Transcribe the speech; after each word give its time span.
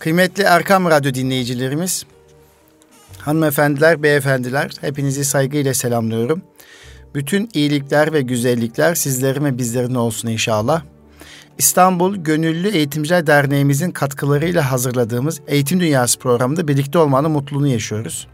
Kıymetli 0.00 0.42
Erkam 0.42 0.84
Radyo 0.84 1.14
dinleyicilerimiz, 1.14 2.04
hanımefendiler, 3.18 4.02
beyefendiler, 4.02 4.70
hepinizi 4.80 5.24
saygıyla 5.24 5.74
selamlıyorum. 5.74 6.42
Bütün 7.14 7.48
iyilikler 7.54 8.12
ve 8.12 8.20
güzellikler 8.22 8.94
sizlerin 8.94 9.44
ve 9.44 9.58
bizlerin 9.58 9.94
olsun 9.94 10.28
inşallah. 10.28 10.82
İstanbul 11.58 12.16
Gönüllü 12.16 12.68
Eğitimciler 12.68 13.26
Derneğimizin 13.26 13.90
katkılarıyla 13.90 14.72
hazırladığımız 14.72 15.40
Eğitim 15.46 15.80
Dünyası 15.80 16.18
programında 16.18 16.68
birlikte 16.68 16.98
olmanın 16.98 17.30
mutluluğunu 17.30 17.68
yaşıyoruz. 17.68 18.26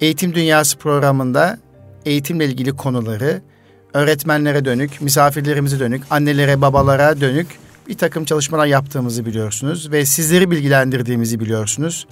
Eğitim 0.00 0.34
Dünyası 0.34 0.78
programında 0.78 1.58
eğitimle 2.04 2.44
ilgili 2.44 2.76
konuları 2.76 3.42
öğretmenlere 3.94 4.64
dönük, 4.64 5.00
misafirlerimize 5.00 5.80
dönük, 5.80 6.02
annelere, 6.10 6.60
babalara 6.60 7.20
dönük 7.20 7.46
bir 7.88 7.94
takım 7.94 8.24
çalışmalar 8.24 8.66
yaptığımızı 8.66 9.26
biliyorsunuz 9.26 9.92
ve 9.92 10.06
sizleri 10.06 10.50
bilgilendirdiğimizi 10.50 11.40
biliyorsunuz. 11.40 12.06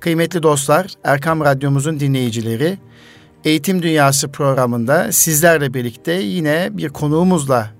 Kıymetli 0.00 0.42
dostlar, 0.42 0.86
Erkam 1.04 1.40
Radyomuzun 1.40 2.00
dinleyicileri, 2.00 2.78
Eğitim 3.44 3.82
Dünyası 3.82 4.28
programında 4.28 5.12
sizlerle 5.12 5.74
birlikte 5.74 6.12
yine 6.12 6.68
bir 6.72 6.88
konuğumuzla 6.88 7.70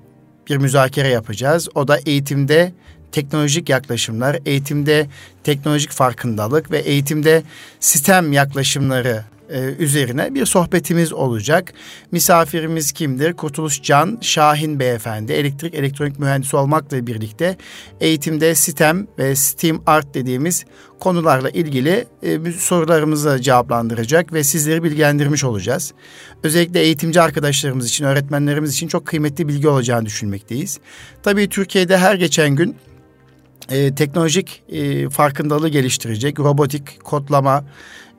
bir 0.51 0.56
müzakere 0.56 1.09
yapacağız. 1.09 1.68
O 1.74 1.88
da 1.88 1.98
eğitimde 2.06 2.73
teknolojik 3.12 3.68
yaklaşımlar, 3.68 4.38
eğitimde 4.46 5.07
teknolojik 5.45 5.91
farkındalık 5.91 6.70
ve 6.70 6.79
eğitimde 6.79 7.43
sistem 7.80 8.32
yaklaşımları 8.32 9.24
e, 9.50 9.74
üzerine 9.78 10.34
bir 10.34 10.46
sohbetimiz 10.46 11.12
olacak. 11.12 11.72
Misafirimiz 12.12 12.92
kimdir? 12.92 13.32
Kurtuluş 13.32 13.82
Can 13.82 14.18
Şahin 14.20 14.80
Beyefendi, 14.80 15.32
elektrik 15.32 15.74
elektronik 15.74 16.18
mühendisi 16.18 16.56
olmakla 16.56 17.06
birlikte 17.06 17.56
eğitimde 18.00 18.54
sistem 18.54 19.06
ve 19.18 19.36
STEAM 19.36 19.82
Art 19.86 20.14
dediğimiz 20.14 20.64
konularla 21.00 21.50
ilgili 21.50 22.04
e, 22.23 22.52
sorularımızı 22.52 23.38
cevaplandıracak 23.42 24.32
ve 24.32 24.45
sizleri 24.45 24.82
bilgilendirmiş 24.82 25.45
olacağız. 25.45 25.92
Özellikle 26.42 26.80
eğitimci 26.80 27.20
arkadaşlarımız 27.20 27.88
için, 27.88 28.04
öğretmenlerimiz 28.04 28.73
için 28.74 28.88
çok 28.88 29.07
kıymetli 29.07 29.48
bilgi 29.48 29.68
olacağını 29.68 30.07
düşünmekteyiz. 30.07 30.80
Tabii 31.23 31.48
Türkiye'de 31.48 31.98
her 31.98 32.14
geçen 32.14 32.57
gün 32.57 32.76
e, 33.70 33.95
teknolojik 33.95 34.62
e, 34.68 35.09
farkındalığı 35.09 35.68
geliştirecek, 35.68 36.40
robotik, 36.40 37.04
kodlama, 37.04 37.64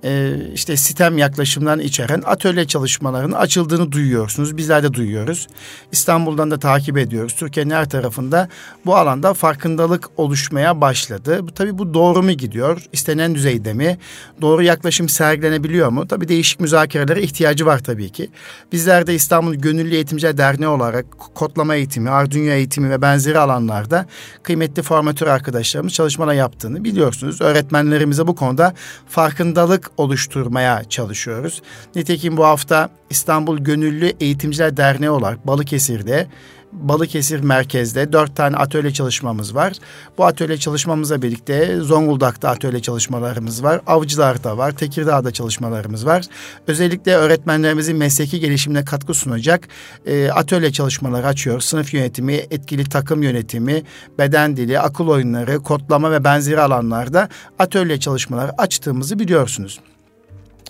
e, 0.04 0.34
işte 0.54 0.78
sistem 0.78 1.18
yaklaşımlarını 1.18 1.84
içeren 1.84 2.24
atölye 2.26 2.68
çalışmalarının 2.68 3.36
açıldığını 3.36 3.92
duyuyorsunuz. 3.92 4.58
Bizler 4.58 4.84
de 4.84 4.94
duyuyoruz. 4.94 5.48
İstanbul'dan 5.92 6.52
da 6.52 6.60
takip 6.60 6.98
ediyoruz. 6.98 7.36
Türkiye'nin 7.36 7.72
her 7.72 7.90
tarafında 7.90 8.50
bu 8.86 8.96
alanda 8.96 9.34
farkındalık 9.34 10.10
oluşmaya 10.18 10.82
başladı. 10.82 11.42
Tabii 11.56 11.78
bu 11.78 11.94
doğru 11.94 12.24
mu 12.24 12.32
gidiyor? 12.32 12.84
İstenen 12.92 13.36
düzeyde 13.36 13.74
mi? 13.74 13.98
Doğru 14.42 14.64
yaklaşım 14.64 15.10
sergilenebiliyor 15.10 15.90
mu? 15.90 16.08
Tabii 16.08 16.28
değişik 16.28 16.60
müzakerelere 16.60 17.22
ihtiyacı 17.22 17.66
var 17.66 17.80
tabii 17.80 18.10
ki. 18.10 18.30
Bizler 18.72 19.08
de 19.08 19.16
İstanbul 19.16 19.56
Gönüllü 19.56 19.96
Eğitimciler 19.96 20.38
Derneği 20.38 20.68
olarak 20.68 21.06
kodlama 21.34 21.76
eğitimi, 21.76 22.10
Arduino 22.10 22.52
eğitimi 22.52 22.90
ve 22.90 23.02
benzeri 23.02 23.40
alanlarda 23.40 24.06
kıymetli 24.44 24.82
formatör 24.82 25.28
arkadaşlarımız 25.28 25.94
çalışmalar 25.94 26.34
yaptığını 26.34 26.84
biliyorsunuz. 26.84 27.42
Öğretmenlerimize 27.42 28.28
bu 28.28 28.36
konuda 28.36 28.74
farkındalık 29.10 29.91
oluşturmaya 29.98 30.84
çalışıyoruz. 30.84 31.62
Nitekim 31.96 32.38
bu 32.38 32.46
hafta 32.46 32.90
İstanbul 33.10 33.58
Gönüllü 33.58 34.14
Eğitimciler 34.20 34.78
Derneği 34.78 35.10
olarak 35.10 35.48
Balıkesir'de 35.48 36.28
Balıkesir 36.74 37.40
merkezde 37.40 38.14
dört 38.14 38.36
tane 38.36 38.58
atölye 38.58 38.94
çalışmamız 38.94 39.56
var. 39.56 39.74
Bu 40.18 40.26
atölye 40.26 40.58
çalışmamızla 40.58 41.22
birlikte 41.22 41.78
Zonguldak'ta 41.82 42.50
atölye 42.50 42.82
çalışmalarımız 42.82 43.64
var. 43.64 43.82
Avcılar'da 43.88 44.58
var. 44.58 44.72
Tekirdağ'da 44.72 45.32
çalışmalarımız 45.32 46.06
var. 46.06 46.26
Özellikle 46.68 47.16
öğretmenlerimizin 47.16 47.98
mesleki 47.98 48.40
gelişimine 48.40 48.86
katkı 48.86 49.14
sunacak 49.14 49.68
e, 50.06 50.30
atölye 50.32 50.72
çalışmaları 50.72 51.28
açıyoruz. 51.28 51.66
Sınıf 51.66 51.94
yönetimi, 51.94 52.34
etkili 52.34 52.90
takım 52.90 53.24
yönetimi, 53.24 53.84
beden 54.18 54.58
dili, 54.58 54.80
akıl 54.80 55.08
oyunları, 55.08 55.60
kodlama 55.60 56.12
ve 56.12 56.24
benzeri 56.24 56.62
alanlarda 56.62 57.30
atölye 57.60 58.00
çalışmaları 58.00 58.52
açtığımızı 58.58 59.20
biliyorsunuz. 59.20 59.80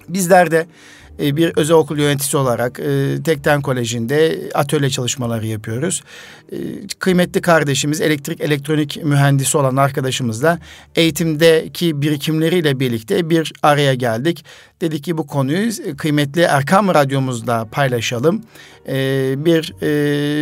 Bizler 0.09 0.51
de 0.51 0.65
e, 1.21 1.35
bir 1.35 1.53
özel 1.55 1.75
okul 1.75 1.99
yöneticisi 1.99 2.37
olarak 2.37 2.79
e, 2.79 3.23
Tekten 3.23 3.61
Koleji'nde 3.61 4.49
atölye 4.53 4.89
çalışmaları 4.89 5.47
yapıyoruz. 5.47 6.03
E, 6.51 6.57
kıymetli 6.99 7.41
kardeşimiz 7.41 8.01
elektrik 8.01 8.41
elektronik 8.41 9.03
mühendisi 9.03 9.57
olan 9.57 9.75
arkadaşımızla 9.75 10.59
eğitimdeki 10.95 12.01
birikimleriyle 12.01 12.79
birlikte 12.79 13.29
bir 13.29 13.53
araya 13.63 13.93
geldik. 13.93 14.45
Dedik 14.81 15.03
ki 15.03 15.17
bu 15.17 15.27
konuyu 15.27 15.71
kıymetli 15.97 16.41
Erkam 16.41 16.87
Radyomuzda 16.87 17.67
paylaşalım. 17.71 18.41
Bir 19.45 19.73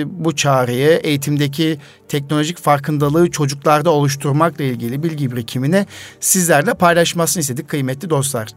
bu 0.06 0.36
çağrıyı 0.36 0.90
eğitimdeki 0.90 1.78
teknolojik 2.08 2.58
farkındalığı 2.58 3.32
çocuklarda 3.32 3.90
oluşturmakla 3.90 4.64
ilgili 4.64 5.04
bilgi 5.04 5.32
birikimini 5.32 5.86
sizlerle 6.20 6.74
paylaşmasını 6.74 7.42
istedik 7.42 7.68
kıymetli 7.68 8.10
dostlar. 8.10 8.48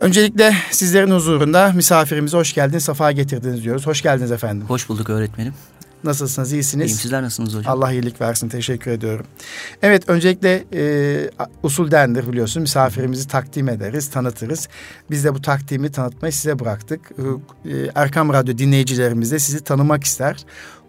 Öncelikle 0.00 0.56
sizlerin 0.70 1.10
huzurunda 1.10 1.72
misafirimize 1.74 2.36
hoş 2.36 2.52
geldiniz, 2.52 2.84
safa 2.84 3.12
getirdiniz 3.12 3.64
diyoruz. 3.64 3.86
Hoş 3.86 4.02
geldiniz 4.02 4.32
efendim. 4.32 4.68
Hoş 4.68 4.88
bulduk 4.88 5.10
öğretmenim. 5.10 5.54
Nasılsınız, 6.04 6.52
iyisiniz? 6.52 6.90
İyiyim, 6.90 6.98
sizler 6.98 7.22
nasılsınız 7.22 7.54
hocam? 7.54 7.72
Allah 7.72 7.92
iyilik 7.92 8.20
versin, 8.20 8.48
teşekkür 8.48 8.90
ediyorum. 8.90 9.26
Evet, 9.82 10.08
öncelikle 10.08 10.64
e, 10.72 11.30
usuldendir 11.62 12.28
biliyorsun. 12.28 12.62
Misafirimizi 12.62 13.28
takdim 13.28 13.68
ederiz, 13.68 14.10
tanıtırız. 14.10 14.68
Biz 15.10 15.24
de 15.24 15.34
bu 15.34 15.42
takdimi 15.42 15.92
tanıtmayı 15.92 16.32
size 16.32 16.58
bıraktık. 16.58 17.00
E, 17.64 17.72
Erkam 17.94 18.32
Radyo 18.32 18.58
dinleyicilerimiz 18.58 19.32
de 19.32 19.38
sizi 19.38 19.64
tanımak 19.64 20.04
ister. 20.04 20.44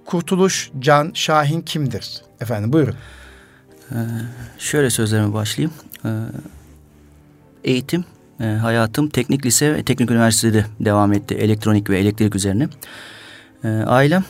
Kurtuluş 0.06 0.72
Can 0.80 1.12
Şahin 1.14 1.62
kimdir? 1.62 2.22
Efendim 2.42 2.74
buyurun. 2.74 2.96
Ee, 3.92 3.96
şöyle 4.58 4.90
sözlerime 4.90 5.34
başlayayım. 5.34 5.74
Ee, 6.06 6.10
eğitim 7.64 8.06
e, 8.40 8.46
hayatım 8.46 9.10
teknik 9.10 9.46
lise 9.46 9.74
ve 9.74 9.84
teknik 9.84 10.12
üniversitede 10.12 10.66
devam 10.80 11.14
etti. 11.14 11.36
Elektronik 11.36 11.90
ve 11.90 12.00
elektrik 12.00 12.36
üzerine. 12.36 12.68
E, 13.64 13.68
ailem 13.68 14.24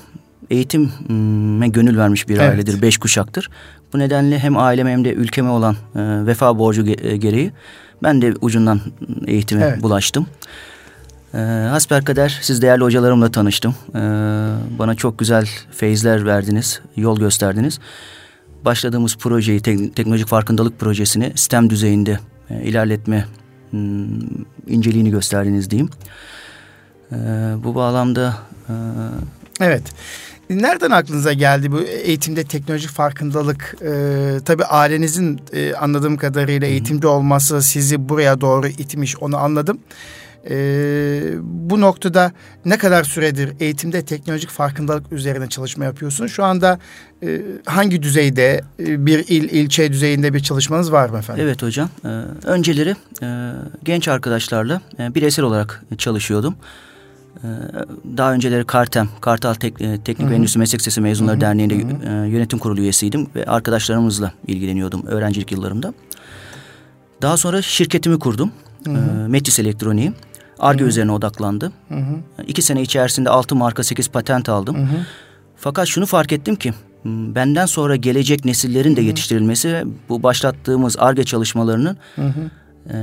eğitime 0.49 1.67
gönül 1.67 1.97
vermiş 1.97 2.29
bir 2.29 2.37
evet. 2.37 2.49
ailedir. 2.49 2.81
Beş 2.81 2.97
kuşaktır. 2.97 3.49
Bu 3.93 3.99
nedenle 3.99 4.39
hem 4.39 4.57
aileme 4.57 4.91
hem 4.91 5.05
de 5.05 5.13
ülkeme 5.13 5.49
olan 5.49 5.75
e, 5.95 6.25
vefa 6.25 6.59
borcu 6.59 6.81
ge- 6.81 7.07
e, 7.07 7.17
gereği 7.17 7.51
ben 8.03 8.21
de 8.21 8.33
ucundan 8.41 8.81
eğitime 9.27 9.63
evet. 9.63 9.83
bulaştım. 9.83 10.27
E, 11.33 11.37
hasbelkader 11.69 12.39
siz 12.41 12.61
değerli 12.61 12.83
hocalarımla 12.83 13.31
tanıştım. 13.31 13.75
E, 13.89 13.99
bana 14.79 14.95
çok 14.95 15.19
güzel 15.19 15.49
feyizler 15.71 16.25
verdiniz, 16.25 16.81
yol 16.95 17.19
gösterdiniz. 17.19 17.79
Başladığımız 18.65 19.15
projeyi, 19.15 19.59
te- 19.59 19.91
teknolojik 19.91 20.27
farkındalık 20.27 20.79
projesini 20.79 21.31
sistem 21.35 21.69
düzeyinde 21.69 22.19
e, 22.49 22.63
ilerletme 22.63 23.25
inceliğini 24.67 25.09
gösterdiniz 25.09 25.69
diyeyim. 25.69 25.89
E, 27.11 27.15
bu 27.63 27.75
bağlamda... 27.75 28.37
E... 28.69 28.73
Evet. 29.61 29.83
Nereden 30.49 30.91
aklınıza 30.91 31.33
geldi 31.33 31.71
bu 31.71 31.81
eğitimde 31.81 32.43
teknolojik 32.43 32.89
farkındalık? 32.89 33.75
Ee, 33.81 34.39
tabii 34.45 34.63
ailenizin 34.65 35.39
e, 35.53 35.73
anladığım 35.73 36.17
kadarıyla 36.17 36.67
eğitimde 36.67 37.07
olması 37.07 37.61
sizi 37.61 38.09
buraya 38.09 38.41
doğru 38.41 38.67
itmiş 38.67 39.17
onu 39.17 39.37
anladım. 39.37 39.79
Ee, 40.49 41.33
bu 41.41 41.81
noktada 41.81 42.31
ne 42.65 42.77
kadar 42.77 43.03
süredir 43.03 43.53
eğitimde 43.59 44.05
teknolojik 44.05 44.49
farkındalık 44.49 45.11
üzerine 45.11 45.49
çalışma 45.49 45.85
yapıyorsunuz? 45.85 46.31
Şu 46.31 46.43
anda 46.43 46.79
e, 47.23 47.41
hangi 47.65 48.03
düzeyde 48.03 48.63
e, 48.79 49.05
bir 49.05 49.19
il 49.27 49.43
ilçe 49.49 49.91
düzeyinde 49.93 50.33
bir 50.33 50.39
çalışmanız 50.39 50.91
var 50.91 51.09
mı 51.09 51.17
efendim? 51.17 51.43
Evet 51.45 51.63
hocam. 51.63 51.89
Ee, 52.05 52.07
önceleri 52.43 52.95
e, 53.23 53.51
genç 53.83 54.07
arkadaşlarla 54.07 54.81
e, 54.99 55.15
bireysel 55.15 55.45
olarak 55.45 55.83
çalışıyordum. 55.97 56.55
E, 57.35 57.47
daha 58.17 58.33
önceleri 58.33 58.65
Kartem, 58.65 59.09
Kartal 59.21 59.53
Tek, 59.53 59.81
e, 59.81 60.01
Teknik 60.03 60.29
ve 60.29 60.35
Endüstri 60.35 60.59
Meslek 60.59 60.81
Sesi 60.81 61.01
Mezunları 61.01 61.35
Hı-hı. 61.35 61.41
Derneği'nde 61.41 61.75
E, 61.75 62.29
yönetim 62.29 62.59
kurulu 62.59 62.81
üyesiydim 62.81 63.27
ve 63.35 63.45
arkadaşlarımızla 63.45 64.31
ilgileniyordum 64.47 65.05
öğrencilik 65.07 65.51
yıllarımda. 65.51 65.93
Daha 67.21 67.37
sonra 67.37 67.61
şirketimi 67.61 68.19
kurdum. 68.19 68.51
Hı 68.85 68.91
hı. 68.91 69.25
E, 69.25 69.27
Metis 69.27 69.59
Elektroniği. 69.59 70.13
ARGE 70.59 70.83
üzerine 70.83 71.11
odaklandı. 71.11 71.71
Hı 71.89 71.95
hı. 71.95 72.43
İki 72.47 72.61
sene 72.61 72.81
içerisinde 72.81 73.29
altı 73.29 73.55
marka 73.55 73.83
sekiz 73.83 74.07
patent 74.07 74.49
aldım. 74.49 74.75
Hı 74.75 74.81
hı. 74.81 75.05
Fakat 75.55 75.87
şunu 75.87 76.05
fark 76.05 76.31
ettim 76.31 76.55
ki 76.55 76.73
benden 77.05 77.65
sonra 77.65 77.95
gelecek 77.95 78.45
nesillerin 78.45 78.95
de 78.95 79.01
yetiştirilmesi 79.01 79.83
bu 80.09 80.23
başlattığımız 80.23 80.95
ARGE 80.99 81.23
çalışmalarının 81.23 81.97
hı 82.15 82.21
hı. 82.21 82.49
E, 82.89 82.95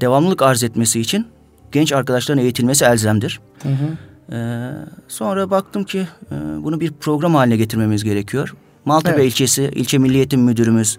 devamlılık 0.00 0.42
arz 0.42 0.64
etmesi 0.64 1.00
için 1.00 1.26
genç 1.72 1.92
arkadaşların 1.92 2.42
eğitilmesi 2.42 2.84
elzemdir. 2.84 3.40
Hı 3.62 3.68
hı. 3.68 3.96
E, 4.36 4.70
sonra 5.08 5.50
baktım 5.50 5.84
ki 5.84 6.06
e, 6.30 6.34
bunu 6.64 6.80
bir 6.80 6.92
program 6.92 7.34
haline 7.34 7.56
getirmemiz 7.56 8.04
gerekiyor. 8.04 8.54
Maltepe 8.84 9.22
Evet. 9.22 9.32
ilçesi, 9.32 9.70
ilçe 9.74 9.98
Milli 9.98 10.16
Eğitim 10.16 10.40
Müdürümüz, 10.40 10.98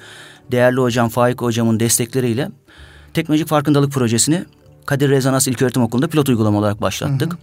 değerli 0.51 0.79
hocam 0.79 1.09
Faik 1.09 1.41
hocamın 1.41 1.79
destekleriyle 1.79 2.49
teknolojik 3.13 3.47
farkındalık 3.47 3.91
projesini 3.91 4.45
Kadir 4.91 5.09
Rezanas 5.09 5.47
İlköğretim 5.47 5.83
Okulu'nda 5.83 6.07
pilot 6.07 6.29
uygulama 6.29 6.59
olarak 6.59 6.81
başlattık. 6.81 7.38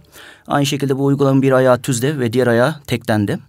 Aynı 0.47 0.65
şekilde 0.65 0.97
bu 0.97 1.05
uygulamanın 1.05 1.41
bir 1.41 1.51
ayağı 1.51 1.81
TÜZ'de 1.81 2.19
ve 2.19 2.33
diğer 2.33 2.47
ayağı 2.47 2.75
TEK'tendi. 2.87 3.39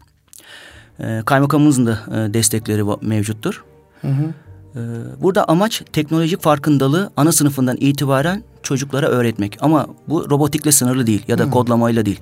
Ee, 1.00 1.22
kaymakamımızın 1.26 1.86
da 1.86 1.98
e, 2.08 2.34
destekleri 2.34 2.84
mevcuttur. 3.00 3.64
Ee, 4.04 4.78
burada 5.22 5.44
amaç 5.44 5.82
teknolojik 5.92 6.42
farkındalığı 6.42 7.10
ana 7.16 7.32
sınıfından 7.32 7.76
itibaren 7.80 8.42
çocuklara 8.62 9.06
öğretmek. 9.06 9.58
Ama 9.60 9.86
bu 10.08 10.30
robotikle 10.30 10.72
sınırlı 10.72 11.06
değil 11.06 11.22
ya 11.28 11.38
da 11.38 11.50
kodlamayla 11.50 12.06
değil. 12.06 12.20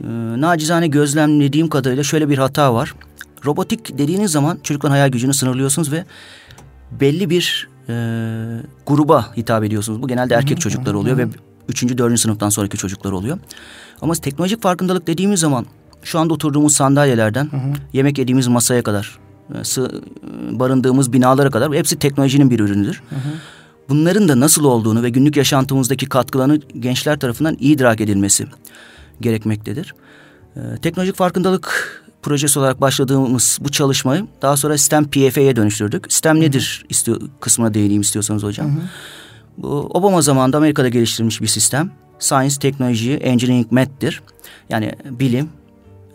Ee, 0.00 0.06
nacizane 0.40 0.86
gözlemlediğim 0.86 1.68
kadarıyla 1.68 2.02
şöyle 2.02 2.28
bir 2.28 2.38
hata 2.38 2.74
var. 2.74 2.94
Robotik 3.44 3.98
dediğiniz 3.98 4.32
zaman 4.32 4.58
çocukların 4.62 4.92
hayal 4.92 5.08
gücünü 5.08 5.34
sınırlıyorsunuz 5.34 5.92
ve 5.92 6.04
belli 7.00 7.30
bir 7.30 7.71
e, 7.88 7.94
gruba 8.86 9.36
hitap 9.36 9.64
ediyorsunuz. 9.64 10.02
Bu 10.02 10.08
genelde 10.08 10.34
erkek 10.34 10.60
çocuklar 10.60 10.94
oluyor 10.94 11.18
ve 11.18 11.26
üçüncü, 11.68 11.98
dördüncü 11.98 12.20
sınıftan 12.20 12.48
sonraki 12.48 12.76
çocuklar 12.76 13.12
oluyor. 13.12 13.38
Ama 14.00 14.14
teknolojik 14.14 14.62
farkındalık 14.62 15.06
dediğimiz 15.06 15.40
zaman 15.40 15.66
şu 16.02 16.18
anda 16.18 16.34
oturduğumuz 16.34 16.74
sandalyelerden 16.74 17.50
yemek 17.92 18.18
yediğimiz 18.18 18.48
masaya 18.48 18.82
kadar, 18.82 19.18
e, 19.54 19.58
e, 19.58 20.58
barındığımız 20.58 21.12
binalara 21.12 21.50
kadar 21.50 21.72
hepsi 21.72 21.98
teknolojinin 21.98 22.50
bir 22.50 22.60
ürünüdür. 22.60 23.02
Bunların 23.88 24.28
da 24.28 24.40
nasıl 24.40 24.64
olduğunu 24.64 25.02
ve 25.02 25.10
günlük 25.10 25.36
yaşantımızdaki 25.36 26.06
katkılarını 26.06 26.56
gençler 26.80 27.18
tarafından 27.18 27.56
iyi 27.60 27.74
idrak 27.74 28.00
edilmesi 28.00 28.46
gerekmektedir. 29.20 29.94
Ee, 30.56 30.60
teknolojik 30.82 31.16
farkındalık 31.16 32.01
projesi 32.22 32.58
olarak 32.58 32.80
başladığımız 32.80 33.58
bu 33.60 33.68
çalışmayı 33.68 34.26
daha 34.42 34.56
sonra 34.56 34.78
STEM 34.78 35.04
PFA'ya 35.04 35.56
dönüştürdük. 35.56 36.12
STEM 36.12 36.40
nedir 36.40 36.84
istiyor, 36.88 37.20
kısmına 37.40 37.74
değineyim 37.74 38.02
istiyorsanız 38.02 38.42
hocam. 38.42 38.80
Bu 39.58 39.68
Obama 39.94 40.22
zamanında 40.22 40.56
Amerika'da 40.56 40.88
geliştirilmiş 40.88 41.40
bir 41.40 41.46
sistem. 41.46 41.90
Science, 42.18 42.54
teknoloji, 42.60 43.12
engineering, 43.14 43.72
math'tir. 43.72 44.22
Yani 44.68 44.92
bilim, 45.10 45.48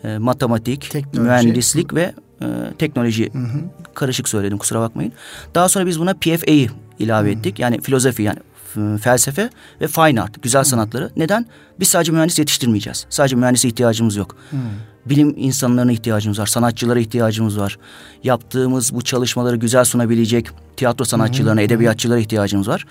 e, 0.04 0.18
matematik, 0.18 0.90
Teknoloji. 0.90 1.20
mühendislik 1.20 1.94
ve 1.94 2.12
e, 2.42 2.46
teknoloji 2.78 3.30
karışık 3.94 4.28
söyledim 4.28 4.58
kusura 4.58 4.80
bakmayın. 4.80 5.12
Daha 5.54 5.68
sonra 5.68 5.86
biz 5.86 6.00
buna 6.00 6.14
PFA'yı 6.14 6.70
ilave 6.98 7.30
ettik. 7.30 7.58
Yani 7.58 7.80
filozofi 7.80 8.22
yani 8.22 8.38
felsefe 9.02 9.50
ve 9.80 9.86
fine 9.86 10.22
art, 10.22 10.42
güzel 10.42 10.64
sanatları. 10.64 11.10
Neden? 11.16 11.46
Biz 11.80 11.88
sadece 11.88 12.12
mühendis 12.12 12.38
yetiştirmeyeceğiz. 12.38 13.06
Sadece 13.10 13.36
mühendise 13.36 13.68
ihtiyacımız 13.68 14.16
yok. 14.16 14.36
Bilim 15.06 15.34
insanlarına 15.36 15.92
ihtiyacımız 15.92 16.38
var, 16.38 16.46
sanatçılara 16.46 16.98
ihtiyacımız 17.00 17.58
var. 17.58 17.78
Yaptığımız 18.24 18.94
bu 18.94 19.02
çalışmaları 19.02 19.56
güzel 19.56 19.84
sunabilecek 19.84 20.48
tiyatro 20.76 21.04
sanatçılarına, 21.04 21.60
edebiyatçılara 21.60 22.18
ihtiyacımız 22.18 22.68
var. 22.68 22.86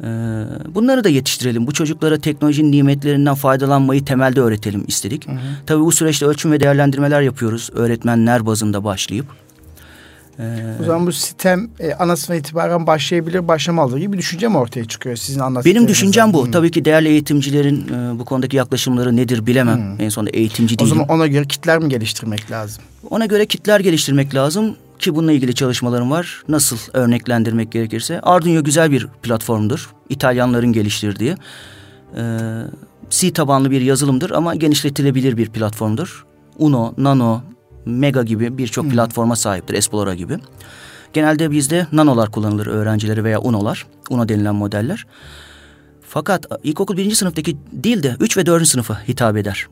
Ee, 0.00 0.44
bunları 0.74 1.04
da 1.04 1.08
yetiştirelim. 1.08 1.66
Bu 1.66 1.72
çocuklara 1.72 2.18
teknolojinin 2.18 2.72
nimetlerinden 2.72 3.34
faydalanmayı 3.34 4.04
temelde 4.04 4.40
öğretelim 4.40 4.84
istedik. 4.88 5.26
Tabii 5.66 5.84
bu 5.84 5.92
süreçte 5.92 6.26
ölçüm 6.26 6.52
ve 6.52 6.60
değerlendirmeler 6.60 7.20
yapıyoruz. 7.20 7.70
Öğretmenler 7.72 8.46
bazında 8.46 8.84
başlayıp. 8.84 9.26
O 10.80 10.84
zaman 10.84 11.06
bu 11.06 11.12
sistem 11.12 11.70
e, 11.80 11.94
anasına 11.94 12.36
itibaren 12.36 12.86
başlayabilir, 12.86 13.48
başlamalıdır 13.48 13.98
gibi 13.98 14.12
bir 14.12 14.18
düşünce 14.18 14.48
mi 14.48 14.56
ortaya 14.58 14.84
çıkıyor 14.84 15.16
sizin 15.16 15.40
anlattıklarınızdan? 15.40 15.74
Benim 15.82 15.88
düşüncem 15.88 16.32
bu. 16.32 16.44
Hmm. 16.44 16.52
Tabii 16.52 16.70
ki 16.70 16.84
değerli 16.84 17.08
eğitimcilerin 17.08 17.88
e, 17.88 18.18
bu 18.18 18.24
konudaki 18.24 18.56
yaklaşımları 18.56 19.16
nedir 19.16 19.46
bilemem. 19.46 19.96
En 19.98 20.08
sonunda 20.08 20.30
eğitimci 20.30 20.74
O 20.74 20.78
değilim. 20.78 20.88
zaman 20.88 21.08
ona 21.08 21.26
göre 21.26 21.44
kitler 21.44 21.78
mi 21.78 21.88
geliştirmek 21.88 22.50
lazım? 22.50 22.82
Ona 23.10 23.26
göre 23.26 23.46
kitler 23.46 23.80
geliştirmek 23.80 24.34
lazım 24.34 24.76
ki 24.98 25.14
bununla 25.14 25.32
ilgili 25.32 25.54
çalışmalarım 25.54 26.10
var. 26.10 26.42
Nasıl 26.48 26.76
örneklendirmek 26.92 27.72
gerekirse. 27.72 28.20
Arduino 28.20 28.64
güzel 28.64 28.90
bir 28.90 29.06
platformdur. 29.22 29.90
İtalyanların 30.08 30.72
geliştirdiği. 30.72 31.34
Ee, 32.16 32.20
C 33.10 33.32
tabanlı 33.32 33.70
bir 33.70 33.80
yazılımdır 33.80 34.30
ama 34.30 34.54
genişletilebilir 34.54 35.36
bir 35.36 35.48
platformdur. 35.48 36.24
Uno, 36.58 36.94
Nano, 36.98 37.42
Mega 37.86 38.22
gibi 38.22 38.58
birçok 38.58 38.90
platforma 38.90 39.36
sahiptir. 39.36 39.74
Esplora 39.74 40.14
gibi. 40.14 40.38
Genelde 41.12 41.50
bizde 41.50 41.86
nanolar 41.92 42.30
kullanılır 42.30 42.66
öğrencileri 42.66 43.24
veya 43.24 43.40
Uno'lar. 43.40 43.86
Uno 44.10 44.28
denilen 44.28 44.54
modeller. 44.54 45.06
Fakat 46.08 46.46
ilkokul 46.62 46.96
birinci 46.96 47.16
sınıftaki 47.16 47.56
değil 47.72 48.02
de 48.02 48.16
3 48.20 48.36
ve 48.36 48.46
4. 48.46 48.66
sınıfa 48.68 49.08
hitap 49.08 49.36
eder. 49.36 49.68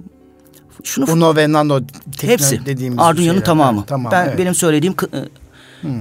Şunu 0.85 1.11
Uno 1.11 1.37
ve 1.37 1.53
Nano 1.53 1.81
Hepsi. 2.21 2.67
dediğimiz 2.67 2.99
Arduino'nun 2.99 3.41
tamamı. 3.41 3.79
Evet, 3.79 3.89
tamam, 3.89 4.13
ben 4.13 4.23
evet. 4.23 4.33
Hmm. 4.33 4.39
benim 4.39 4.55
söylediğim 4.55 4.95
kı- 4.95 5.29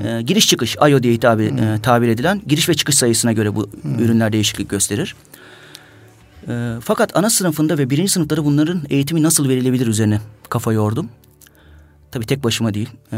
e, 0.04 0.10
e, 0.18 0.22
giriş 0.22 0.48
çıkış 0.48 0.76
IO 0.90 1.04
diye 1.04 1.14
hitap, 1.14 1.42
e, 1.42 1.52
tabir 1.84 2.08
edilen 2.08 2.42
giriş 2.48 2.70
ve 2.70 2.74
çıkış 2.74 2.96
sayısına 2.96 3.32
göre 3.32 3.56
bu 3.56 3.70
Hmm. 3.82 4.00
ürünler 4.00 4.34
değişiklik 4.34 4.70
gösterir. 4.70 5.16
E, 6.48 6.74
fakat 6.82 7.18
ana 7.18 7.30
sınıfında 7.30 7.78
ve 7.78 7.90
birinci 7.90 8.12
sınıfları 8.12 8.46
bunların 8.46 8.82
eğitimi 8.90 9.24
nasıl 9.24 9.50
verilebilir 9.50 9.88
üzerine 9.88 10.22
kafa 10.50 10.74
yordum. 10.74 11.10
Tabii 12.18 12.26
tek 12.26 12.44
başıma 12.44 12.74
değil. 12.74 12.90
E, 13.14 13.18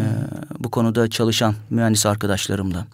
bu 0.60 0.70
konuda 0.72 1.10
çalışan 1.10 1.56
mühendis 1.70 2.06
arkadaşlarımla, 2.06 2.86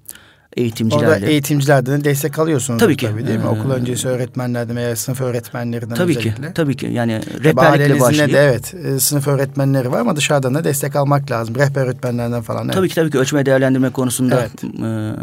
eğitimcilerle. 0.58 1.08
Orada 1.16 1.26
eğitimcilerden 1.26 2.04
destek 2.04 2.40
alıyorsunuz 2.40 2.80
Tabii 2.80 2.98
ki. 2.98 3.08
tabii 3.08 3.28
değil 3.28 3.40
mi? 3.40 3.46
Ee, 3.46 3.48
Okul 3.48 3.72
öncesi 3.72 4.08
öğretmenlerden 4.08 4.76
veya 4.76 4.96
sınıf 4.96 5.22
öğretmenlerinden 5.22 5.96
tabii 5.96 6.14
ki, 6.14 6.20
özellikle. 6.20 6.54
tabii 6.54 6.76
ki. 6.78 6.86
Yani 6.92 7.22
Tabii 7.34 7.44
rehberlikle 7.44 8.00
başlayıp. 8.00 8.34
de 8.34 8.40
evet 8.40 8.74
e, 8.74 9.00
sınıf 9.00 9.28
öğretmenleri 9.28 9.92
var 9.92 10.00
ama 10.00 10.16
dışarıdan 10.16 10.56
da 10.56 10.64
destek 10.64 10.96
almak 10.96 11.32
lazım. 11.32 11.56
Rehber 11.56 11.82
öğretmenlerden 11.86 12.42
falan. 12.42 12.66
Evet. 12.66 12.74
Tabii 12.76 12.90
ki 12.90 12.96
tabii 12.96 13.12
ki 13.12 13.18
ölçme 13.20 13.46
değerlendirme 13.46 13.90
konusunda 13.90 14.40
Evet. 14.40 14.64
e, 14.84 15.14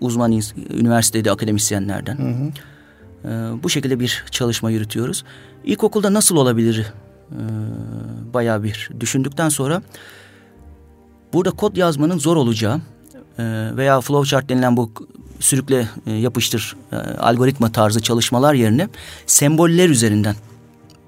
uzman 0.00 0.32
üniversitede 0.80 1.30
akademisyenlerden. 1.30 2.16
E, 3.24 3.28
bu 3.62 3.70
şekilde 3.70 4.00
bir 4.00 4.24
çalışma 4.30 4.70
yürütüyoruz. 4.70 5.24
İlkokulda 5.64 6.12
nasıl 6.12 6.36
olabilir? 6.36 6.92
E, 7.32 7.40
bayağı 8.34 8.62
bir 8.62 8.90
düşündükten 9.00 9.48
sonra 9.48 9.82
burada 11.32 11.50
kod 11.50 11.76
yazmanın 11.76 12.18
zor 12.18 12.36
olacağı 12.36 12.80
e, 13.38 13.70
veya 13.76 14.00
flowchart 14.00 14.48
denilen 14.48 14.76
bu 14.76 14.92
sürükle 15.40 15.88
e, 16.06 16.12
yapıştır 16.12 16.76
e, 16.92 16.96
algoritma 16.96 17.72
tarzı 17.72 18.00
çalışmalar 18.00 18.54
yerine 18.54 18.88
semboller 19.26 19.88
üzerinden 19.88 20.34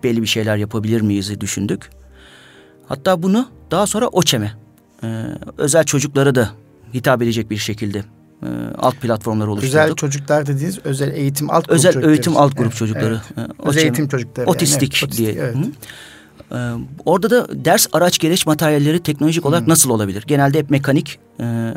belli 0.05 0.23
bir 0.23 0.27
şeyler 0.27 0.57
yapabilir 0.57 1.01
miyiz 1.01 1.41
düşündük. 1.41 1.91
Hatta 2.89 3.23
bunu 3.23 3.49
daha 3.71 3.87
sonra 3.87 4.09
OÇEM'e 4.09 4.53
özel 5.59 5.85
çocuklara 5.85 6.35
da 6.35 6.51
hitap 6.95 7.23
edecek 7.23 7.51
bir 7.51 7.57
şekilde 7.57 8.05
alt 8.79 8.97
platformlar 9.01 9.47
oluşturduk. 9.47 9.75
Özel 9.75 9.95
çocuklar 9.95 10.47
dediğiniz 10.47 10.79
özel 10.85 11.13
eğitim 11.15 11.51
alt 11.51 11.65
grup 11.65 11.75
Özel 11.77 11.93
çocukları. 11.93 12.13
eğitim 12.15 12.37
alt 12.37 12.57
grup 12.57 12.67
Evet, 12.67 12.77
çocukları. 12.77 13.21
evet. 13.37 13.51
Özel 13.65 13.83
eğitim 13.83 14.09
çocukları. 14.09 14.47
yani, 14.47 14.55
Otistik 14.57 15.03
evet, 15.05 15.17
diye. 15.17 15.33
evet. 15.33 15.57
Hı. 15.57 15.61
E, 16.53 16.57
orada 17.05 17.31
da 17.31 17.65
ders 17.65 17.87
araç 17.93 18.19
gereç 18.19 18.47
materyalleri 18.47 19.03
teknolojik 19.03 19.47
olarak 19.47 19.67
nasıl 19.67 19.91
olabilir? 19.91 20.25
Genelde 20.27 20.59
hep 20.59 20.71
mekanik 20.71 21.19
e, 21.41 21.45
e, 21.45 21.75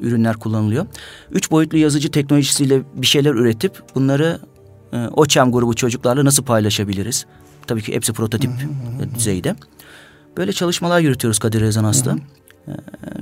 ürünler 0.00 0.36
kullanılıyor. 0.36 0.86
Üç 1.32 1.50
boyutlu 1.50 1.78
yazıcı 1.78 2.10
teknolojisiyle 2.10 2.82
bir 2.94 3.06
şeyler 3.06 3.34
üretip 3.34 3.82
bunları 3.94 4.38
e, 4.92 4.96
OÇEM 5.06 5.52
grubu 5.52 5.74
çocuklarla 5.74 6.24
nasıl 6.24 6.44
paylaşabiliriz? 6.44 7.26
Tabii 7.66 7.82
ki 7.82 7.94
hepsi 7.94 8.12
prototip 8.12 8.50
e, 9.00 9.14
düzeyde. 9.14 9.56
Böyle 10.36 10.52
çalışmalar 10.52 11.00
yürütüyoruz 11.00 11.38
Kadir 11.38 11.60
Rezans'ta. 11.60 12.16
E, 12.68 12.72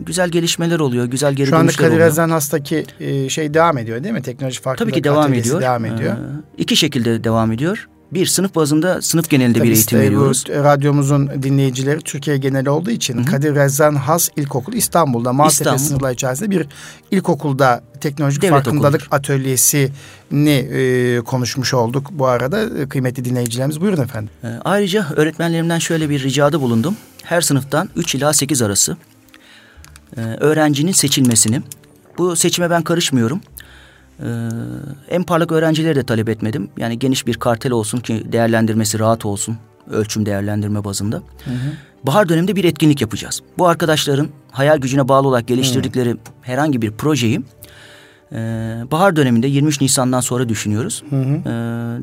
güzel 0.06 0.28
gelişmeler 0.28 0.80
oluyor, 0.80 1.04
güzel 1.04 1.34
geri 1.34 1.48
Şu 1.48 1.56
anda 1.56 1.64
dönüşler 1.64 1.86
Kadir 1.86 1.96
oluyor. 1.96 2.08
Ezan 2.08 2.30
Hasta'ki 2.30 2.84
e, 3.00 3.28
şey 3.28 3.54
devam 3.54 3.78
ediyor 3.78 4.04
değil 4.04 4.14
mi? 4.14 4.22
Teknoloji 4.22 4.60
farkındalık 4.60 4.94
Tabii 4.94 5.00
ki 5.00 5.04
devam 5.04 5.34
ediyor. 5.34 5.60
devam 5.60 5.84
ediyor. 5.84 6.12
Ee, 6.12 6.18
iki 6.58 6.76
şekilde 6.76 7.24
devam 7.24 7.52
ediyor. 7.52 7.88
Bir 8.12 8.26
sınıf 8.26 8.54
bazında 8.54 9.02
sınıf 9.02 9.30
genelinde 9.30 9.58
Tabii 9.58 9.68
bir 9.68 9.72
eğitim 9.72 9.80
işte 9.80 9.98
veriyoruz. 9.98 10.44
Bu 10.48 10.52
radyomuzun 10.52 11.42
dinleyicileri 11.42 12.00
Türkiye 12.00 12.36
geneli 12.36 12.70
olduğu 12.70 12.90
için 12.90 13.24
Kadir 13.24 13.54
Rezzan 13.54 13.94
Has 13.94 14.28
İlkokulu 14.36 14.76
İstanbul'da 14.76 15.32
Maltepe 15.32 15.62
İstanbul. 15.62 15.78
sınırları 15.78 16.12
içerisinde 16.12 16.50
bir 16.50 16.66
ilkokulda 17.10 17.82
teknolojik 18.00 18.42
Devlet 18.42 18.52
farkındalık 18.54 19.02
atölyesini 19.10 20.50
e, 20.50 21.20
konuşmuş 21.20 21.74
olduk 21.74 22.06
bu 22.10 22.26
arada 22.26 22.62
E, 22.82 22.88
kıymetli 22.88 23.24
dinleyicilerimiz. 23.24 23.80
Buyurun 23.80 24.02
efendim. 24.02 24.30
Ee, 24.44 24.48
ayrıca 24.64 25.06
öğretmenlerimden 25.16 25.78
şöyle 25.78 26.10
bir 26.10 26.22
ricada 26.22 26.60
bulundum. 26.60 26.96
Her 27.22 27.40
sınıftan 27.40 27.88
3 27.96 28.14
ila 28.14 28.32
8 28.32 28.62
arası 28.62 28.96
e, 30.16 30.20
öğrencinin 30.20 30.92
seçilmesini. 30.92 31.62
Bu 32.18 32.36
seçime 32.36 32.70
ben 32.70 32.82
karışmıyorum. 32.82 33.40
Ee, 34.20 34.24
en 35.08 35.22
parlak 35.22 35.52
öğrencileri 35.52 35.96
de 35.96 36.02
talep 36.02 36.28
etmedim. 36.28 36.68
Yani 36.76 36.98
geniş 36.98 37.26
bir 37.26 37.34
kartel 37.34 37.72
olsun 37.72 37.98
ki 37.98 38.32
değerlendirmesi 38.32 38.98
rahat 38.98 39.24
olsun. 39.24 39.56
Ölçüm 39.90 40.26
değerlendirme 40.26 40.84
bazında. 40.84 41.22
Bahar 42.04 42.28
döneminde 42.28 42.56
bir 42.56 42.64
etkinlik 42.64 43.00
yapacağız. 43.00 43.42
Bu 43.58 43.66
arkadaşların 43.66 44.28
hayal 44.50 44.78
gücüne 44.78 45.08
bağlı 45.08 45.28
olarak 45.28 45.46
geliştirdikleri 45.48 46.16
herhangi 46.42 46.82
bir 46.82 46.90
projeyi 46.90 47.40
e, 48.32 48.36
bahar 48.90 49.16
döneminde 49.16 49.46
23 49.46 49.80
Nisan'dan 49.80 50.20
sonra 50.20 50.48
düşünüyoruz. 50.48 51.02
E, 51.12 51.50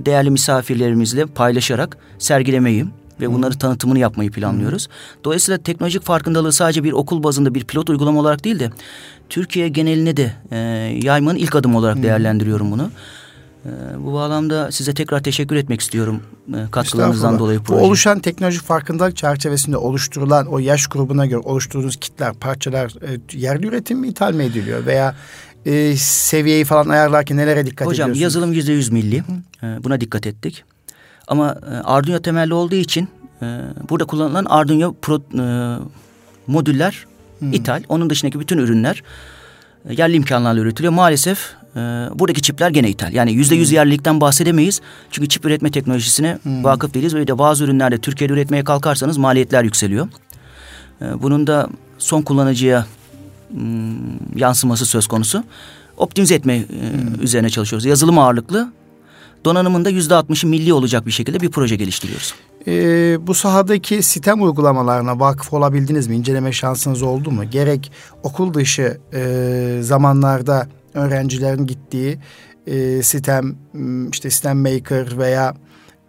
değerli 0.06 0.30
misafirlerimizle 0.30 1.26
paylaşarak 1.26 1.98
sergilemeyi 2.20 2.86
ve 3.22 3.34
bunları 3.34 3.58
tanıtımını 3.58 4.00
yapmayı 4.00 4.32
planlıyoruz. 4.32 4.88
Dolayısıyla 5.24 5.58
teknolojik 5.58 6.04
farkındalığı 6.04 6.54
sadece 6.54 6.84
bir 6.84 6.92
okul 6.92 7.24
bazında 7.24 7.56
bir 7.56 7.64
pilot 7.64 7.90
uygulama 7.90 8.20
olarak 8.20 8.44
değil 8.44 8.60
de 8.60 8.72
Türkiye 9.30 9.70
geneline 9.70 10.18
de 10.18 10.34
e, 10.52 10.58
yaymanın 11.04 11.38
ilk 11.38 11.56
adımı 11.56 11.78
olarak 11.78 12.04
değerlendiriyorum 12.04 12.72
bunu. 12.72 12.92
E, 13.66 13.70
bu 14.06 14.14
bağlamda 14.14 14.72
size 14.72 14.94
tekrar 14.94 15.24
teşekkür 15.24 15.56
etmek 15.56 15.82
istiyorum 15.82 16.24
e, 16.54 16.72
katkılarınızdan 16.72 17.40
dolayı. 17.40 17.60
Proje. 17.60 17.82
Bu 17.82 17.86
oluşan 17.86 18.20
teknolojik 18.20 18.62
farkındalık 18.62 19.18
çerçevesinde 19.18 19.78
oluşturulan 19.78 20.48
o 20.48 20.60
yaş 20.60 20.88
grubuna 20.88 21.26
göre 21.26 21.40
oluşturduğunuz 21.40 21.96
kitler, 21.96 22.34
parçalar 22.34 22.92
e, 22.92 23.38
yerli 23.38 23.68
üretim 23.68 24.00
mi 24.00 24.08
ithal 24.08 24.34
mi 24.34 24.44
ediliyor 24.44 24.86
veya 24.86 25.16
e, 25.66 25.96
seviyeyi 25.98 26.66
falan 26.66 26.90
ayarlarken 26.90 27.38
nelere 27.38 27.66
dikkat 27.66 27.88
Hocam, 27.88 28.12
ediyorsunuz? 28.12 28.18
Hocam 28.18 28.24
yazılım 28.24 28.54
yüzde 28.54 28.72
yüz 28.72 28.90
milli. 28.90 29.24
E, 29.64 29.84
buna 29.84 30.02
dikkat 30.02 30.28
ettik. 30.28 30.64
Ama 31.30 31.56
e, 31.72 31.76
Arduino 31.76 32.20
temelli 32.20 32.54
olduğu 32.54 32.76
için 32.76 33.10
e, 33.42 33.60
burada 33.90 34.06
kullanılan 34.06 34.46
Arduino 34.46 34.96
Pro 35.02 35.22
e, 35.38 35.44
modüller 36.48 37.06
hmm. 37.40 37.54
ithal. 37.54 37.84
Onun 37.90 38.10
dışındaki 38.10 38.40
bütün 38.40 38.58
ürünler 38.58 39.04
yerli 39.90 40.16
imkanlarla 40.16 40.62
üretiliyor. 40.62 40.94
Maalesef 40.94 41.54
e, 41.76 41.80
buradaki 42.14 42.42
çipler 42.42 42.70
gene 42.70 42.90
ithal. 42.90 43.14
Yani 43.14 43.32
yüzde 43.32 43.56
yüz 43.56 43.70
hmm. 43.70 43.76
yerlilikten 43.76 44.22
bahsedemeyiz. 44.22 44.82
Çünkü 45.12 45.30
çip 45.30 45.46
üretme 45.46 45.72
teknolojisine 45.72 46.40
hmm. 46.44 46.64
vakıf 46.64 46.94
değiliz. 46.94 47.16
Ve 47.16 47.28
de 47.28 47.38
bazı 47.38 47.64
ürünlerde 47.64 47.98
Türkiye'de 47.98 48.34
üretmeye 48.34 48.64
kalkarsanız 48.64 49.18
maliyetler 49.18 49.64
yükseliyor. 49.64 50.08
E, 51.02 51.22
bunun 51.22 51.48
da 51.48 51.70
son 51.98 52.22
kullanıcıya 52.22 52.86
hmm, 53.52 54.38
yansıması 54.40 54.86
söz 54.86 55.08
konusu. 55.08 55.44
Optimize 55.98 56.36
etme 56.36 56.56
e, 56.56 56.64
hmm. 56.64 57.24
üzerine 57.24 57.50
çalışıyoruz. 57.50 57.86
Yazılım 57.86 58.20
ağırlıklı 58.20 58.72
donanımın 59.46 59.86
da 59.86 59.90
yüzde 59.90 60.16
altmışı 60.16 60.48
milli 60.48 60.74
olacak 60.74 61.06
bir 61.06 61.12
şekilde 61.12 61.40
bir 61.40 61.52
proje 61.52 61.76
geliştiriyoruz. 61.76 62.34
Ee, 62.68 63.28
bu 63.28 63.34
sahadaki 63.34 64.04
sistem 64.04 64.44
uygulamalarına 64.44 65.20
vakıf 65.20 65.54
olabildiniz 65.54 66.08
mi? 66.08 66.16
İnceleme 66.16 66.52
şansınız 66.52 67.02
oldu 67.02 67.32
mu? 67.32 67.50
Gerek 67.50 67.92
okul 68.24 68.54
dışı 68.54 68.98
e, 69.14 69.80
zamanlarda 69.82 70.68
öğrencilerin 70.94 71.68
gittiği 71.68 72.20
e, 72.68 73.04
sistem 73.04 73.56
işte 74.12 74.30
sistem 74.30 74.60
maker 74.60 75.18
veya 75.18 75.54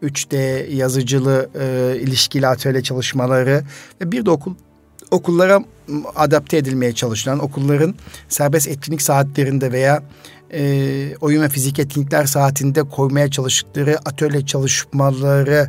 3D 0.02 0.66
yazıcılı 0.74 1.50
e, 1.60 1.96
ilişkili 2.00 2.46
atölye 2.46 2.82
çalışmaları 2.82 3.64
ve 4.00 4.12
bir 4.12 4.26
de 4.26 4.30
okul 4.30 4.54
okullara 5.10 5.64
adapte 6.16 6.56
edilmeye 6.56 6.92
çalışılan 6.92 7.38
okulların 7.38 7.94
serbest 8.28 8.68
etkinlik 8.68 9.02
saatlerinde 9.02 9.72
veya 9.72 10.02
e, 10.52 11.16
oyun 11.20 11.42
ve 11.42 11.48
fizik 11.48 11.78
etkinlikler 11.78 12.26
saatinde 12.26 12.82
koymaya 12.82 13.30
çalıştıkları 13.30 13.98
atölye 13.98 14.46
çalışmaları 14.46 15.68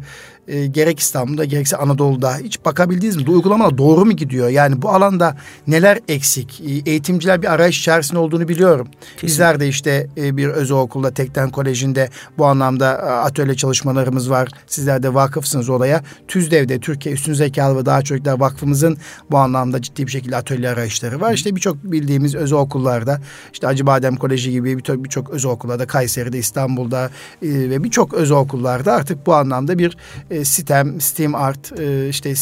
e, 0.52 0.68
gerek 0.68 1.00
İstanbul'da 1.00 1.46
gerekse 1.46 1.78
Anadolu'da 1.78 2.38
hiç 2.38 2.66
bakabildiniz 2.66 3.16
mi? 3.16 3.30
Uygulamalar 3.30 3.78
doğru 3.78 4.06
mu 4.06 4.12
gidiyor? 4.12 4.50
Yani 4.50 4.82
bu 4.82 4.90
alanda 4.90 5.38
neler 5.68 6.00
eksik? 6.08 6.62
E, 6.62 6.90
eğitimciler 6.92 7.42
bir 7.42 7.54
arayış 7.54 7.80
içerisinde 7.80 8.20
olduğunu 8.20 8.48
biliyorum. 8.48 8.88
Kesinlikle. 8.88 9.28
Bizler 9.28 9.60
de 9.60 9.68
işte 9.68 10.08
e, 10.18 10.38
bir 10.38 10.48
özel 10.48 10.78
okulda 10.78 11.12
Tekten 11.12 11.50
Koleji'nde 11.50 12.10
bu 12.38 12.46
anlamda 12.46 12.92
e, 12.92 12.98
atölye 12.98 13.56
çalışmalarımız 13.56 14.30
var. 14.30 14.50
Sizler 14.68 15.04
de 15.04 15.14
vakıfsınız 15.14 15.70
olaya. 15.70 16.04
TÜZDEV'de 16.28 16.80
Türkiye 16.80 17.16
Üstün 17.16 17.34
Zekalı 17.34 17.80
ve 17.80 17.86
Daha 17.86 18.02
Çocuklar 18.02 18.40
Vakfımızın 18.40 18.98
bu 19.32 19.38
anlamda 19.38 19.82
ciddi 19.82 20.08
bir 20.08 20.12
şekilde 20.12 20.36
atölye 20.36 20.70
arayışları 20.70 21.22
var. 21.22 21.34
İşte 21.34 21.56
birçok 21.56 21.84
bildiğimiz 21.84 22.36
özel 22.36 22.58
okullarda 22.58 23.22
işte 23.54 23.68
Acıbadem 23.68 24.16
Koleji 24.16 24.52
gibi 24.52 24.78
birçok 24.78 25.04
birçok 25.04 25.30
özel 25.30 25.52
okullarda 25.52 25.88
Kayseri'de, 25.88 26.38
İstanbul'da 26.38 27.10
e, 27.42 27.50
ve 27.50 27.84
birçok 27.84 28.14
özel 28.14 28.38
okullarda 28.38 28.94
artık 28.94 29.26
bu 29.26 29.36
anlamda 29.36 29.78
bir 29.78 29.98
e, 30.32 30.41
STEM, 30.46 31.02
STEAM 31.02 31.36
Art, 31.36 31.80
e, 31.80 32.10
işte 32.10 32.30
e, 32.30 32.36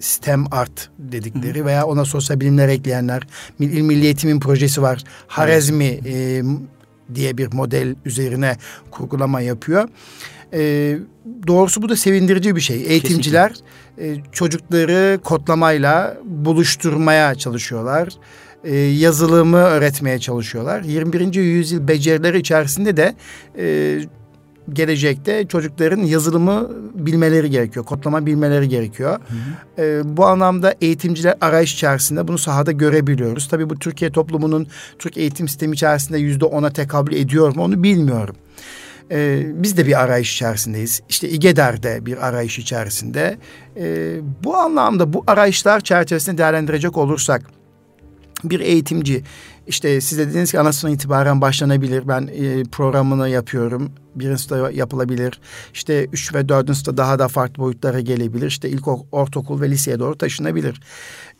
STEM 0.00 0.44
Art 0.50 0.90
dedikleri 0.98 1.60
Hı. 1.60 1.64
veya 1.64 1.86
ona 1.86 2.04
sosyal 2.04 2.40
bilimler 2.40 2.68
ekleyenler, 2.68 3.22
İl 3.60 3.80
Milli 3.80 4.04
Eğitim'in 4.04 4.40
projesi 4.40 4.82
var. 4.82 5.04
Harezmi 5.26 6.00
e, 6.06 6.42
diye 7.14 7.38
bir 7.38 7.52
model 7.52 7.94
üzerine 8.04 8.56
kurgulama 8.90 9.40
yapıyor. 9.40 9.88
E, 10.52 10.98
doğrusu 11.46 11.82
bu 11.82 11.88
da 11.88 11.96
sevindirici 11.96 12.56
bir 12.56 12.60
şey. 12.60 12.76
Eğitimciler 12.76 13.52
e, 13.98 14.16
çocukları 14.32 15.20
kodlamayla 15.24 16.16
buluşturmaya 16.24 17.34
çalışıyorlar. 17.34 18.08
E, 18.64 18.76
yazılımı 18.76 19.56
öğretmeye 19.56 20.18
çalışıyorlar. 20.18 20.82
21. 20.82 21.34
yüzyıl 21.34 21.88
becerileri 21.88 22.38
içerisinde 22.38 22.96
de 22.96 23.14
e, 23.58 23.98
gelecekte 24.72 25.46
çocukların 25.48 26.02
yazılımı 26.02 26.70
bilmeleri 26.94 27.50
gerekiyor. 27.50 27.84
Kodlama 27.84 28.26
bilmeleri 28.26 28.68
gerekiyor. 28.68 29.18
Hı 29.28 29.34
hı. 29.82 29.86
E, 29.86 30.16
bu 30.16 30.26
anlamda 30.26 30.74
eğitimciler 30.80 31.34
arayış 31.40 31.74
içerisinde 31.74 32.28
bunu 32.28 32.38
sahada 32.38 32.72
görebiliyoruz. 32.72 33.48
Tabii 33.48 33.70
bu 33.70 33.78
Türkiye 33.78 34.12
toplumunun 34.12 34.66
Türk 34.98 35.16
eğitim 35.16 35.48
sistemi 35.48 35.74
içerisinde 35.74 36.18
yüzde 36.18 36.44
ona 36.44 36.70
tekabül 36.70 37.12
ediyor 37.12 37.56
mu 37.56 37.62
onu 37.62 37.82
bilmiyorum. 37.82 38.36
Ee, 39.10 39.42
biz 39.54 39.76
de 39.76 39.86
bir 39.86 40.02
arayış 40.02 40.34
içerisindeyiz. 40.34 41.02
İşte 41.08 41.28
İGEDER 41.28 42.06
bir 42.06 42.26
arayış 42.26 42.58
içerisinde. 42.58 43.38
Ee, 43.76 44.16
bu 44.44 44.56
anlamda 44.56 45.12
bu 45.12 45.24
arayışlar 45.26 45.80
çerçevesinde 45.80 46.38
değerlendirecek 46.38 46.96
olursak 46.96 47.42
bir 48.44 48.60
eğitimci 48.60 49.22
işte 49.68 50.00
siz 50.00 50.18
de 50.18 50.28
dediniz 50.28 50.50
ki 50.50 50.60
ana 50.60 50.90
itibaren 50.90 51.40
başlanabilir. 51.40 52.08
Ben 52.08 52.30
e, 52.34 52.62
programını 52.64 53.28
yapıyorum. 53.28 53.90
Birinci 54.14 54.42
sınıfta 54.42 54.70
yapılabilir. 54.70 55.40
İşte 55.74 56.04
üç 56.12 56.34
ve 56.34 56.48
dördüncü 56.48 56.74
sınıfta 56.74 56.96
daha 56.96 57.18
da 57.18 57.28
farklı 57.28 57.62
boyutlara 57.62 58.00
gelebilir. 58.00 58.46
İşte 58.46 58.68
ilk 58.68 58.88
ortaokul 59.14 59.60
ve 59.60 59.70
liseye 59.70 59.98
doğru 59.98 60.18
taşınabilir. 60.18 60.80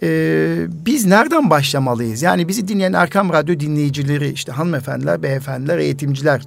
Ee, 0.02 0.66
biz 0.70 1.06
nereden 1.06 1.50
başlamalıyız? 1.50 2.22
Yani 2.22 2.48
bizi 2.48 2.68
dinleyen 2.68 2.92
Erkam 2.92 3.32
Radyo 3.32 3.60
dinleyicileri, 3.60 4.28
işte 4.28 4.52
hanımefendiler, 4.52 5.22
beyefendiler, 5.22 5.78
eğitimciler. 5.78 6.42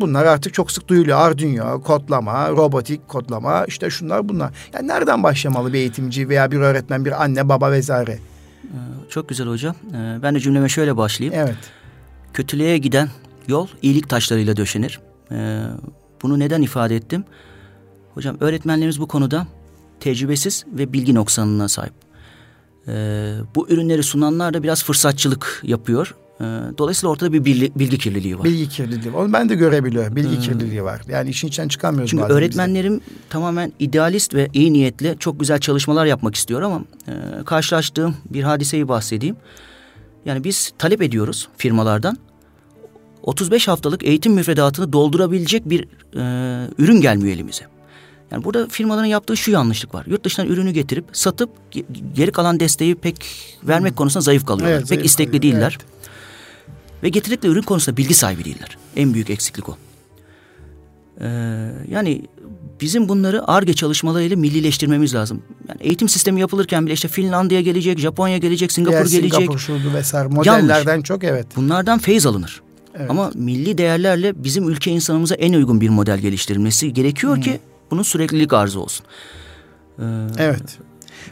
Bunlar 0.00 0.24
artık 0.24 0.54
çok 0.54 0.70
sık 0.70 0.88
duyuluyor. 0.88 1.18
Arduino, 1.18 1.82
kodlama, 1.82 2.50
robotik 2.50 3.08
kodlama, 3.08 3.64
işte 3.64 3.90
şunlar 3.90 4.28
bunlar. 4.28 4.50
Yani 4.74 4.88
nereden 4.88 5.22
başlamalı 5.22 5.72
bir 5.72 5.78
eğitimci 5.78 6.28
veya 6.28 6.50
bir 6.50 6.60
öğretmen, 6.60 7.04
bir 7.04 7.22
anne, 7.22 7.48
baba 7.48 7.72
vesaire? 7.72 8.18
Ee, 8.64 9.08
çok 9.08 9.28
güzel 9.28 9.48
hocam. 9.48 9.76
Ee, 9.94 10.18
ben 10.22 10.34
de 10.34 10.40
cümleme 10.40 10.68
şöyle 10.68 10.96
başlayayım. 10.96 11.40
Evet. 11.40 11.56
Kötülüğe 12.32 12.78
giden 12.78 13.08
yol 13.48 13.68
iyilik 13.82 14.08
taşlarıyla 14.08 14.56
döşenir. 14.56 15.00
Ee, 15.32 15.62
bunu 16.22 16.38
neden 16.38 16.62
ifade 16.62 16.96
ettim? 16.96 17.24
Hocam 18.14 18.36
öğretmenlerimiz 18.40 19.00
bu 19.00 19.08
konuda 19.08 19.46
tecrübesiz 20.00 20.64
ve 20.72 20.92
bilgi 20.92 21.14
noksanına 21.14 21.68
sahip. 21.68 21.92
Bu 23.54 23.68
ürünleri 23.68 24.02
sunanlar 24.02 24.54
da 24.54 24.62
biraz 24.62 24.84
fırsatçılık 24.84 25.60
yapıyor. 25.62 26.14
Ee, 26.42 26.44
dolayısıyla 26.78 27.12
ortada 27.12 27.32
bir 27.32 27.44
bilgi, 27.44 27.72
bilgi 27.76 27.98
kirliliği 27.98 28.38
var. 28.38 28.44
Bilgi 28.44 28.68
kirliliği. 28.68 29.14
Onu 29.14 29.32
ben 29.32 29.48
de 29.48 29.54
görebiliyorum. 29.54 30.16
Bilgi 30.16 30.36
ee, 30.36 30.38
kirliliği 30.38 30.84
var. 30.84 31.02
Yani 31.08 31.30
işin 31.30 31.48
içinden 31.48 31.68
çıkamıyoruz 31.68 32.10
Çünkü 32.10 32.24
öğretmenlerim 32.24 32.94
bize. 32.94 33.20
tamamen 33.30 33.72
idealist 33.78 34.34
ve 34.34 34.48
iyi 34.52 34.72
niyetli 34.72 35.16
çok 35.18 35.40
güzel 35.40 35.58
çalışmalar 35.58 36.06
yapmak 36.06 36.34
istiyor 36.34 36.62
ama 36.62 36.84
e, 37.08 37.44
karşılaştığım 37.44 38.16
bir 38.30 38.42
hadiseyi 38.42 38.88
bahsedeyim. 38.88 39.36
Yani 40.24 40.44
biz 40.44 40.72
talep 40.78 41.02
ediyoruz 41.02 41.48
firmalardan 41.56 42.16
35 43.22 43.68
haftalık 43.68 44.04
eğitim 44.04 44.32
müfredatını 44.32 44.92
doldurabilecek 44.92 45.70
bir 45.70 45.84
e, 46.16 46.68
ürün 46.78 47.00
gelmiyor 47.00 47.34
elimize. 47.34 47.64
Yani 48.30 48.44
burada 48.44 48.68
firmaların 48.68 49.06
yaptığı 49.06 49.36
şu 49.36 49.50
yanlışlık 49.50 49.94
var. 49.94 50.04
Yurt 50.06 50.24
dışından 50.24 50.48
ürünü 50.48 50.70
getirip 50.70 51.04
satıp 51.12 51.50
geri 52.14 52.32
kalan 52.32 52.60
desteği 52.60 52.94
pek 52.94 53.16
vermek 53.64 53.90
hmm. 53.90 53.96
konusunda 53.96 54.22
zayıf 54.22 54.46
kalıyorlar. 54.46 54.72
Evet, 54.72 54.80
pek 54.80 54.88
zayıf 54.88 55.04
istekli 55.04 55.26
kalıyor. 55.26 55.42
değiller. 55.42 55.78
Evet. 55.80 56.01
Ve 57.02 57.08
getirdikleri 57.08 57.52
ürün 57.52 57.62
konusunda 57.62 57.96
bilgi 57.96 58.14
sahibi 58.14 58.44
değiller. 58.44 58.78
En 58.96 59.14
büyük 59.14 59.30
eksiklik 59.30 59.68
o. 59.68 59.76
Ee, 61.20 61.26
yani 61.90 62.22
bizim 62.80 63.08
bunları 63.08 63.48
ARGE 63.48 63.74
çalışmalarıyla 63.74 64.36
millileştirmemiz 64.36 65.14
lazım. 65.14 65.42
Yani 65.68 65.78
eğitim 65.82 66.08
sistemi 66.08 66.40
yapılırken 66.40 66.86
bile 66.86 66.94
işte 66.94 67.08
Finlandiya 67.08 67.60
gelecek, 67.60 67.98
Japonya 67.98 68.38
gelecek, 68.38 68.72
Singapur 68.72 68.96
Diğer 68.96 69.20
gelecek. 69.20 69.40
Singapur 69.40 69.58
şurdu 69.58 69.94
vesaire 69.94 70.28
modellerden 70.28 70.90
Yanlış. 70.90 71.08
çok 71.08 71.24
evet. 71.24 71.46
Bunlardan 71.56 71.98
feyz 71.98 72.26
alınır. 72.26 72.62
Evet. 72.94 73.10
Ama 73.10 73.30
milli 73.34 73.78
değerlerle 73.78 74.44
bizim 74.44 74.68
ülke 74.68 74.90
insanımıza 74.90 75.34
en 75.34 75.52
uygun 75.52 75.80
bir 75.80 75.88
model 75.88 76.18
geliştirilmesi 76.18 76.92
gerekiyor 76.92 77.34
hmm. 77.36 77.42
ki 77.42 77.60
bunun 77.90 78.02
süreklilik 78.02 78.52
arzı 78.52 78.80
olsun. 78.80 79.06
Ee, 79.98 80.02
evet. 80.38 80.78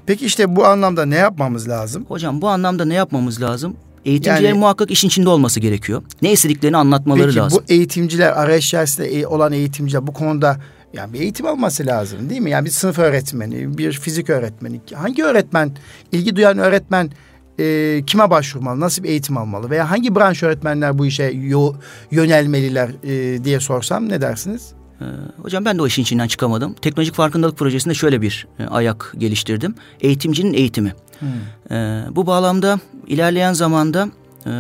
Peki 0.07 0.27
işte 0.27 0.57
bu 0.57 0.67
anlamda 0.67 1.07
ne 1.07 1.17
yapmamız 1.17 1.69
lazım? 1.69 2.05
Hocam 2.09 2.43
bu 2.43 2.49
anlamda 2.49 2.85
ne 2.85 2.95
yapmamız 2.95 3.43
lazım? 3.43 3.77
Eğitimcilerin 4.05 4.49
yani, 4.49 4.59
muhakkak 4.59 4.91
işin 4.91 5.09
içinde 5.09 5.29
olması 5.29 5.61
gerekiyor. 5.61 6.03
Ne 6.23 6.33
istediklerini 6.33 6.77
anlatmaları 6.77 7.27
peki, 7.27 7.39
lazım. 7.39 7.59
Peki 7.59 7.69
bu 7.69 7.81
eğitimciler 7.81 8.33
arayış 8.33 8.67
içerisinde 8.67 9.27
olan 9.27 9.53
eğitimciler 9.53 10.07
bu 10.07 10.13
konuda 10.13 10.61
yani 10.93 11.13
bir 11.13 11.21
eğitim 11.21 11.47
alması 11.47 11.87
lazım 11.87 12.31
değil 12.31 12.41
mi? 12.41 12.51
Yani 12.51 12.65
bir 12.65 12.71
sınıf 12.71 12.99
öğretmeni, 12.99 13.79
bir 13.79 13.93
fizik 13.93 14.31
öğretmeni. 14.31 14.81
Hangi 14.95 15.25
öğretmen, 15.25 15.77
ilgi 16.13 16.37
duyan 16.37 16.59
öğretmen 16.59 17.11
e, 17.59 18.03
kime 18.07 18.31
başvurmalı, 18.31 18.81
nasıl 18.81 19.03
bir 19.03 19.09
eğitim 19.09 19.37
almalı? 19.37 19.71
Veya 19.71 19.91
hangi 19.91 20.15
branş 20.15 20.43
öğretmenler 20.43 20.99
bu 20.99 21.07
işe 21.07 21.25
yo, 21.25 21.73
yönelmeliler 22.11 22.91
e, 23.05 23.45
diye 23.45 23.61
sorsam 23.61 24.09
ne 24.09 24.21
dersiniz? 24.21 24.73
Ee, 25.01 25.05
hocam 25.43 25.65
ben 25.65 25.79
de 25.79 25.83
o 25.83 25.87
işin 25.87 26.03
içinden 26.03 26.29
çıkamadım. 26.29 26.75
Teknolojik 26.75 27.15
farkındalık 27.15 27.59
projesinde 27.59 27.95
şöyle 27.95 28.23
bir 28.23 28.47
e, 28.59 28.65
ayak 28.65 29.15
geliştirdim. 29.19 29.75
Eğitimcinin 30.01 30.55
eğitimi. 30.55 30.95
Hmm. 31.21 31.29
Ee, 31.71 32.05
bu 32.11 32.27
bağlamda 32.27 32.81
ilerleyen 33.07 33.53
zamanda 33.53 34.09
e, 34.47 34.51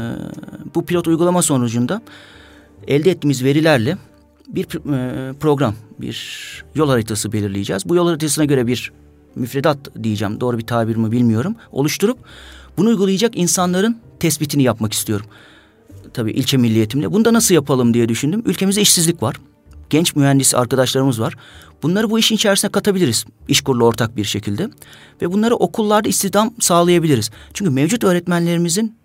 bu 0.75 0.85
pilot 0.85 1.09
uygulama 1.09 1.43
sonucunda 1.43 2.02
elde 2.87 3.11
ettiğimiz 3.11 3.45
verilerle 3.45 3.97
bir 4.49 4.64
e, 4.64 5.33
program, 5.33 5.75
bir 6.00 6.64
yol 6.75 6.88
haritası 6.88 7.33
belirleyeceğiz. 7.33 7.88
Bu 7.88 7.95
yol 7.95 8.09
haritasına 8.09 8.45
göre 8.45 8.67
bir 8.67 8.93
müfredat 9.35 9.79
diyeceğim, 10.02 10.40
doğru 10.40 10.59
bir 10.59 10.67
tabir 10.67 10.97
mi 10.97 11.12
bilmiyorum. 11.12 11.57
Oluşturup 11.73 12.19
bunu 12.76 12.88
uygulayacak 12.88 13.37
insanların 13.37 14.00
tespitini 14.21 14.62
yapmak 14.62 14.93
istiyorum. 14.93 15.26
Tabii 16.14 16.31
ilçe 16.33 16.57
milliyetimle. 16.57 17.12
Bunu 17.12 17.25
da 17.25 17.33
nasıl 17.33 17.55
yapalım 17.55 17.95
diye 17.95 18.09
düşündüm. 18.09 18.43
Ülkemizde 18.47 18.81
işsizlik 18.81 19.23
var. 19.23 19.37
Genç 19.91 20.17
mühendis 20.17 20.55
arkadaşlarımız 20.55 21.21
var. 21.21 21.37
Bunları 21.83 22.11
bu 22.11 22.19
işin 22.19 22.35
içerisine 22.35 22.71
katabiliriz. 22.71 23.25
İşkurla 23.49 23.85
ortak 23.85 24.17
bir 24.17 24.25
şekilde. 24.25 24.71
Ve 25.23 25.33
bunları 25.33 25.57
okullarda 25.57 26.09
istihdam 26.09 26.55
sağlayabiliriz. 26.61 27.31
Çünkü 27.55 27.71
mevcut 27.71 28.05
öğretmenlerimizin 28.05 28.99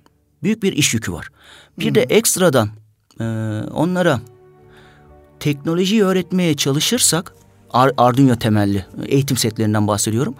büyük 0.43 0.63
bir 0.63 0.73
iş 0.73 0.93
yükü 0.93 1.13
var. 1.13 1.29
Bir 1.79 1.87
hmm. 1.87 1.95
de 1.95 2.01
ekstradan 2.01 2.69
e, 3.19 3.23
onlara 3.73 4.21
teknolojiyi 5.39 6.03
öğretmeye 6.03 6.55
çalışırsak 6.55 7.33
Arduino 7.97 8.35
temelli 8.35 8.85
eğitim 9.05 9.37
setlerinden 9.37 9.87
bahsediyorum. 9.87 10.35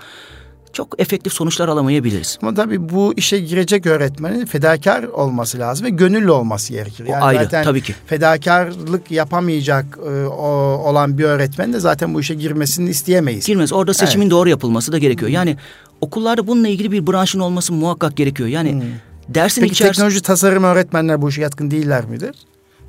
Çok 0.76 1.02
efektif 1.02 1.34
sonuçlar 1.34 1.68
alamayabiliriz. 1.68 2.38
Ama 2.42 2.54
tabii 2.54 2.90
bu 2.90 3.14
işe 3.18 3.40
girecek 3.40 3.86
öğretmenin 3.86 4.46
fedakar 4.46 5.04
olması 5.04 5.60
lazım 5.60 5.86
ve 5.86 5.90
gönüllü 5.90 6.32
olması 6.32 6.74
gerekir. 6.74 7.06
Yani 7.06 7.24
o 7.24 7.26
ayrı 7.26 7.44
zaten 7.44 7.64
tabii 7.64 7.82
ki. 7.82 7.96
Fedakarlık 8.06 9.12
yapamayacak 9.12 9.86
e, 10.06 10.26
o, 10.26 10.48
olan 10.90 11.18
bir 11.18 11.24
öğretmen 11.24 11.74
de 11.74 11.80
zaten 11.80 12.14
bu 12.14 12.22
işe 12.22 12.34
girmesini 12.34 12.90
isteyemeyiz. 12.90 13.46
Girmez. 13.46 13.74
Orada 13.74 13.94
seçimin 13.94 14.26
evet. 14.26 14.32
doğru 14.32 14.50
yapılması 14.50 14.92
da 14.92 14.98
gerekiyor. 14.98 15.32
Yani 15.32 15.58
okullarda 16.02 16.48
bununla 16.48 16.68
ilgili 16.68 16.92
bir 16.92 17.08
branşın 17.08 17.40
olması 17.40 17.74
muhakkak 17.74 18.18
gerekiyor. 18.18 18.50
Yani 18.50 18.72
hmm. 18.72 18.82
dersin 19.30 19.62
Peki 19.62 19.72
içerisinde... 19.72 19.94
teknoloji 19.94 20.22
tasarım 20.22 20.64
öğretmenler 20.64 21.22
bu 21.22 21.30
işe 21.30 21.42
yatkın 21.42 21.72
değiller 21.72 22.06
midir? 22.06 22.36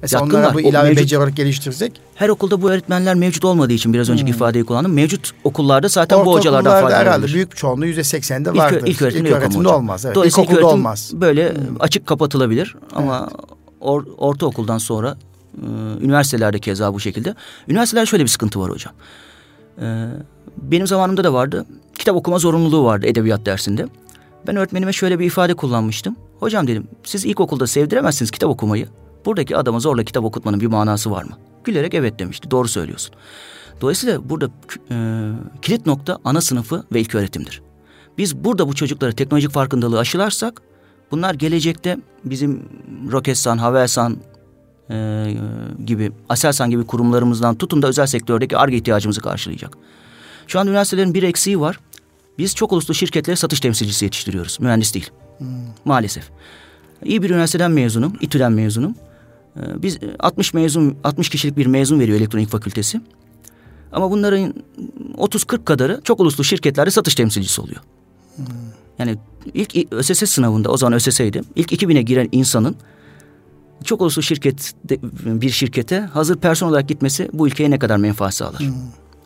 Mesela 0.02 0.20
Yatkınlar. 0.20 0.42
onlara 0.42 0.54
bu 0.54 0.60
ilave 0.60 0.88
mevcut, 0.88 1.02
beceri 1.02 1.18
olarak 1.18 1.36
geliştirsek. 1.36 1.92
Her 2.14 2.28
okulda 2.28 2.62
bu 2.62 2.70
öğretmenler 2.70 3.14
mevcut 3.14 3.44
olmadığı 3.44 3.72
için 3.72 3.92
biraz 3.92 4.10
önceki 4.10 4.28
hmm. 4.28 4.36
ifadeyi 4.36 4.64
kullandım. 4.64 4.92
Mevcut 4.92 5.30
okullarda 5.44 5.88
zaten 5.88 6.16
Orta 6.16 6.26
bu 6.26 6.34
hocalardan 6.34 6.70
faydalanılır. 6.70 6.96
herhalde 6.96 7.26
büyük 7.26 7.56
çoğunluğu 7.56 7.86
yüzde 7.86 8.04
seksende 8.04 8.54
vardır. 8.54 8.80
İlk, 8.80 8.88
ilk 8.88 9.02
öğretimde, 9.02 9.28
ilk 9.28 9.36
öğretimde 9.36 9.68
olmaz. 9.68 10.04
Evet. 10.04 10.14
Dolayısıyla 10.14 10.44
ilk 10.44 10.52
okulda 10.52 10.66
olmaz. 10.66 11.10
Böyle 11.14 11.54
hmm. 11.54 11.76
açık 11.80 12.06
kapatılabilir 12.06 12.76
ama 12.94 13.28
evet. 13.30 13.40
or, 13.80 14.04
ortaokuldan 14.18 14.78
sonra 14.78 15.16
e, 15.54 15.66
üniversitelerde 16.04 16.58
keza 16.58 16.94
bu 16.94 17.00
şekilde. 17.00 17.34
Üniversitelerde 17.68 18.06
şöyle 18.06 18.24
bir 18.24 18.28
sıkıntı 18.28 18.60
var 18.60 18.70
hocam. 18.70 18.92
E, 19.80 20.06
benim 20.56 20.86
zamanımda 20.86 21.24
da 21.24 21.32
vardı. 21.32 21.66
Kitap 21.98 22.16
okuma 22.16 22.38
zorunluluğu 22.38 22.84
vardı 22.84 23.06
edebiyat 23.06 23.46
dersinde. 23.46 23.86
Ben 24.46 24.56
öğretmenime 24.56 24.92
şöyle 24.92 25.18
bir 25.18 25.26
ifade 25.26 25.54
kullanmıştım. 25.54 26.16
Hocam 26.40 26.66
dedim 26.66 26.88
siz 27.04 27.24
ilkokulda 27.24 27.66
sevdiremezsiniz 27.66 28.30
kitap 28.30 28.50
okumayı. 28.50 28.88
Buradaki 29.26 29.56
adama 29.56 29.80
zorla 29.80 30.04
kitap 30.04 30.24
okutmanın 30.24 30.60
bir 30.60 30.66
manası 30.66 31.10
var 31.10 31.22
mı? 31.22 31.38
Gülerek 31.64 31.94
evet 31.94 32.18
demişti. 32.18 32.50
Doğru 32.50 32.68
söylüyorsun. 32.68 33.14
Dolayısıyla 33.80 34.28
burada 34.28 34.50
e, 34.90 34.96
kilit 35.62 35.86
nokta 35.86 36.18
ana 36.24 36.40
sınıfı 36.40 36.84
ve 36.92 37.00
ilk 37.00 37.14
öğretimdir. 37.14 37.62
Biz 38.18 38.36
burada 38.36 38.68
bu 38.68 38.74
çocuklara 38.74 39.12
teknolojik 39.12 39.50
farkındalığı 39.50 39.98
aşılarsak 39.98 40.62
bunlar 41.10 41.34
gelecekte 41.34 41.98
bizim 42.24 42.68
Roketsan, 43.12 43.58
Havelsan 43.58 44.16
e, 44.90 45.26
gibi, 45.86 46.12
Aselsan 46.28 46.70
gibi 46.70 46.86
kurumlarımızdan 46.86 47.54
tutun 47.54 47.82
da 47.82 47.88
özel 47.88 48.06
sektördeki 48.06 48.56
ARGE 48.56 48.76
ihtiyacımızı 48.76 49.20
karşılayacak. 49.20 49.78
Şu 50.46 50.60
an 50.60 50.66
üniversitelerin 50.66 51.14
bir 51.14 51.22
eksiği 51.22 51.60
var. 51.60 51.80
Biz 52.38 52.54
çok 52.54 52.72
uluslu 52.72 52.94
şirketlere 52.94 53.36
satış 53.36 53.60
temsilcisi 53.60 54.04
yetiştiriyoruz. 54.04 54.60
Mühendis 54.60 54.94
değil. 54.94 55.10
Hmm. 55.38 55.46
Maalesef. 55.84 56.30
İyi 57.04 57.22
bir 57.22 57.30
üniversiteden 57.30 57.70
mezunum, 57.70 58.12
İTÜ'den 58.20 58.52
mezunum. 58.52 58.94
Ee, 59.56 59.82
biz 59.82 59.98
60 60.18 60.54
e, 60.54 60.58
mezun 60.58 60.96
60 61.04 61.28
kişilik 61.28 61.56
bir 61.56 61.66
mezun 61.66 62.00
veriyor 62.00 62.18
elektronik 62.18 62.48
fakültesi. 62.48 63.00
Ama 63.92 64.10
bunların 64.10 64.54
30-40 65.18 65.64
kadarı 65.64 66.00
çok 66.04 66.20
uluslu 66.20 66.44
şirketlerde 66.44 66.90
satış 66.90 67.14
temsilcisi 67.14 67.60
oluyor. 67.60 67.80
Hmm. 68.36 68.46
Yani 68.98 69.16
ilk 69.54 69.92
ÖSS 69.92 70.30
sınavında 70.30 70.70
o 70.70 70.76
zaman 70.76 70.92
ÖSS'ydi. 70.92 71.42
İlk 71.56 71.72
2000'e 71.72 72.02
giren 72.02 72.28
insanın 72.32 72.76
çok 73.84 74.00
uluslu 74.00 74.22
şirket 74.22 74.74
bir 75.24 75.50
şirkete 75.50 76.00
hazır 76.00 76.36
personel 76.36 76.70
olarak 76.70 76.88
gitmesi 76.88 77.28
bu 77.32 77.46
ülkeye 77.46 77.70
ne 77.70 77.78
kadar 77.78 77.96
menfaat 77.96 78.34
sağlar. 78.34 78.60
Hmm. 78.60 78.74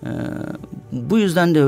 Ee, 0.05 0.11
bu 0.93 1.19
yüzden 1.19 1.55
de 1.55 1.65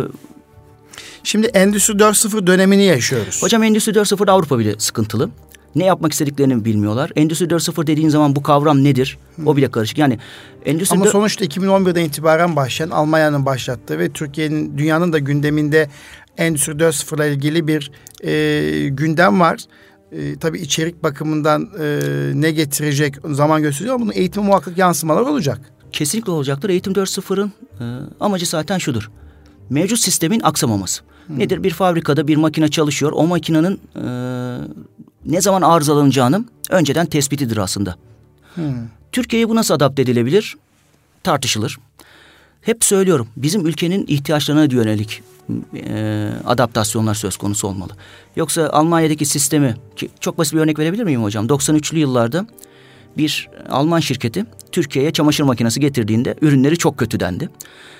Şimdi 1.25 1.46
Endüstri 1.46 1.94
4.0 1.94 2.46
dönemini 2.46 2.85
yaşıyoruz. 2.85 3.42
Hocam 3.42 3.62
Endüstri 3.62 3.92
4.0 3.92 4.31
Avrupa 4.31 4.59
bile 4.59 4.75
sıkıntılı 4.79 5.31
ne 5.74 5.85
yapmak 5.85 6.12
istediklerini 6.12 6.64
bilmiyorlar. 6.64 7.12
Endüstri 7.16 7.46
4.0 7.46 7.87
dediğin 7.87 8.08
zaman 8.08 8.37
bu 8.37 8.42
kavram 8.42 8.85
nedir? 8.85 9.18
Hmm. 9.37 9.46
O 9.46 9.56
bile 9.56 9.70
karışık. 9.70 9.98
Yani 9.98 10.18
endüstri 10.66 10.96
Ama 10.96 11.06
sonuçta 11.06 11.44
2011'den 11.44 12.04
itibaren 12.04 12.56
başlayan 12.56 12.90
Almanya'nın 12.90 13.46
başlattığı 13.46 13.98
ve 13.98 14.08
Türkiye'nin 14.08 14.78
dünyanın 14.78 15.12
da 15.12 15.18
gündeminde 15.18 15.88
Endüstri 16.38 16.72
4.0 16.72 17.16
ile 17.16 17.32
ilgili 17.32 17.66
bir 17.66 17.90
e, 18.24 18.88
gündem 18.88 19.40
var. 19.40 19.61
E, 20.12 20.38
tabii 20.38 20.58
içerik 20.58 21.02
bakımından 21.02 21.70
e, 21.80 22.00
ne 22.35 22.50
getirecek 22.50 23.14
zaman 23.24 23.62
gösteriyor 23.62 23.94
ama 23.94 24.04
bunun 24.04 24.12
eğitime 24.12 24.46
muhakkak 24.46 24.78
yansımalar 24.78 25.20
olacak. 25.20 25.61
Kesinlikle 25.92 26.32
olacaktır. 26.32 26.70
Eğitim 26.70 26.92
4.0'ın 26.92 27.52
e, 27.80 27.85
amacı 28.20 28.46
zaten 28.46 28.78
şudur. 28.78 29.11
Mevcut 29.70 29.98
sistemin 29.98 30.40
aksamaması. 30.40 31.02
Hmm. 31.26 31.38
Nedir? 31.38 31.62
Bir 31.62 31.70
fabrikada 31.70 32.28
bir 32.28 32.37
makine 32.37 32.68
çalışıyor. 32.68 33.12
O 33.14 33.26
makinenin 33.26 33.80
e, 33.96 34.04
ne 35.26 35.40
zaman 35.40 35.62
arızalanacağını 35.62 36.44
önceden 36.70 37.06
tespitidir 37.06 37.56
aslında. 37.56 37.96
Hmm. 38.54 38.74
Türkiye'ye 39.12 39.48
bu 39.48 39.54
nasıl 39.54 39.74
adapte 39.74 40.02
edilebilir? 40.02 40.56
Tartışılır. 41.22 41.78
Hep 42.61 42.85
söylüyorum 42.85 43.28
bizim 43.37 43.66
ülkenin 43.66 44.06
ihtiyaçlarına 44.08 44.64
yönelik 44.64 45.22
e, 45.74 46.28
adaptasyonlar 46.46 47.14
söz 47.14 47.37
konusu 47.37 47.68
olmalı. 47.68 47.92
Yoksa 48.37 48.68
Almanya'daki 48.68 49.26
sistemi 49.26 49.76
ki 49.96 50.08
çok 50.20 50.38
basit 50.38 50.54
bir 50.54 50.61
örnek 50.61 50.78
verebilir 50.78 51.04
miyim 51.04 51.22
hocam? 51.22 51.46
93'lü 51.46 51.98
yıllarda 51.98 52.46
bir 53.16 53.50
Alman 53.70 54.00
şirketi 54.00 54.46
Türkiye'ye 54.72 55.12
çamaşır 55.12 55.44
makinesi 55.44 55.80
getirdiğinde 55.80 56.35
ürünleri 56.40 56.78
çok 56.78 56.98
kötü 56.98 57.20
dendi. 57.20 57.50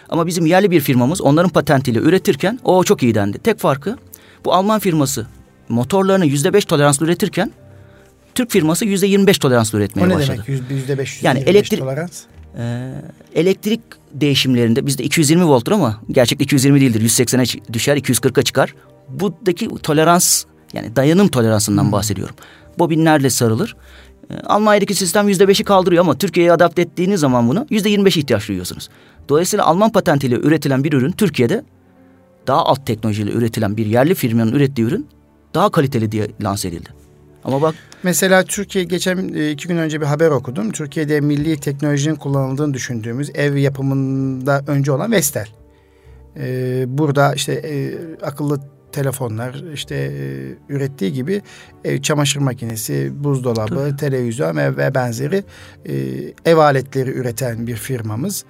Ama 0.09 0.27
bizim 0.27 0.47
yerli 0.47 0.71
bir 0.71 0.81
firmamız 0.81 1.21
onların 1.21 1.51
patentiyle 1.51 1.99
üretirken 1.99 2.59
o 2.65 2.85
çok 2.85 3.03
iyi 3.03 3.15
dendi. 3.15 3.39
Tek 3.39 3.59
farkı 3.59 3.99
bu 4.45 4.55
Alman 4.55 4.81
firması 4.81 5.27
motorlarını 5.69 6.27
yüzde 6.27 6.53
beş 6.53 6.65
toleranslı 6.65 7.07
üretirken 7.07 7.53
Türk 8.35 8.51
firması 8.51 8.85
yüzde 8.85 9.07
yirmi 9.07 9.27
beş 9.27 9.39
toleranslı 9.39 9.79
üretmeye 9.79 10.11
başladı. 10.11 10.39
O 10.39 10.43
ne 10.43 10.47
demek 10.47 10.71
yüzde 10.71 10.99
beş, 10.99 11.23
yani 11.23 11.39
elektrik, 11.39 11.81
tolerans? 11.81 12.23
E, 12.59 12.93
elektrik 13.35 13.81
değişimlerinde 14.15 14.87
bizde 14.87 15.05
220 15.05 15.45
volttur 15.45 15.73
ama 15.73 16.01
gerçekte 16.11 16.45
220 16.45 16.81
değildir. 16.81 17.01
180'e 17.01 17.73
düşer, 17.73 17.97
240'a 17.97 18.43
çıkar. 18.43 18.75
Buradaki 19.09 19.69
tolerans 19.69 20.45
yani 20.73 20.97
dayanım 20.97 21.29
toleransından 21.29 21.85
hmm. 21.85 21.93
bahsediyorum. 21.93 22.35
Bobinlerle 22.79 23.31
sarılır. 23.31 23.77
E, 24.31 24.35
Almanya'daki 24.35 24.95
sistem 24.95 25.29
yüzde 25.29 25.49
beşi 25.49 25.65
kaldırıyor 25.65 26.01
ama 26.01 26.19
Türkiye'ye 26.19 26.53
adapte 26.53 26.83
ettiğiniz 26.83 27.21
zaman 27.21 27.49
bunu 27.49 27.67
yüzde 27.71 27.89
yirmi 27.89 28.05
beş 28.05 28.17
ihtiyaç 28.17 28.49
duyuyorsunuz. 28.49 28.89
Dolayısıyla 29.29 29.67
Alman 29.67 29.93
patentiyle 29.93 30.35
üretilen 30.35 30.85
bir 30.85 30.93
ürün 30.93 31.13
Türkiye'de 31.13 31.65
daha 32.47 32.67
alt 32.67 32.87
teknolojiyle 32.87 33.33
üretilen 33.33 33.77
bir 33.77 33.87
yerli 33.87 34.15
firmanın 34.15 34.53
ürettiği 34.53 34.87
ürün 34.87 35.07
daha 35.55 35.71
kaliteli 35.71 36.13
diye 36.13 36.31
lanse 36.41 36.69
edildi. 36.69 36.89
Ama 37.45 37.63
bak 37.63 37.75
Mesela 38.03 38.45
Türkiye 38.45 38.85
geçen 38.85 39.35
e, 39.35 39.51
iki 39.51 39.69
gün 39.69 39.77
önce 39.77 40.01
bir 40.01 40.07
haber 40.07 40.31
okudum. 40.31 40.73
Türkiye'de 40.73 41.21
milli 41.21 41.57
teknolojinin 41.57 42.15
kullanıldığını 42.15 42.75
düşündüğümüz 42.75 43.31
ev 43.35 43.57
yapımında 43.57 44.65
önce 44.67 44.93
olan 44.93 45.13
Vestel. 45.13 45.49
Ee, 46.37 46.85
burada 46.89 47.35
işte 47.35 47.53
e, 47.53 47.95
akıllı 48.23 48.61
telefonlar 48.93 49.73
işte 49.75 49.95
e, 49.95 50.73
ürettiği 50.75 51.13
gibi 51.13 51.43
e, 51.85 52.03
çamaşır 52.03 52.41
makinesi, 52.41 53.25
buzdolabı, 53.25 53.75
Tabii. 53.75 53.97
televizyon 53.97 54.57
ve, 54.57 54.77
ve 54.77 54.95
benzeri 54.95 55.45
e, 55.87 55.95
ev 56.45 56.57
aletleri 56.57 57.11
üreten 57.11 57.67
bir 57.67 57.77
firmamız. 57.77 58.45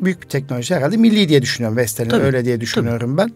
Büyük 0.00 0.22
bir 0.22 0.28
teknoloji 0.28 0.74
herhalde 0.74 0.96
milli 0.96 1.28
diye 1.28 1.42
düşünüyorum 1.42 1.76
Vestel'in 1.76 2.20
öyle 2.20 2.44
diye 2.44 2.60
düşünüyorum 2.60 3.16
Tabii. 3.16 3.30
ben. 3.30 3.34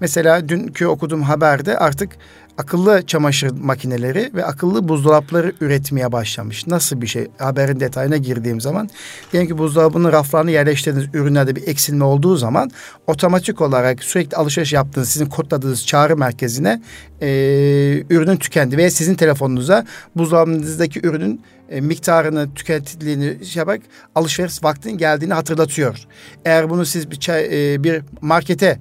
Mesela 0.00 0.48
dünkü 0.48 0.86
okuduğum 0.86 1.22
haberde 1.22 1.78
artık 1.78 2.16
akıllı 2.58 3.06
çamaşır 3.06 3.50
makineleri 3.50 4.30
ve 4.34 4.44
akıllı 4.44 4.88
buzdolapları 4.88 5.52
üretmeye 5.60 6.12
başlamış. 6.12 6.66
Nasıl 6.66 7.00
bir 7.00 7.06
şey? 7.06 7.26
Haberin 7.38 7.80
detayına 7.80 8.16
girdiğim 8.16 8.60
zaman 8.60 8.90
diyelim 9.32 9.48
ki 9.48 9.58
buzdolabının 9.58 10.12
raflarını 10.12 10.50
yerleştirdiğiniz 10.50 11.14
ürünlerde 11.14 11.56
bir 11.56 11.68
eksilme 11.68 12.04
olduğu 12.04 12.36
zaman 12.36 12.70
otomatik 13.06 13.60
olarak 13.60 14.04
sürekli 14.04 14.36
alışveriş 14.36 14.72
yaptığınız 14.72 15.08
sizin 15.08 15.26
kodladığınız 15.26 15.86
çağrı 15.86 16.16
merkezine 16.16 16.82
e, 17.20 17.28
ürünün 18.10 18.36
tükendi 18.36 18.76
veya 18.76 18.90
sizin 18.90 19.14
telefonunuza 19.14 19.86
buzdolabınızdaki 20.16 21.06
ürünün 21.06 21.40
e, 21.70 21.80
miktarını, 21.80 22.54
tüketildiğini 22.54 23.46
şey 23.46 23.60
yaparak 23.60 23.80
alışveriş 24.14 24.64
vaktinin 24.64 24.98
geldiğini 24.98 25.34
hatırlatıyor. 25.34 25.98
Eğer 26.44 26.70
bunu 26.70 26.86
siz 26.86 27.10
bir, 27.10 27.16
çay, 27.16 27.74
e, 27.74 27.84
bir 27.84 28.02
markete 28.20 28.78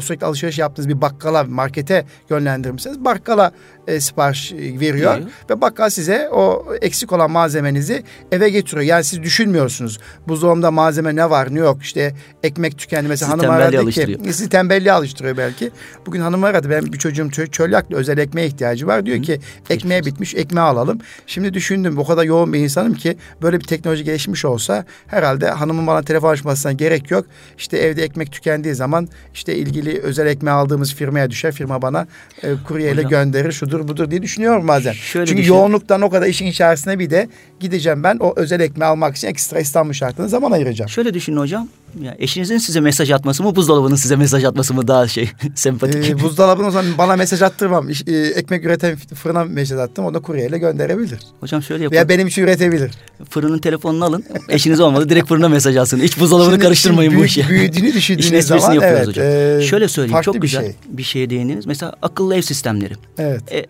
sürekli 0.00 0.26
alışveriş 0.26 0.58
yaptığınız 0.58 0.88
bir 0.88 1.00
bakkala, 1.00 1.44
markete 1.44 2.04
yönlendirmişseniz 2.30 3.04
bakkala 3.04 3.52
e, 3.88 4.00
sipariş 4.00 4.52
e, 4.52 4.56
veriyor 4.56 5.14
Geliyor. 5.14 5.30
ve 5.50 5.60
bakkal 5.60 5.90
size 5.90 6.28
o 6.32 6.66
eksik 6.80 7.12
olan 7.12 7.30
malzemenizi 7.30 8.02
eve 8.32 8.50
getiriyor. 8.50 8.82
Yani 8.82 9.04
siz 9.04 9.22
düşünmüyorsunuz. 9.22 9.98
Buzdolabında 10.28 10.70
malzeme 10.70 11.16
ne 11.16 11.30
var 11.30 11.54
ne 11.54 11.58
yok 11.58 11.82
işte 11.82 12.14
ekmek 12.42 12.78
tükendi 12.78 13.08
mesela 13.08 13.32
sizi 13.32 13.46
hanım 13.46 13.62
aradı 13.62 13.90
ki 13.90 14.18
sizi 14.24 14.48
tembelliğe 14.48 14.92
alıştırıyor 14.92 15.36
belki. 15.36 15.70
Bugün 16.06 16.20
hanım 16.20 16.44
aradı 16.44 16.70
benim 16.70 16.92
bir 16.92 16.98
çocuğum 16.98 17.30
çölyaklı 17.30 17.96
özel 17.96 18.18
ekmeğe 18.18 18.46
ihtiyacı 18.46 18.86
var. 18.86 19.06
Diyor 19.06 19.18
Hı. 19.18 19.22
ki 19.22 19.40
ekmeğe 19.70 20.04
bitmiş 20.04 20.34
ekmeği 20.34 20.66
alalım. 20.66 20.98
Şimdi 21.26 21.54
düşündüm 21.54 21.98
o 21.98 22.06
kadar 22.06 22.24
yoğun 22.24 22.52
bir 22.52 22.58
insanım 22.58 22.94
ki 22.94 23.16
böyle 23.42 23.60
bir 23.60 23.64
teknoloji 23.64 24.04
gelişmiş 24.04 24.44
olsa 24.44 24.84
herhalde 25.06 25.50
hanımın 25.50 25.86
bana 25.86 26.02
telefon 26.02 26.32
açmasına 26.32 26.72
gerek 26.72 27.10
yok. 27.10 27.26
İşte 27.58 27.78
evde 27.78 28.02
ekmek 28.02 28.32
tükendiği 28.32 28.74
zaman 28.74 29.08
işte 29.34 29.56
ilgili 29.56 30.00
özel 30.00 30.26
ekmeği 30.26 30.54
aldığımız 30.54 30.94
firmaya 30.94 31.30
düşer. 31.30 31.52
Firma 31.52 31.82
bana 31.82 32.06
e, 32.42 32.48
kuryeyle 32.68 33.02
gönderir 33.02 33.52
şudur 33.52 33.77
şudur 33.78 33.88
budur 33.88 34.10
diye 34.10 34.22
düşünüyorum 34.22 34.68
bazen. 34.68 34.92
Şöyle 34.92 35.26
Çünkü 35.26 35.42
düşün. 35.42 35.52
yoğunluktan 35.52 36.02
o 36.02 36.10
kadar 36.10 36.26
işin 36.26 36.46
içerisine 36.46 36.98
bir 36.98 37.10
de 37.10 37.28
gideceğim 37.60 38.04
ben 38.04 38.16
o 38.20 38.32
özel 38.36 38.60
ekmeği 38.60 38.88
almak 38.88 39.16
için 39.16 39.28
ekstra 39.28 39.60
İstanbul 39.60 39.92
şartında 39.92 40.28
zaman 40.28 40.50
ayıracağım. 40.50 40.88
Şöyle 40.88 41.14
düşünün 41.14 41.36
hocam. 41.36 41.68
Ya 42.02 42.16
eşinizin 42.18 42.58
size 42.58 42.80
mesaj 42.80 43.10
atması 43.10 43.42
mı 43.42 43.56
buzdolabının 43.56 43.94
size 43.94 44.16
mesaj 44.16 44.44
atması 44.44 44.74
mı 44.74 44.88
daha 44.88 45.08
şey 45.08 45.30
sempatik? 45.54 46.10
Ee, 46.10 46.22
buzdolabının 46.22 46.68
o 46.68 46.70
zaman 46.70 46.98
bana 46.98 47.16
mesaj 47.16 47.42
attırmam. 47.42 47.88
E, 48.06 48.12
ekmek 48.12 48.64
üreten 48.64 48.96
fırına 48.96 49.44
mesaj 49.44 49.78
attım. 49.78 50.04
O 50.04 50.14
da 50.14 50.20
kuryeyle 50.20 50.58
gönderebilir. 50.58 51.18
Hocam 51.40 51.62
şöyle 51.62 51.82
yapın. 51.82 51.94
Veya 51.94 52.08
benim 52.08 52.26
için 52.26 52.42
üretebilir. 52.42 52.90
Fırının 53.30 53.58
telefonunu 53.58 54.04
alın. 54.04 54.24
Eşiniz 54.48 54.80
olmadı 54.80 55.08
direkt 55.08 55.28
fırına 55.28 55.48
mesaj 55.48 55.76
atsın. 55.76 56.00
Hiç 56.00 56.20
buzdolabını 56.20 56.52
Şimdi 56.52 56.64
karıştırmayın 56.64 57.10
büyük, 57.10 57.22
bu 57.22 57.26
işe. 57.26 57.48
Büyüdüğünü 57.48 57.92
düşündüğünüz 57.94 58.46
zaman 58.46 58.78
evet. 58.82 59.06
Hocam. 59.06 59.26
E, 59.26 59.62
şöyle 59.62 59.88
söyleyeyim 59.88 60.22
çok 60.22 60.42
güzel 60.42 60.62
bir, 60.62 60.66
şey. 60.66 60.76
bir 60.88 61.02
şeye 61.02 61.30
değindiniz. 61.30 61.66
Mesela 61.66 61.94
akıllı 62.02 62.36
ev 62.36 62.42
sistemleri. 62.42 62.94
Evet. 63.18 63.42
E, 63.50 63.58
e, 63.58 63.66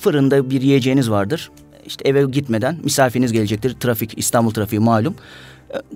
fırında 0.00 0.50
bir 0.50 0.62
yiyeceğiniz 0.62 1.10
vardır. 1.10 1.50
İşte 1.88 2.08
eve 2.08 2.24
gitmeden 2.24 2.76
misafiriniz 2.84 3.32
gelecektir. 3.32 3.76
Trafik 3.80 4.18
İstanbul 4.18 4.50
trafiği 4.50 4.80
malum. 4.80 5.14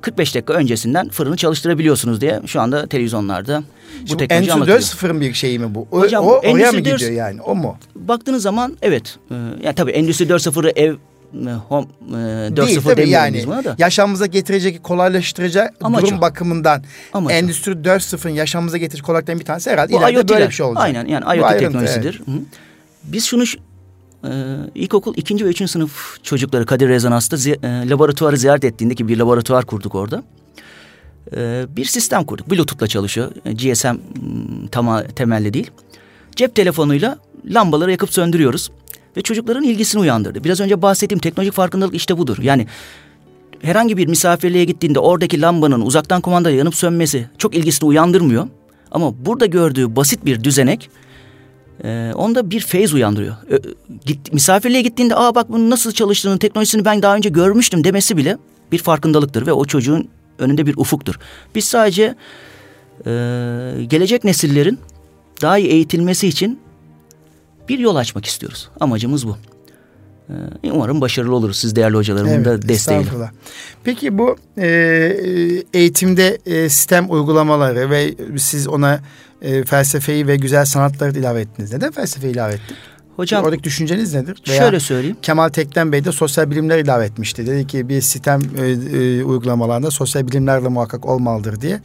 45 0.01 0.35
dakika 0.35 0.53
öncesinden 0.53 1.09
fırını 1.09 1.37
çalıştırabiliyorsunuz 1.37 2.21
diye 2.21 2.41
şu 2.47 2.61
anda 2.61 2.87
televizyonlarda 2.87 3.63
bu 4.03 4.07
Şimdi 4.09 4.17
teknoloji 4.17 4.35
Endüstri 4.35 4.53
anlatılıyor. 4.53 4.81
4.0'ın 4.81 5.21
bir 5.21 5.35
şeyi 5.35 5.59
mi 5.59 5.75
bu? 5.75 5.87
O, 5.93 6.01
Hocam, 6.01 6.25
o 6.25 6.31
oraya 6.31 6.73
mı 6.73 6.79
gidiyor 6.79 7.11
yani? 7.11 7.43
O 7.43 7.55
mu? 7.55 7.77
Baktığınız 7.95 8.43
zaman 8.43 8.77
evet. 8.83 9.19
E, 9.31 9.35
yani 9.35 9.75
tabii 9.77 9.91
Endüstri 9.91 10.25
4.0'ı 10.25 10.73
ev 10.77 10.93
e, 10.93 11.53
home 11.69 11.87
e, 12.09 12.13
4.0 12.13 12.97
Değil 12.97 13.09
yani. 13.09 13.47
Buna 13.47 13.65
da. 13.65 13.77
Yaşamımıza 13.79 14.27
getirecek, 14.27 14.83
kolaylaştıracak 14.83 15.75
Amaç 15.81 16.03
durum 16.03 16.19
o. 16.19 16.21
bakımından 16.21 16.83
Amaç 17.13 17.33
Endüstri 17.33 17.73
4.0'ın 17.73 18.33
yaşamımıza 18.33 18.77
getirecek 18.77 19.07
kolaylıktan 19.07 19.41
bir 19.41 19.45
tanesi 19.45 19.71
herhalde 19.71 19.93
bu 19.93 19.99
ileride 19.99 20.19
IoT'ler. 20.19 20.37
böyle 20.37 20.49
bir 20.49 20.55
şey 20.55 20.67
olacak. 20.67 20.85
Aynen 20.85 21.07
yani 21.07 21.39
IoT 21.39 21.59
teknolojisidir. 21.59 22.23
Evet. 22.29 22.41
Biz 23.05 23.25
şunu 23.25 23.45
ee, 24.25 24.31
ilkokul 24.75 25.15
ikinci 25.17 25.45
ve 25.45 25.49
üçüncü 25.49 25.73
sınıf 25.73 26.23
çocukları 26.23 26.67
Kadir 26.67 26.89
Rezonans'ta 26.89 27.37
zi, 27.37 27.59
e, 27.63 27.89
laboratuvarı 27.89 28.37
ziyaret 28.37 28.65
ettiğinde 28.65 28.95
ki 28.95 29.09
bir 29.09 29.17
laboratuvar 29.17 29.65
kurduk 29.65 29.95
orada. 29.95 30.23
E, 31.37 31.67
bir 31.77 31.85
sistem 31.85 32.25
kurduk. 32.25 32.51
Bluetooth'la 32.51 32.87
çalışıyor. 32.87 33.33
E, 33.45 33.53
GSM 33.53 33.89
hmm, 33.89 34.67
tam 34.67 35.07
temelli 35.17 35.55
değil. 35.55 35.71
Cep 36.37 36.55
telefonuyla 36.55 37.19
lambaları 37.47 37.91
yakıp 37.91 38.13
söndürüyoruz. 38.13 38.71
Ve 39.17 39.23
çocukların 39.23 39.63
ilgisini 39.63 40.01
uyandırdı. 40.01 40.45
Biraz 40.45 40.61
önce 40.61 40.83
bahsettiğim 40.83 41.21
teknolojik 41.21 41.55
farkındalık 41.55 41.95
işte 41.95 42.19
budur. 42.19 42.39
Yani 42.43 42.67
herhangi 43.63 43.97
bir 43.97 44.07
misafirliğe 44.07 44.65
gittiğinde 44.65 44.99
oradaki 44.99 45.41
lambanın 45.41 45.81
uzaktan 45.81 46.21
kumandayla 46.21 46.59
yanıp 46.59 46.75
sönmesi 46.75 47.29
çok 47.39 47.55
ilgisini 47.55 47.89
uyandırmıyor. 47.89 48.49
Ama 48.91 49.25
burada 49.27 49.47
gördüğü 49.47 49.97
basit 49.97 50.25
bir 50.25 50.45
düzenek 50.45 50.91
ee, 51.85 52.13
onda 52.15 52.51
bir 52.51 52.61
feyz 52.61 52.95
uyandırıyor. 52.95 53.35
Ee, 53.51 53.59
git, 54.07 54.33
misafirliğe 54.33 54.83
gittiğinde 54.83 55.17
aa 55.17 55.35
bak 55.35 55.49
bunun 55.49 55.71
nasıl 55.71 55.93
çalıştığını, 55.93 56.39
teknolojisini 56.39 56.85
ben 56.85 57.03
daha 57.03 57.17
önce 57.17 57.29
görmüştüm 57.29 57.85
demesi 57.85 58.17
bile 58.17 58.39
bir 58.73 58.79
farkındalıktır 58.79 59.47
ve 59.47 59.53
o 59.53 59.65
çocuğun 59.65 60.09
önünde 60.39 60.67
bir 60.67 60.77
ufuktur. 60.77 61.19
Biz 61.55 61.65
sadece 61.65 62.15
e, 63.07 63.11
gelecek 63.87 64.25
nesillerin 64.25 64.79
daha 65.43 65.59
iyi 65.59 65.69
eğitilmesi 65.69 66.29
için 66.29 66.61
bir 67.69 67.79
yol 67.79 67.97
açmak 67.97 68.27
istiyoruz. 68.27 68.69
Amacımız 68.81 69.27
bu. 69.27 69.37
Ee, 70.65 70.71
umarım 70.71 71.01
başarılı 71.01 71.35
oluruz. 71.35 71.59
Siz 71.59 71.77
değerli 71.77 71.97
hocalarımın 71.97 72.33
evet, 72.33 72.47
da 72.47 72.69
desteğiyle. 72.69 73.11
Peki 73.85 74.19
bu 74.19 74.37
e, 74.59 74.67
eğitimde 75.75 76.39
e, 76.47 76.69
sistem 76.69 77.07
uygulamaları 77.11 77.91
ve 77.91 78.15
siz 78.39 78.69
ona 78.69 79.01
e, 79.43 79.65
felsefeyi 79.65 80.27
ve 80.27 80.37
güzel 80.37 80.65
sanatları 80.65 81.19
ilave 81.19 81.41
ettiniz. 81.41 81.73
Neden 81.73 81.93
felsefe 81.93 82.31
ilave 82.31 82.53
ettin? 82.55 82.77
Hocam 83.17 83.45
oradaki 83.45 83.65
düşünceniz 83.65 84.15
nedir? 84.15 84.43
Veya 84.49 84.63
şöyle 84.63 84.81
söyleyeyim. 84.81 85.17
Kemal 85.23 85.49
Tekten 85.49 85.93
Bey 85.93 86.05
de 86.05 86.13
sosyal 86.13 86.51
bilimler 86.51 86.79
ilave 86.79 87.05
etmişti. 87.05 87.47
Dedi 87.47 87.67
ki 87.67 87.89
bir 87.89 88.01
sistem 88.01 88.41
e, 88.59 88.67
e, 88.67 89.25
uygulamalarında 89.25 89.91
sosyal 89.91 90.29
bilimlerle 90.29 90.69
muhakkak 90.69 91.07
olmalıdır 91.07 91.61
diye. 91.61 91.81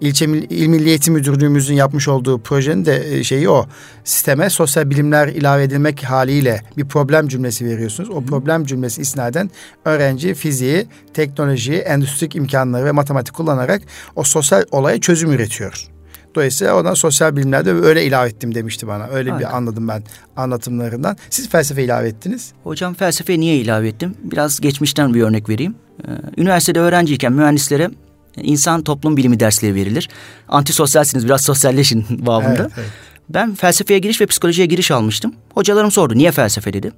İlçe 0.00 0.24
İl 0.24 0.66
Milli 0.66 0.88
Eğitim 0.88 1.14
Müdürlüğümüzün 1.14 1.74
yapmış 1.74 2.08
olduğu 2.08 2.38
projenin 2.38 2.84
de 2.84 3.18
e, 3.18 3.24
şeyi 3.24 3.48
o. 3.48 3.66
Sisteme 4.04 4.50
sosyal 4.50 4.90
bilimler 4.90 5.28
ilave 5.28 5.62
edilmek 5.62 6.04
haliyle 6.04 6.62
bir 6.76 6.84
problem 6.84 7.28
cümlesi 7.28 7.66
veriyorsunuz. 7.66 8.10
O 8.10 8.24
problem 8.24 8.64
cümlesi 8.64 9.02
isnaden 9.02 9.50
öğrenci 9.84 10.34
fiziği, 10.34 10.86
teknolojiyi, 11.14 11.78
endüstrik 11.78 12.36
imkanları 12.36 12.84
ve 12.84 12.92
matematik 12.92 13.34
kullanarak 13.34 13.82
o 14.16 14.24
sosyal 14.24 14.64
olaya 14.70 15.00
çözüm 15.00 15.32
üretiyor. 15.32 15.92
Dolayısıyla 16.34 16.80
ona 16.80 16.94
sosyal 16.94 17.36
bilimlerde 17.36 17.72
öyle 17.72 18.04
ilave 18.06 18.28
ettim 18.28 18.54
demişti 18.54 18.86
bana. 18.86 19.06
Öyle 19.06 19.32
Aynen. 19.32 19.40
bir 19.48 19.56
anladım 19.56 19.88
ben 19.88 20.02
anlatımlarından. 20.36 21.16
Siz 21.30 21.48
felsefe 21.48 21.84
ilave 21.84 22.08
ettiniz. 22.08 22.52
Hocam 22.62 22.94
felsefe 22.94 23.40
niye 23.40 23.56
ilave 23.56 23.88
ettim? 23.88 24.14
Biraz 24.22 24.60
geçmişten 24.60 25.14
bir 25.14 25.22
örnek 25.22 25.48
vereyim. 25.48 25.74
Ee, 26.08 26.10
üniversitede 26.36 26.80
öğrenciyken 26.80 27.32
mühendislere 27.32 27.90
insan 28.36 28.82
toplum 28.82 29.16
bilimi 29.16 29.40
dersleri 29.40 29.74
verilir. 29.74 30.08
Antisosyalsiniz 30.48 31.24
biraz 31.24 31.40
sosyalleşin 31.40 32.06
babında. 32.26 32.62
Evet, 32.62 32.72
evet. 32.76 32.90
Ben 33.28 33.54
felsefeye 33.54 33.98
giriş 33.98 34.20
ve 34.20 34.26
psikolojiye 34.26 34.66
giriş 34.66 34.90
almıştım. 34.90 35.34
Hocalarım 35.54 35.90
sordu 35.90 36.14
niye 36.14 36.32
felsefe 36.32 36.72
dedi. 36.72 36.92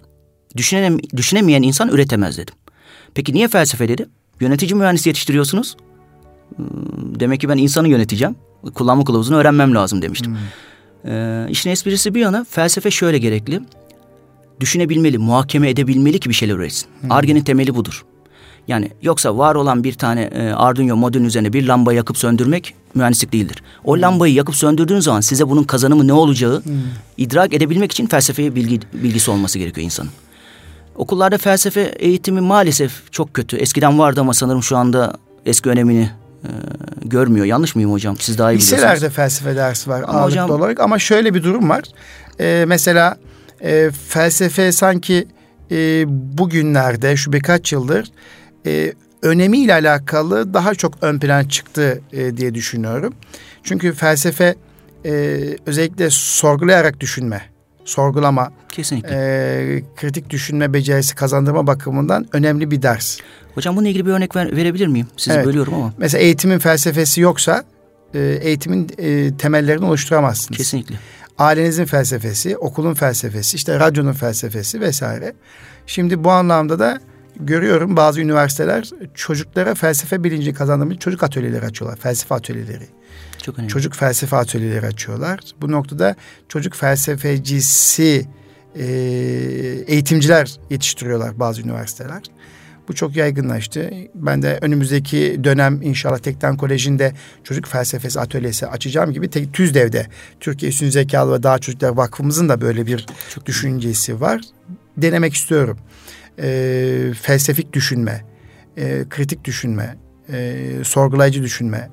Düşünem 0.57 0.99
düşünemeyen 1.17 1.63
insan 1.63 1.89
üretemez 1.89 2.39
dedim. 2.39 2.55
Peki 3.15 3.35
niye 3.35 3.49
felsefe 3.49 3.89
dedi? 3.89 4.07
Yönetici 4.41 4.75
mühendisi 4.75 5.09
yetiştiriyorsunuz. 5.09 5.77
Hmm, 6.57 7.21
demek 7.21 7.41
ki 7.41 7.49
ben 7.49 7.57
insanı 7.59 7.89
yöneteceğim 7.89 8.37
kullanma 8.75 9.05
kılavuzunu 9.05 9.37
öğrenmem 9.37 9.75
lazım 9.75 10.03
demiştim. 10.03 10.33
Hmm. 10.33 11.13
Ee, 11.13 11.47
işin 11.51 11.71
esprisi 11.71 12.15
bir 12.15 12.21
yana 12.21 12.45
felsefe 12.51 12.91
şöyle 12.91 13.19
gerekli. 13.19 13.61
Düşünebilmeli, 14.61 15.19
muhakeme 15.19 15.71
edebilmeli 15.71 16.21
ki 16.21 16.29
bir 16.29 16.35
şeyler 16.35 16.55
üretsin. 16.55 16.89
Hmm. 17.01 17.13
Arge'nin 17.13 17.41
temeli 17.41 17.75
budur. 17.75 18.05
Yani 18.69 18.91
yoksa 19.03 19.39
var 19.39 19.55
olan 19.55 19.85
bir 19.85 19.93
tane 19.93 20.23
e, 20.23 20.51
Arduino 20.51 20.97
modülün 20.97 21.25
üzerine 21.25 21.53
bir 21.53 21.67
lamba 21.67 21.93
yakıp 21.93 22.19
söndürmek 22.19 22.75
mühendislik 22.95 23.33
değildir. 23.33 23.63
O 23.85 23.95
hmm. 23.95 24.03
lambayı 24.03 24.35
yakıp 24.35 24.57
söndürdüğün 24.57 25.01
zaman 25.01 25.21
size 25.21 25.49
bunun 25.49 25.65
kazanımı 25.65 26.07
ne 26.07 26.13
olacağı 26.13 26.65
hmm. 26.65 26.75
idrak 27.17 27.55
edebilmek 27.55 27.93
için 27.93 28.07
felsefeye 28.07 28.55
bilgi, 28.55 28.81
bilgisi 28.93 29.31
olması 29.31 29.59
gerekiyor 29.59 29.85
insanın. 29.85 30.11
Okullarda 30.97 31.39
felsefe 31.39 31.81
eğitimi 31.81 32.41
maalesef 32.41 33.13
çok 33.13 33.35
kötü. 33.35 33.57
Eskiden 33.57 33.99
vardı 33.99 34.21
ama 34.21 34.35
sanırım 34.35 34.63
şu 34.63 34.77
anda 34.77 35.15
eski 35.47 35.69
önemini 35.69 36.11
e, 36.45 36.49
görmüyor. 37.05 37.47
Yanlış 37.47 37.75
mıyım 37.75 37.93
hocam? 37.93 38.17
Siz 38.19 38.39
daha 38.39 38.53
iyi 38.53 38.57
biliyorsunuz. 38.57 38.83
Liselerde 38.83 39.11
felsefe 39.11 39.57
dersi 39.57 39.91
var 39.91 40.03
ama 40.03 40.19
ağırlıklı 40.19 40.43
hocam, 40.43 40.51
olarak 40.51 40.81
ama 40.81 40.99
şöyle 40.99 41.35
bir 41.35 41.43
durum 41.43 41.69
var. 41.71 41.85
E, 42.41 42.65
mesela 42.69 43.17
e, 43.61 43.91
felsefe 44.09 44.73
sanki 44.73 45.29
e, 45.71 46.05
bugünlerde 46.39 47.17
şu 47.17 47.33
birkaç 47.33 47.73
yıldır 47.73 48.11
e, 48.67 48.93
önemiyle 49.23 49.75
alakalı 49.75 50.55
daha 50.55 50.75
çok 50.75 51.03
ön 51.03 51.19
plan 51.19 51.45
çıktı 51.45 52.01
e, 52.13 52.37
diye 52.37 52.55
düşünüyorum. 52.55 53.15
Çünkü 53.63 53.93
felsefe 53.93 54.55
e, 55.05 55.11
özellikle 55.67 56.11
sorgulayarak 56.11 57.01
düşünme, 57.01 57.43
sorgulama, 57.85 58.53
Kesinlikle. 58.69 59.09
E, 59.13 59.83
kritik 59.97 60.31
düşünme 60.31 60.73
becerisi 60.73 61.15
kazandırma 61.15 61.67
bakımından 61.67 62.27
önemli 62.33 62.71
bir 62.71 62.83
ders. 62.83 63.19
Hocam 63.55 63.77
bununla 63.77 63.89
ilgili 63.89 64.07
bir 64.07 64.11
örnek 64.11 64.37
ver, 64.37 64.57
verebilir 64.57 64.87
miyim? 64.87 65.07
Sizi 65.17 65.37
evet. 65.37 65.47
bölüyorum 65.47 65.75
ama. 65.75 65.93
Mesela 65.99 66.23
eğitimin 66.23 66.59
felsefesi 66.59 67.21
yoksa 67.21 67.65
e, 68.15 68.39
eğitimin 68.43 68.89
e, 68.99 69.37
temellerini 69.37 69.85
oluşturamazsınız. 69.85 70.59
Kesinlikle. 70.59 70.95
Ailenizin 71.39 71.85
felsefesi, 71.85 72.57
okulun 72.57 72.95
felsefesi, 72.95 73.57
işte 73.57 73.81
radyonun 73.81 74.13
felsefesi 74.13 74.81
vesaire. 74.81 75.35
Şimdi 75.87 76.25
bu 76.25 76.31
anlamda 76.31 76.79
da 76.79 77.01
görüyorum 77.41 77.97
bazı 77.97 78.21
üniversiteler 78.21 78.91
çocuklara 79.15 79.75
felsefe 79.75 80.25
bilinci 80.25 80.55
kazandırmak 80.55 81.01
çocuk 81.01 81.23
atölyeleri 81.23 81.67
açıyorlar. 81.67 81.99
Felsefe 81.99 82.35
atölyeleri. 82.35 82.87
Çok 83.43 83.59
önemli. 83.59 83.73
Çocuk 83.73 83.95
felsefe 83.95 84.37
atölyeleri 84.37 84.87
açıyorlar. 84.87 85.41
Bu 85.61 85.73
noktada 85.73 86.17
çocuk 86.49 86.75
felsefecisi 86.75 88.27
e, 88.77 88.85
eğitimciler 89.87 90.57
yetiştiriyorlar 90.71 91.39
bazı 91.39 91.63
üniversiteler. 91.63 92.23
Bu 92.89 92.95
çok 92.95 93.17
yaygınlaştı. 93.17 93.91
Ben 94.15 94.43
de 94.43 94.59
önümüzdeki 94.61 95.41
dönem 95.45 95.83
inşallah 95.83 96.19
Tekten 96.19 96.57
Koleji'nde 96.57 97.13
çocuk 97.45 97.67
felsefesi 97.67 98.21
atölyesi 98.21 98.67
açacağım 98.67 99.13
gibi 99.13 99.31
Tek 99.31 99.55
TÜZDEV'de 99.55 100.07
Türkiye 100.41 100.71
Üstün 100.71 100.91
Zekalı 100.91 101.39
ve 101.39 101.43
Daha 101.43 101.59
Çocuklar 101.59 101.89
Vakfımızın 101.89 102.49
da 102.49 102.61
böyle 102.61 102.87
bir 102.87 103.07
çok 103.35 103.47
düşüncesi 103.47 104.21
var. 104.21 104.41
Denemek 104.97 105.35
istiyorum. 105.35 105.79
E, 106.39 107.13
felsefik 107.23 107.73
düşünme, 107.73 108.25
e, 108.77 109.05
kritik 109.11 109.45
düşünme, 109.45 109.97
e, 110.33 110.67
sorgulayıcı 110.85 111.43
düşünme, 111.43 111.91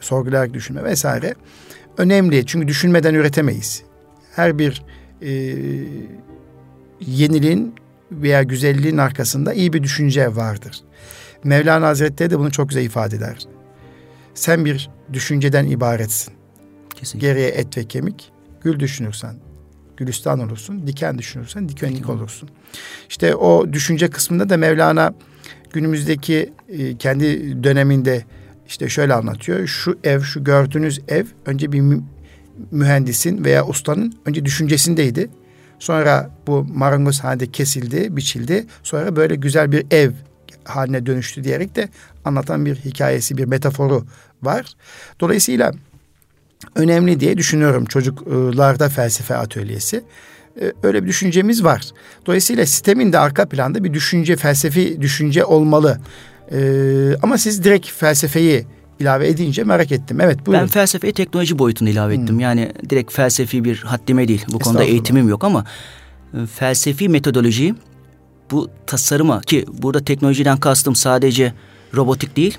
sorgulayarak 0.00 0.54
düşünme 0.54 0.84
vesaire 0.84 1.34
önemli. 1.98 2.46
Çünkü 2.46 2.68
düşünmeden 2.68 3.14
üretemeyiz. 3.14 3.82
Her 4.36 4.58
bir 4.58 4.82
e, 5.22 5.30
yeniliğin 7.00 7.74
veya 8.22 8.42
güzelliğin 8.42 8.98
arkasında 8.98 9.54
iyi 9.54 9.72
bir 9.72 9.82
düşünce 9.82 10.36
vardır. 10.36 10.80
Mevlana 11.44 11.86
Hazretleri 11.86 12.30
de 12.30 12.38
bunu 12.38 12.50
çok 12.50 12.68
güzel 12.68 12.84
ifade 12.84 13.16
eder. 13.16 13.38
Sen 14.34 14.64
bir 14.64 14.90
düşünceden 15.12 15.66
ibaretsin. 15.66 16.34
Kesinlikle. 16.94 17.28
Geriye 17.28 17.48
et 17.48 17.78
ve 17.78 17.84
kemik. 17.84 18.32
Gül 18.62 18.80
düşünürsen 18.80 19.36
gülistan 19.96 20.40
olursun. 20.40 20.86
Diken 20.86 21.18
düşünürsen 21.18 21.68
dikenlik 21.68 22.08
olursun. 22.08 22.48
İşte 23.08 23.34
o 23.34 23.72
düşünce 23.72 24.10
kısmında 24.10 24.48
da 24.48 24.56
Mevlana 24.56 25.14
günümüzdeki 25.72 26.52
e, 26.68 26.96
kendi 26.96 27.62
döneminde 27.64 28.24
işte 28.68 28.88
şöyle 28.88 29.14
anlatıyor. 29.14 29.66
Şu 29.66 29.98
ev, 30.04 30.20
şu 30.20 30.44
gördüğünüz 30.44 31.00
ev 31.08 31.24
önce 31.46 31.72
bir 31.72 31.82
mühendisin 32.70 33.44
veya 33.44 33.66
ustanın 33.66 34.14
önce 34.26 34.44
düşüncesindeydi. 34.44 35.30
Sonra 35.82 36.30
bu 36.46 36.66
marangozhanede 36.74 37.46
kesildi, 37.46 38.16
biçildi. 38.16 38.66
Sonra 38.82 39.16
böyle 39.16 39.34
güzel 39.34 39.72
bir 39.72 39.86
ev 39.90 40.10
haline 40.64 41.06
dönüştü 41.06 41.44
diyerek 41.44 41.76
de 41.76 41.88
anlatan 42.24 42.66
bir 42.66 42.76
hikayesi, 42.76 43.36
bir 43.36 43.44
metaforu 43.44 44.04
var. 44.42 44.66
Dolayısıyla 45.20 45.72
önemli 46.74 47.20
diye 47.20 47.38
düşünüyorum 47.38 47.84
çocuklarda 47.84 48.88
felsefe 48.88 49.36
atölyesi. 49.36 50.04
Ee, 50.60 50.72
öyle 50.82 51.02
bir 51.02 51.08
düşüncemiz 51.08 51.64
var. 51.64 51.82
Dolayısıyla 52.26 52.66
sistemin 52.66 53.12
de 53.12 53.18
arka 53.18 53.48
planda 53.48 53.84
bir 53.84 53.94
düşünce, 53.94 54.36
felsefi 54.36 55.00
düşünce 55.00 55.44
olmalı. 55.44 56.00
Ee, 56.52 57.16
ama 57.22 57.38
siz 57.38 57.64
direkt 57.64 57.90
felsefeyi 57.90 58.66
ilave 59.00 59.28
edince 59.28 59.64
merak 59.64 59.92
ettim. 59.92 60.20
Evet 60.20 60.46
buyurun. 60.46 60.62
Ben 60.62 60.68
felsefeyi 60.68 61.12
teknoloji 61.12 61.58
boyutunu 61.58 61.88
ilave 61.88 62.14
ettim. 62.14 62.28
Hmm. 62.28 62.40
Yani 62.40 62.72
direkt 62.90 63.12
felsefi 63.12 63.64
bir 63.64 63.76
haddime 63.76 64.28
değil. 64.28 64.44
Bu 64.52 64.58
konuda 64.58 64.84
eğitimim 64.84 65.28
yok 65.28 65.44
ama 65.44 65.64
e, 66.34 66.46
felsefi 66.46 67.08
metodolojiyi 67.08 67.74
bu 68.50 68.70
tasarıma 68.86 69.40
ki 69.40 69.66
burada 69.72 70.04
teknolojiden 70.04 70.56
kastım 70.56 70.94
sadece 70.94 71.52
robotik 71.94 72.36
değil 72.36 72.58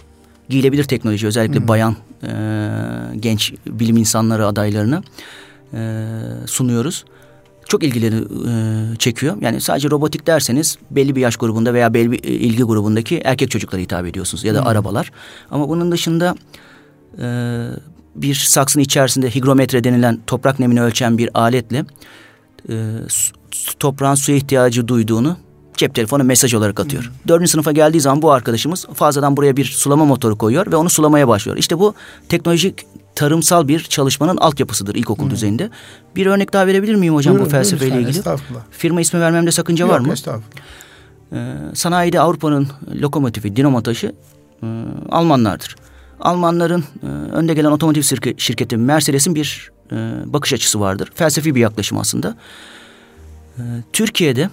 giyilebilir 0.49 0.83
teknoloji 0.83 1.27
özellikle 1.27 1.59
hmm. 1.59 1.67
bayan 1.67 1.95
e, 2.23 2.31
genç 3.19 3.53
bilim 3.67 3.97
insanları 3.97 4.47
adaylarına 4.47 5.03
e, 5.73 6.09
sunuyoruz 6.45 7.05
çok 7.67 7.83
ilgileri 7.83 8.15
e, 8.15 8.95
çekiyor. 8.95 9.37
Yani 9.41 9.61
sadece 9.61 9.89
robotik 9.89 10.27
derseniz 10.27 10.77
belli 10.91 11.15
bir 11.15 11.21
yaş 11.21 11.35
grubunda 11.35 11.73
veya 11.73 11.93
belli 11.93 12.11
bir 12.11 12.23
ilgi 12.23 12.63
grubundaki 12.63 13.21
erkek 13.23 13.51
çocuklara 13.51 13.81
hitap 13.81 14.05
ediyorsunuz 14.05 14.43
ya 14.43 14.55
da 14.55 14.59
hmm. 14.59 14.67
arabalar. 14.67 15.11
Ama 15.51 15.69
bunun 15.69 15.91
dışında 15.91 16.35
e, 17.21 17.27
bir 18.15 18.35
saksının 18.35 18.83
içerisinde 18.83 19.35
higrometre 19.35 19.83
denilen 19.83 20.19
toprak 20.27 20.59
nemini 20.59 20.81
ölçen 20.81 21.17
bir 21.17 21.29
aletle 21.33 21.85
e, 22.69 22.75
toprağın 23.79 24.15
suya 24.15 24.37
ihtiyacı 24.37 24.87
duyduğunu 24.87 25.37
cep 25.77 25.95
telefonu 25.95 26.23
mesaj 26.23 26.53
olarak 26.53 26.79
atıyor. 26.79 27.03
Hmm. 27.03 27.11
Dördüncü 27.27 27.51
sınıfa 27.51 27.71
geldiği 27.71 28.01
zaman 28.01 28.21
bu 28.21 28.31
arkadaşımız 28.31 28.85
fazladan 28.93 29.37
buraya 29.37 29.57
bir 29.57 29.65
sulama 29.65 30.05
motoru 30.05 30.37
koyuyor 30.37 30.71
ve 30.71 30.75
onu 30.75 30.89
sulamaya 30.89 31.27
başlıyor. 31.27 31.57
İşte 31.57 31.79
bu 31.79 31.93
teknolojik 32.29 32.85
tarımsal 33.15 33.67
bir 33.67 33.79
çalışmanın 33.79 34.37
altyapısıdır 34.37 34.95
ilkokul 34.95 35.23
hmm. 35.23 35.31
düzeyinde. 35.31 35.69
Bir 36.15 36.25
örnek 36.25 36.53
daha 36.53 36.67
verebilir 36.67 36.95
miyim 36.95 37.15
hocam 37.15 37.33
buyurun, 37.33 37.47
bu 37.47 37.51
felsefeyle 37.51 38.01
ilgili? 38.01 38.21
Firma 38.71 39.01
ismi 39.01 39.19
vermemde 39.19 39.51
sakınca 39.51 39.85
Yok, 39.85 39.93
var 39.93 39.99
mı? 39.99 40.13
Estağfurullah. 40.13 40.47
Ee, 41.33 41.55
sanayide 41.73 42.19
Avrupa'nın 42.19 42.67
lokomotifi, 43.01 43.55
dinamo 43.55 43.83
taşı 43.83 44.15
e, 44.63 44.67
Almanlardır. 45.09 45.75
Almanların 46.19 46.83
e, 47.03 47.07
önde 47.07 47.53
gelen 47.53 47.71
otomotiv 47.71 48.01
şirketi 48.37 48.77
Mercedes'in 48.77 49.35
bir 49.35 49.71
e, 49.91 49.95
bakış 50.25 50.53
açısı 50.53 50.79
vardır. 50.79 51.11
Felsefi 51.15 51.55
bir 51.55 51.59
yaklaşım 51.59 51.97
aslında. 51.97 52.35
E, 53.57 53.61
Türkiye'de 53.93 54.49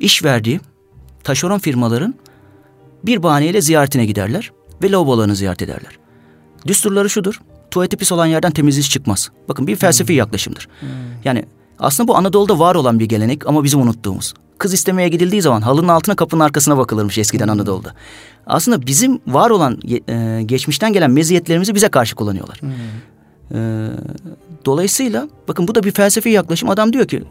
iş 0.00 0.24
verdiği 0.24 0.60
taşeron 1.24 1.58
firmaların 1.58 2.14
bir 3.06 3.22
bahaneyle 3.22 3.60
ziyaretine 3.60 4.06
giderler 4.06 4.52
ve 4.82 4.90
lavabolarını 4.90 5.36
ziyaret 5.36 5.62
ederler. 5.62 5.98
Düsturları 6.66 7.10
şudur. 7.10 7.40
Tuvaleti 7.70 7.96
pis 7.96 8.12
olan 8.12 8.26
yerden 8.26 8.50
temiz 8.50 8.78
iş 8.78 8.90
çıkmaz. 8.90 9.30
Bakın 9.48 9.66
bir 9.66 9.76
felsefi 9.76 10.08
hmm. 10.08 10.18
yaklaşımdır. 10.18 10.68
Hmm. 10.80 10.88
Yani 11.24 11.44
aslında 11.78 12.08
bu 12.08 12.16
Anadolu'da 12.16 12.58
var 12.58 12.74
olan 12.74 12.98
bir 12.98 13.04
gelenek 13.04 13.46
ama 13.46 13.64
bizim 13.64 13.80
unuttuğumuz. 13.80 14.34
Kız 14.58 14.74
istemeye 14.74 15.08
gidildiği 15.08 15.42
zaman 15.42 15.60
halının 15.62 15.88
altına 15.88 16.16
kapının 16.16 16.40
arkasına 16.40 16.78
bakılırmış 16.78 17.18
eskiden 17.18 17.46
hmm. 17.46 17.52
Anadolu'da. 17.52 17.94
Aslında 18.46 18.86
bizim 18.86 19.20
var 19.26 19.50
olan 19.50 19.78
e, 20.08 20.42
geçmişten 20.46 20.92
gelen 20.92 21.10
meziyetlerimizi 21.10 21.74
bize 21.74 21.88
karşı 21.88 22.14
kullanıyorlar. 22.14 22.60
Hmm. 22.60 22.70
E, 23.58 23.90
dolayısıyla 24.64 25.28
bakın 25.48 25.68
bu 25.68 25.74
da 25.74 25.82
bir 25.82 25.90
felsefi 25.90 26.28
yaklaşım. 26.28 26.70
Adam 26.70 26.92
diyor 26.92 27.06
ki 27.06 27.24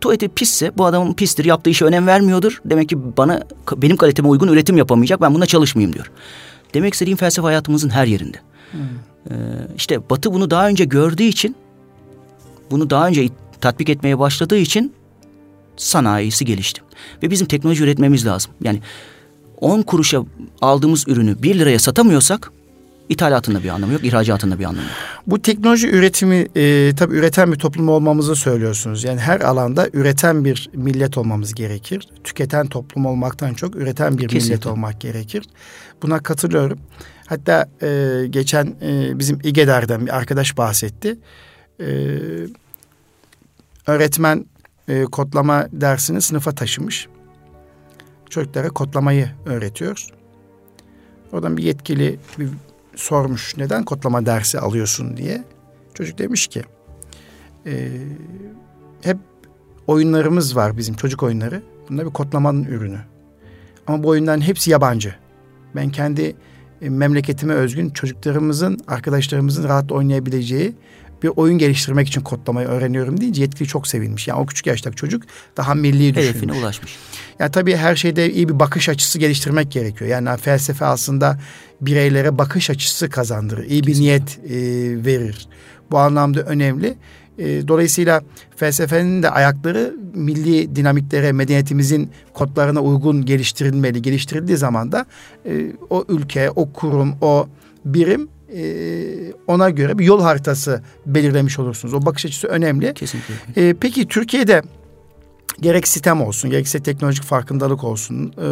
tuvaleti 0.00 0.28
pisse 0.28 0.72
bu 0.78 0.86
adamın 0.86 1.12
pistir 1.12 1.44
yaptığı 1.44 1.70
işe 1.70 1.84
önem 1.84 2.06
vermiyordur. 2.06 2.60
Demek 2.64 2.88
ki 2.88 3.16
bana 3.16 3.42
benim 3.76 3.96
kaliteme 3.96 4.28
uygun 4.28 4.48
üretim 4.48 4.76
yapamayacak 4.76 5.20
ben 5.20 5.34
buna 5.34 5.46
çalışmayayım 5.46 5.92
diyor. 5.92 6.10
Demek 6.74 6.94
istediğim 6.94 7.16
felsefe 7.16 7.46
hayatımızın 7.46 7.88
her 7.88 8.06
yerinde. 8.06 8.38
Hmm. 8.72 8.80
Ee, 9.30 9.34
işte 9.76 10.10
Batı 10.10 10.34
bunu 10.34 10.50
daha 10.50 10.68
önce 10.68 10.84
gördüğü 10.84 11.22
için, 11.22 11.56
bunu 12.70 12.90
daha 12.90 13.06
önce 13.06 13.28
tatbik 13.60 13.88
etmeye 13.88 14.18
başladığı 14.18 14.56
için 14.56 14.92
sanayisi 15.76 16.44
gelişti. 16.44 16.82
Ve 17.22 17.30
bizim 17.30 17.46
teknoloji 17.46 17.84
üretmemiz 17.84 18.26
lazım. 18.26 18.52
Yani 18.62 18.80
10 19.60 19.82
kuruşa 19.82 20.22
aldığımız 20.60 21.08
ürünü 21.08 21.42
1 21.42 21.58
liraya 21.58 21.78
satamıyorsak 21.78 22.52
ithalatında 23.08 23.62
bir 23.62 23.68
anlamı 23.68 23.92
yok, 23.92 24.04
ihracatında 24.04 24.58
bir 24.58 24.64
anlamı 24.64 24.86
yok. 24.86 24.96
Bu 25.26 25.42
teknoloji 25.42 25.88
üretimi 25.88 26.48
e, 26.56 26.92
tabii 26.96 27.14
üreten 27.14 27.52
bir 27.52 27.58
toplum 27.58 27.88
olmamızı 27.88 28.36
söylüyorsunuz. 28.36 29.04
Yani 29.04 29.20
her 29.20 29.40
alanda 29.40 29.88
üreten 29.92 30.44
bir 30.44 30.70
millet 30.72 31.18
olmamız 31.18 31.54
gerekir. 31.54 32.08
Tüketen 32.24 32.66
toplum 32.66 33.06
olmaktan 33.06 33.54
çok 33.54 33.76
üreten 33.76 34.18
bir 34.18 34.28
Kesinlikle. 34.28 34.48
millet 34.48 34.66
olmak 34.66 35.00
gerekir. 35.00 35.44
Buna 36.02 36.18
katılıyorum. 36.22 36.78
Hatta 37.26 37.68
e, 37.82 38.22
geçen 38.30 38.74
e, 38.82 39.18
bizim 39.18 39.38
İGEDER'den 39.42 40.06
bir 40.06 40.16
arkadaş 40.16 40.56
bahsetti. 40.56 41.18
E, 41.80 41.86
öğretmen 43.86 44.46
e, 44.88 45.04
kodlama 45.04 45.66
dersini 45.72 46.22
sınıfa 46.22 46.52
taşımış. 46.52 47.08
Çocuklara 48.30 48.68
kodlamayı 48.68 49.28
öğretiyor. 49.46 50.06
Oradan 51.32 51.56
bir 51.56 51.62
yetkili 51.62 52.18
bir 52.38 52.48
sormuş 52.96 53.56
neden 53.56 53.84
kodlama 53.84 54.26
dersi 54.26 54.58
alıyorsun 54.58 55.16
diye. 55.16 55.44
Çocuk 55.94 56.18
demiş 56.18 56.46
ki 56.46 56.62
e, 57.66 57.88
hep 59.02 59.16
oyunlarımız 59.86 60.56
var 60.56 60.76
bizim 60.76 60.94
çocuk 60.94 61.22
oyunları. 61.22 61.62
Bunlar 61.88 62.06
bir 62.06 62.12
kodlamanın 62.12 62.64
ürünü. 62.64 62.98
Ama 63.86 64.02
bu 64.02 64.08
oyunların 64.08 64.40
hepsi 64.40 64.70
yabancı. 64.70 65.14
Ben 65.76 65.90
kendi 65.90 66.36
e, 66.82 66.88
memleketime 66.88 67.54
özgün 67.54 67.90
çocuklarımızın, 67.90 68.78
arkadaşlarımızın 68.88 69.64
rahat 69.64 69.92
oynayabileceği 69.92 70.74
bir 71.26 71.32
oyun 71.36 71.58
geliştirmek 71.58 72.08
için 72.08 72.20
kodlamayı 72.20 72.68
öğreniyorum 72.68 73.20
deyince 73.20 73.42
yetkili 73.42 73.68
çok 73.68 73.88
sevinmiş. 73.88 74.28
Yani 74.28 74.40
o 74.40 74.46
küçük 74.46 74.66
yaştaki 74.66 74.96
çocuk 74.96 75.22
daha 75.56 75.74
milli 75.74 76.14
düşünmüş. 76.14 76.28
Hedefine 76.30 76.52
ulaşmış. 76.52 76.96
Yani 77.38 77.50
tabii 77.50 77.76
her 77.76 77.96
şeyde 77.96 78.32
iyi 78.32 78.48
bir 78.48 78.58
bakış 78.58 78.88
açısı 78.88 79.18
geliştirmek 79.18 79.70
gerekiyor. 79.70 80.10
Yani 80.10 80.36
felsefe 80.36 80.84
aslında 80.84 81.38
bireylere 81.80 82.38
bakış 82.38 82.70
açısı 82.70 83.10
kazandırır. 83.10 83.64
İyi 83.64 83.84
bir 83.84 83.94
niyet 83.94 84.38
e, 84.44 84.54
verir. 85.04 85.48
Bu 85.90 85.98
anlamda 85.98 86.42
önemli. 86.42 86.96
E, 87.38 87.68
dolayısıyla 87.68 88.22
felsefenin 88.56 89.22
de 89.22 89.30
ayakları 89.30 89.94
milli 90.14 90.76
dinamiklere, 90.76 91.32
medeniyetimizin 91.32 92.10
kodlarına 92.32 92.80
uygun 92.80 93.24
geliştirilmeli. 93.24 94.02
Geliştirildiği 94.02 94.56
zaman 94.56 94.92
da 94.92 95.06
e, 95.46 95.72
o 95.90 96.04
ülke, 96.08 96.50
o 96.50 96.72
kurum, 96.72 97.14
o 97.20 97.48
birim 97.84 98.28
e, 98.54 99.32
ona 99.46 99.70
göre 99.70 99.98
bir 99.98 100.04
yol 100.04 100.22
haritası 100.22 100.82
belirlemiş 101.06 101.58
olursunuz. 101.58 101.94
O 101.94 102.06
bakış 102.06 102.26
açısı 102.26 102.46
önemli. 102.46 102.94
Kesinlikle. 102.94 103.34
E, 103.56 103.74
peki 103.74 104.08
Türkiye'de 104.08 104.62
gerek 105.60 105.88
sistem 105.88 106.22
olsun, 106.22 106.50
gerekse 106.50 106.82
teknolojik 106.82 107.24
farkındalık 107.24 107.84
olsun. 107.84 108.32
E, 108.38 108.46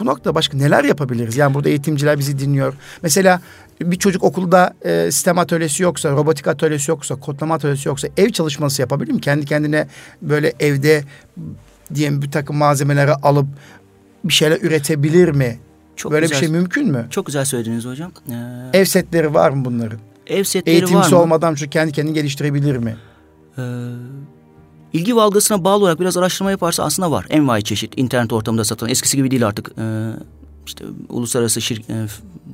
bu 0.00 0.06
noktada 0.06 0.34
başka 0.34 0.58
neler 0.58 0.84
yapabiliriz? 0.84 1.36
Yani 1.36 1.54
burada 1.54 1.68
eğitimciler 1.68 2.18
bizi 2.18 2.38
dinliyor. 2.38 2.74
Mesela 3.02 3.40
bir 3.80 3.96
çocuk 3.96 4.24
okulda 4.24 4.74
e, 4.82 5.10
sistem 5.10 5.38
atölyesi 5.38 5.82
yoksa, 5.82 6.10
robotik 6.10 6.46
atölyesi 6.46 6.90
yoksa, 6.90 7.14
kodlama 7.14 7.54
atölyesi 7.54 7.88
yoksa 7.88 8.08
ev 8.16 8.28
çalışması 8.28 8.82
yapabilir 8.82 9.12
mi? 9.12 9.20
Kendi 9.20 9.46
kendine 9.46 9.88
böyle 10.22 10.52
evde 10.60 11.04
diyelim 11.94 12.22
bir 12.22 12.30
takım 12.30 12.56
malzemeleri 12.56 13.12
alıp 13.12 13.46
bir 14.24 14.32
şeyler 14.32 14.60
üretebilir 14.60 15.28
mi? 15.28 15.58
Çok 15.98 16.12
Böyle 16.12 16.26
güzel, 16.26 16.40
bir 16.40 16.46
şey 16.46 16.52
mümkün 16.54 16.88
mü? 16.90 17.06
Çok 17.10 17.26
güzel 17.26 17.44
söylediniz 17.44 17.84
hocam. 17.84 18.12
Ee, 18.30 18.78
Ev 18.78 18.84
setleri 18.84 19.34
var 19.34 19.50
mı 19.50 19.64
bunların? 19.64 19.98
ev 20.26 20.44
setleri 20.44 20.74
Eğitimsi 20.74 20.94
var 20.94 21.10
mı? 21.10 21.18
olmadan 21.22 21.54
şu 21.54 21.70
kendi 21.70 21.92
kendini 21.92 22.14
geliştirebilir 22.14 22.76
mi? 22.76 22.96
Ee, 23.58 23.62
ilgi 24.92 25.16
ve 25.16 25.20
algısına 25.20 25.64
bağlı 25.64 25.82
olarak 25.84 26.00
biraz 26.00 26.16
araştırma 26.16 26.50
yaparsa 26.50 26.84
aslında 26.84 27.10
var. 27.10 27.26
Envai 27.30 27.62
çeşit 27.64 27.92
internet 27.98 28.32
ortamında 28.32 28.64
satılan 28.64 28.90
eskisi 28.90 29.16
gibi 29.16 29.30
değil 29.30 29.46
artık. 29.46 29.70
Ee, 29.78 30.10
işte 30.66 30.84
uluslararası 31.08 31.60
şir, 31.60 31.78
e, 31.80 32.06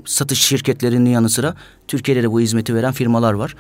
satış 0.05 0.41
şirketlerinin 0.43 1.11
yanı 1.11 1.31
sıra 1.31 1.55
Türkiye'de 1.89 2.23
de 2.23 2.33
bu 2.33 2.41
hizmeti 2.41 2.75
veren 2.75 2.93
firmalar 2.93 3.33
var. 3.33 3.57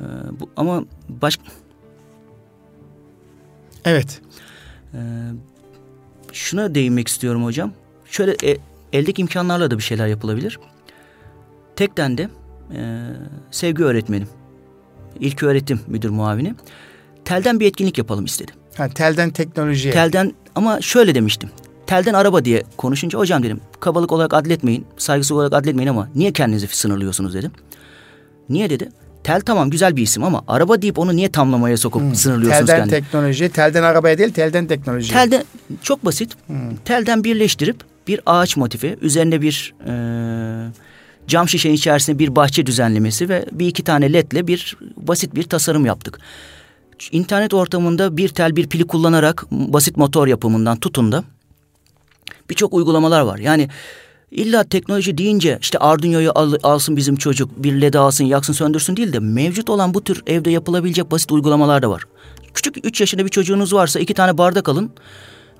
Ee, 0.00 0.02
bu, 0.40 0.50
ama 0.56 0.84
baş, 1.08 1.38
Evet. 3.84 4.20
e, 4.94 4.98
şuna 6.32 6.74
değinmek 6.74 7.08
istiyorum 7.08 7.44
hocam. 7.44 7.72
Şöyle 8.10 8.36
e, 8.50 8.56
eldeki 8.92 9.22
imkanlarla 9.22 9.70
da 9.70 9.78
bir 9.78 9.82
şeyler 9.82 10.06
yapılabilir. 10.06 10.58
Tekten 11.76 12.18
de 12.18 12.28
e, 12.74 12.78
sevgi 13.50 13.84
öğretmenim, 13.84 14.28
ilk 15.20 15.42
öğretim 15.42 15.80
müdür 15.86 16.10
muavini. 16.10 16.54
Telden 17.24 17.60
bir 17.60 17.66
etkinlik 17.66 17.98
yapalım 17.98 18.24
istedi. 18.24 18.52
Ha, 18.76 18.88
telden 18.88 19.30
teknolojiye. 19.30 19.94
Telden 19.94 20.32
ama 20.54 20.80
şöyle 20.80 21.14
demiştim. 21.14 21.50
Telden 21.86 22.14
araba 22.14 22.44
diye 22.44 22.62
konuşunca 22.76 23.18
hocam 23.18 23.42
dedim 23.42 23.60
kabalık 23.80 24.12
olarak 24.12 24.34
adletmeyin, 24.34 24.86
saygısız 24.96 25.32
olarak 25.32 25.52
adletmeyin 25.52 25.88
ama 25.88 26.08
niye 26.14 26.32
kendinizi 26.32 26.66
sınırlıyorsunuz 26.66 27.34
dedim. 27.34 27.50
Niye 28.48 28.70
dedi? 28.70 28.88
Tel 29.24 29.40
tamam 29.40 29.70
güzel 29.70 29.96
bir 29.96 30.02
isim 30.02 30.24
ama 30.24 30.42
araba 30.48 30.82
deyip 30.82 30.98
onu 30.98 31.16
niye 31.16 31.32
tamlamaya 31.32 31.76
sokup 31.76 32.16
sınırlıyorsunuz 32.16 32.66
telden 32.66 32.84
kendinizi? 32.84 33.04
teknoloji, 33.04 33.48
telden 33.48 33.82
arabaya 33.82 34.18
değil, 34.18 34.32
telden 34.32 34.66
teknoloji. 34.66 35.12
Telden 35.12 35.44
çok 35.82 36.04
basit. 36.04 36.36
Telden 36.84 37.24
birleştirip 37.24 37.76
bir 38.08 38.20
ağaç 38.26 38.56
motifi, 38.56 38.98
üzerine 39.00 39.42
bir 39.42 39.74
e, 39.86 39.92
cam 41.26 41.48
şişenin 41.48 41.74
içerisinde 41.74 42.18
bir 42.18 42.36
bahçe 42.36 42.66
düzenlemesi 42.66 43.28
ve 43.28 43.44
bir 43.52 43.66
iki 43.66 43.84
tane 43.84 44.12
ledle 44.12 44.46
bir 44.46 44.76
basit 44.96 45.34
bir 45.34 45.42
tasarım 45.42 45.86
yaptık. 45.86 46.18
İnternet 47.12 47.54
ortamında 47.54 48.16
bir 48.16 48.28
tel 48.28 48.56
bir 48.56 48.68
pili 48.68 48.86
kullanarak 48.86 49.50
basit 49.50 49.96
motor 49.96 50.26
yapımından 50.26 50.76
tutun 50.76 51.12
da 51.12 51.24
birçok 52.50 52.74
uygulamalar 52.74 53.20
var. 53.20 53.38
Yani 53.38 53.68
illa 54.30 54.64
teknoloji 54.64 55.18
deyince 55.18 55.58
işte 55.62 55.78
Arduino'yu 55.78 56.32
al, 56.34 56.54
alsın 56.62 56.96
bizim 56.96 57.16
çocuk, 57.16 57.62
bir 57.62 57.80
led 57.80 57.94
alsın, 57.94 58.24
yaksın, 58.24 58.52
söndürsün 58.52 58.96
değil 58.96 59.12
de 59.12 59.18
mevcut 59.18 59.70
olan 59.70 59.94
bu 59.94 60.04
tür 60.04 60.22
evde 60.26 60.50
yapılabilecek 60.50 61.10
basit 61.10 61.32
uygulamalar 61.32 61.82
da 61.82 61.90
var. 61.90 62.02
Küçük 62.54 62.86
3 62.86 63.00
yaşında 63.00 63.24
bir 63.24 63.30
çocuğunuz 63.30 63.74
varsa 63.74 64.00
iki 64.00 64.14
tane 64.14 64.38
bardak 64.38 64.68
alın, 64.68 64.90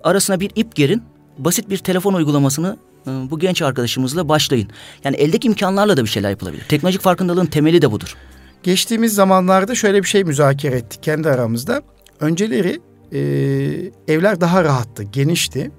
arasına 0.05 0.41
bir 0.41 0.51
ip 0.57 0.75
gerin, 0.75 1.03
basit 1.39 1.71
bir 1.71 1.79
telefon 1.79 2.15
uygulamasını 2.15 2.77
e, 3.07 3.11
bu 3.11 3.39
genç 3.39 3.63
arkadaşımızla 3.63 4.29
başlayın. 4.29 4.69
Yani 5.05 5.17
eldeki 5.17 5.49
imkanlarla 5.49 5.97
da 5.97 6.05
bir 6.05 6.09
şeyler 6.09 6.31
yapılabilir. 6.31 6.65
Teknolojik 6.69 7.03
farkındalığın 7.03 7.47
temeli 7.47 7.83
de 7.83 7.91
budur. 7.91 8.17
Geçtiğimiz 8.63 9.15
zamanlarda 9.15 9.75
şöyle 9.75 10.03
bir 10.03 10.09
şey 10.09 10.25
müzakere 10.25 10.77
ettik 10.77 11.03
kendi 11.03 11.29
aramızda. 11.29 11.83
Önceleri 12.21 12.81
e, 13.13 13.19
evler 14.09 14.41
daha 14.41 14.65
rahattı, 14.65 15.03
genişti. 15.03 15.71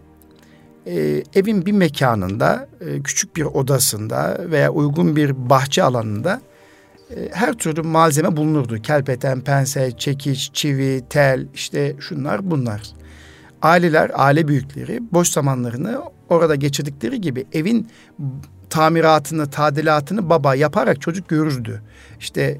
E, 0.85 1.23
evin 1.35 1.65
bir 1.65 1.71
mekanında, 1.71 2.69
e, 2.81 3.01
küçük 3.01 3.35
bir 3.35 3.43
odasında 3.43 4.37
veya 4.51 4.71
uygun 4.71 5.15
bir 5.15 5.49
bahçe 5.49 5.83
alanında 5.83 6.41
e, 7.09 7.15
her 7.31 7.53
türlü 7.53 7.81
malzeme 7.81 8.37
bulunurdu. 8.37 8.81
Kelpeten, 8.81 9.41
pense, 9.41 9.91
çekiç, 9.97 10.49
çivi, 10.53 11.03
tel, 11.09 11.47
işte 11.53 11.95
şunlar 11.99 12.51
bunlar. 12.51 12.81
Aileler, 13.61 14.11
aile 14.13 14.47
büyükleri 14.47 14.99
boş 15.11 15.27
zamanlarını 15.27 16.01
orada 16.29 16.55
geçirdikleri 16.55 17.21
gibi 17.21 17.45
evin 17.53 17.87
tamiratını, 18.69 19.49
tadilatını 19.49 20.29
baba 20.29 20.55
yaparak 20.55 21.01
çocuk 21.01 21.29
görürdü. 21.29 21.81
İşte 22.19 22.57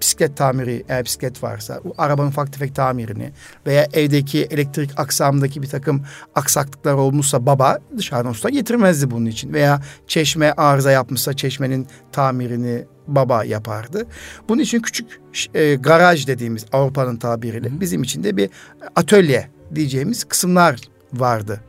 bisiklet 0.00 0.36
tamiri 0.36 0.84
eğer 0.88 1.04
bisiklet 1.04 1.42
varsa, 1.42 1.80
o 1.84 1.92
arabanın 1.98 2.28
ufak 2.28 2.52
tefek 2.52 2.74
tamirini 2.74 3.32
veya 3.66 3.86
evdeki 3.92 4.44
elektrik 4.44 5.00
aksamındaki 5.00 5.62
bir 5.62 5.66
takım 5.66 6.04
aksaklıklar 6.34 6.94
olmuşsa 6.94 7.46
baba 7.46 7.78
dışarıdan 7.96 8.30
usta 8.30 8.48
getirmezdi 8.48 9.10
bunun 9.10 9.26
için. 9.26 9.52
Veya 9.52 9.80
çeşme 10.06 10.52
arıza 10.52 10.90
yapmışsa 10.90 11.32
çeşmenin 11.32 11.86
tamirini 12.12 12.84
baba 13.06 13.44
yapardı. 13.44 14.06
Bunun 14.48 14.62
için 14.62 14.80
küçük 14.80 15.20
e, 15.54 15.74
garaj 15.74 16.26
dediğimiz 16.26 16.66
Avrupa'nın 16.72 17.16
tabiriyle 17.16 17.80
bizim 17.80 18.02
için 18.02 18.24
de 18.24 18.36
bir 18.36 18.50
atölye 18.96 19.57
diyeceğimiz 19.74 20.24
kısımlar 20.24 20.80
vardı. 21.12 21.60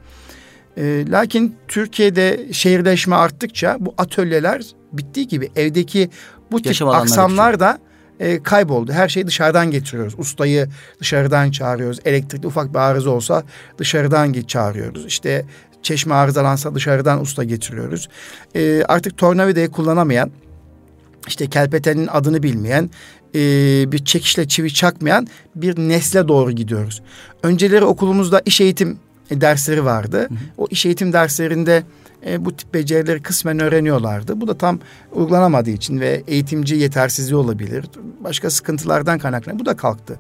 E, 0.77 1.05
lakin 1.09 1.55
Türkiye'de 1.67 2.53
şehirleşme 2.53 3.15
arttıkça 3.15 3.77
bu 3.79 3.93
atölyeler 3.97 4.65
bittiği 4.93 5.27
gibi 5.27 5.51
evdeki 5.55 6.09
bu 6.51 6.61
tip 6.61 6.81
aksamlar 6.87 7.59
da 7.59 7.79
e, 8.19 8.43
kayboldu. 8.43 8.91
Her 8.91 9.09
şeyi 9.09 9.27
dışarıdan 9.27 9.71
getiriyoruz. 9.71 10.13
Ustayı 10.17 10.67
dışarıdan 10.99 11.51
çağırıyoruz. 11.51 11.99
Elektrikli 12.05 12.47
ufak 12.47 12.73
bir 12.73 12.79
arıza 12.79 13.09
olsa 13.09 13.43
dışarıdan 13.77 14.33
git 14.33 14.49
çağırıyoruz. 14.49 15.05
İşte 15.05 15.45
çeşme 15.81 16.15
arızalansa 16.15 16.75
dışarıdan 16.75 17.21
usta 17.21 17.43
getiriyoruz. 17.43 18.09
E, 18.55 18.83
artık 18.87 19.17
tornavidayı 19.17 19.71
kullanamayan, 19.71 20.31
işte 21.27 21.49
kelpetenin 21.49 22.07
adını 22.07 22.43
bilmeyen, 22.43 22.89
e, 23.35 23.41
bir 23.91 24.05
çekişle 24.05 24.47
çivi 24.47 24.73
çakmayan 24.73 25.27
bir 25.55 25.77
nesle 25.77 26.27
doğru 26.27 26.51
gidiyoruz. 26.51 27.01
Önceleri 27.43 27.85
okulumuzda 27.85 28.41
iş 28.45 28.61
eğitim 28.61 28.99
dersleri 29.31 29.85
vardı. 29.85 30.19
Hı 30.19 30.25
hı. 30.25 30.37
O 30.57 30.67
iş 30.69 30.85
eğitim 30.85 31.13
derslerinde 31.13 31.83
e, 32.25 32.45
bu 32.45 32.55
tip 32.55 32.73
becerileri 32.73 33.21
kısmen 33.21 33.59
öğreniyorlardı. 33.59 34.41
Bu 34.41 34.47
da 34.47 34.57
tam 34.57 34.79
uygulanamadığı 35.11 35.69
için 35.69 35.99
ve 35.99 36.23
eğitimci 36.27 36.75
yetersizliği 36.75 37.35
olabilir. 37.35 37.85
Başka 38.19 38.49
sıkıntılardan 38.49 39.19
kaynaklanıyor. 39.19 39.59
Bu 39.59 39.65
da 39.65 39.75
kalktı. 39.75 40.19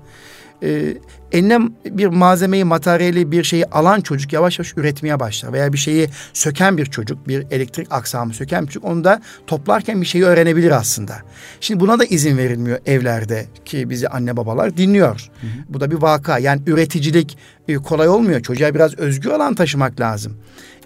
E, 0.63 0.97
eline 1.31 1.59
bir 1.85 2.07
malzemeyi, 2.07 2.63
materyali, 2.63 3.31
bir 3.31 3.43
şeyi 3.43 3.65
alan 3.65 4.01
çocuk 4.01 4.33
yavaş 4.33 4.59
yavaş 4.59 4.77
üretmeye 4.77 5.19
başlar. 5.19 5.53
Veya 5.53 5.73
bir 5.73 5.77
şeyi 5.77 6.09
söken 6.33 6.77
bir 6.77 6.85
çocuk, 6.85 7.27
bir 7.27 7.45
elektrik 7.51 7.87
aksamı 7.91 8.33
söken 8.33 8.63
bir 8.63 8.67
çocuk 8.67 8.85
onu 8.85 9.03
da 9.03 9.21
toplarken 9.47 10.01
bir 10.01 10.05
şeyi 10.05 10.23
öğrenebilir 10.25 10.71
aslında. 10.71 11.17
Şimdi 11.61 11.79
buna 11.79 11.99
da 11.99 12.05
izin 12.05 12.37
verilmiyor 12.37 12.79
evlerde 12.85 13.45
ki 13.65 13.89
bizi 13.89 14.07
anne 14.07 14.37
babalar 14.37 14.77
dinliyor. 14.77 15.29
Hı 15.41 15.47
hı. 15.47 15.51
Bu 15.69 15.81
da 15.81 15.91
bir 15.91 15.95
vaka. 15.95 16.39
Yani 16.39 16.61
üreticilik 16.67 17.37
e, 17.67 17.75
kolay 17.75 18.07
olmuyor. 18.07 18.41
Çocuğa 18.41 18.75
biraz 18.75 18.99
özgür 18.99 19.29
alan 19.29 19.55
taşımak 19.55 19.99
lazım. 19.99 20.37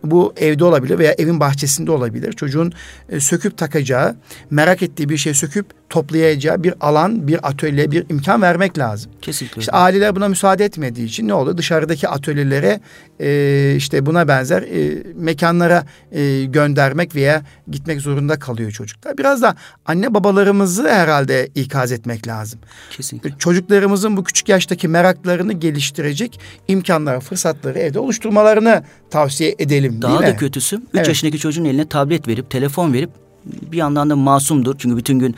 Bu 0.03 0.33
evde 0.38 0.65
olabilir 0.65 0.99
veya 0.99 1.15
evin 1.17 1.39
bahçesinde 1.39 1.91
olabilir. 1.91 2.33
Çocuğun 2.33 2.73
e, 3.09 3.19
söküp 3.19 3.57
takacağı, 3.57 4.15
merak 4.49 4.81
ettiği 4.81 5.09
bir 5.09 5.17
şey 5.17 5.33
söküp 5.33 5.65
toplayacağı 5.93 6.63
bir 6.63 6.73
alan, 6.82 7.27
bir 7.27 7.47
atölye, 7.47 7.91
bir 7.91 8.06
imkan 8.10 8.41
vermek 8.41 8.77
lazım. 8.77 9.12
Kesinlikle. 9.21 9.60
İşte 9.60 9.71
aileler 9.71 10.15
buna 10.15 10.27
müsaade 10.27 10.65
etmediği 10.65 11.08
için 11.08 11.27
ne 11.27 11.34
oluyor? 11.34 11.58
Dışarıdaki 11.58 12.08
atölyelere 12.08 12.79
e, 13.19 13.73
işte 13.77 14.06
buna 14.06 14.27
benzer 14.27 14.62
e, 14.62 15.03
mekanlara 15.15 15.86
e, 16.12 16.45
göndermek 16.45 17.15
veya 17.15 17.43
gitmek 17.71 18.01
zorunda 18.01 18.39
kalıyor 18.39 18.71
çocuklar. 18.71 19.17
Biraz 19.17 19.41
da 19.41 19.56
anne 19.86 20.13
babalarımızı 20.13 20.89
herhalde 20.89 21.49
ikaz 21.56 21.91
etmek 21.91 22.27
lazım. 22.27 22.60
Kesinlikle. 22.89 23.34
Çocuklarımızın 23.39 24.17
bu 24.17 24.23
küçük 24.23 24.49
yaştaki 24.49 24.88
meraklarını 24.88 25.53
geliştirecek 25.53 26.39
imkanları, 26.67 27.19
fırsatları 27.19 27.79
evde 27.79 27.99
oluşturmalarını 27.99 28.84
tavsiye 29.10 29.56
edelim 29.60 30.01
Daha 30.01 30.12
değil 30.12 30.27
da 30.27 30.34
mi? 30.34 30.39
kötüsü 30.39 30.75
3 30.75 30.82
Evet. 30.93 31.08
yaşındaki 31.08 31.39
çocuğun 31.39 31.65
eline 31.65 31.89
tablet 31.89 32.27
verip 32.27 32.49
telefon 32.49 32.93
verip 32.93 33.10
bir 33.45 33.77
yandan 33.77 34.10
da 34.10 34.15
masumdur. 34.15 34.75
Çünkü 34.77 34.97
bütün 34.97 35.19
gün 35.19 35.32
e, 35.32 35.36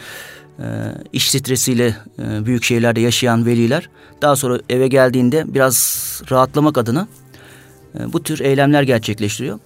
iş 1.13 1.31
stresiyle 1.31 1.95
e, 2.19 2.45
büyük 2.45 2.63
şehirlerde 2.63 3.01
yaşayan 3.01 3.45
veliler 3.45 3.89
daha 4.21 4.35
sonra 4.35 4.59
eve 4.69 4.87
geldiğinde 4.87 5.53
biraz 5.53 6.05
rahatlamak 6.31 6.77
adına 6.77 7.07
e, 7.99 8.13
bu 8.13 8.23
tür 8.23 8.39
eylemler 8.39 8.83
gerçekleştiriyor. 8.83 9.59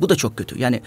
Bu 0.00 0.08
da 0.08 0.16
çok 0.16 0.36
kötü. 0.36 0.58
Yani 0.60 0.80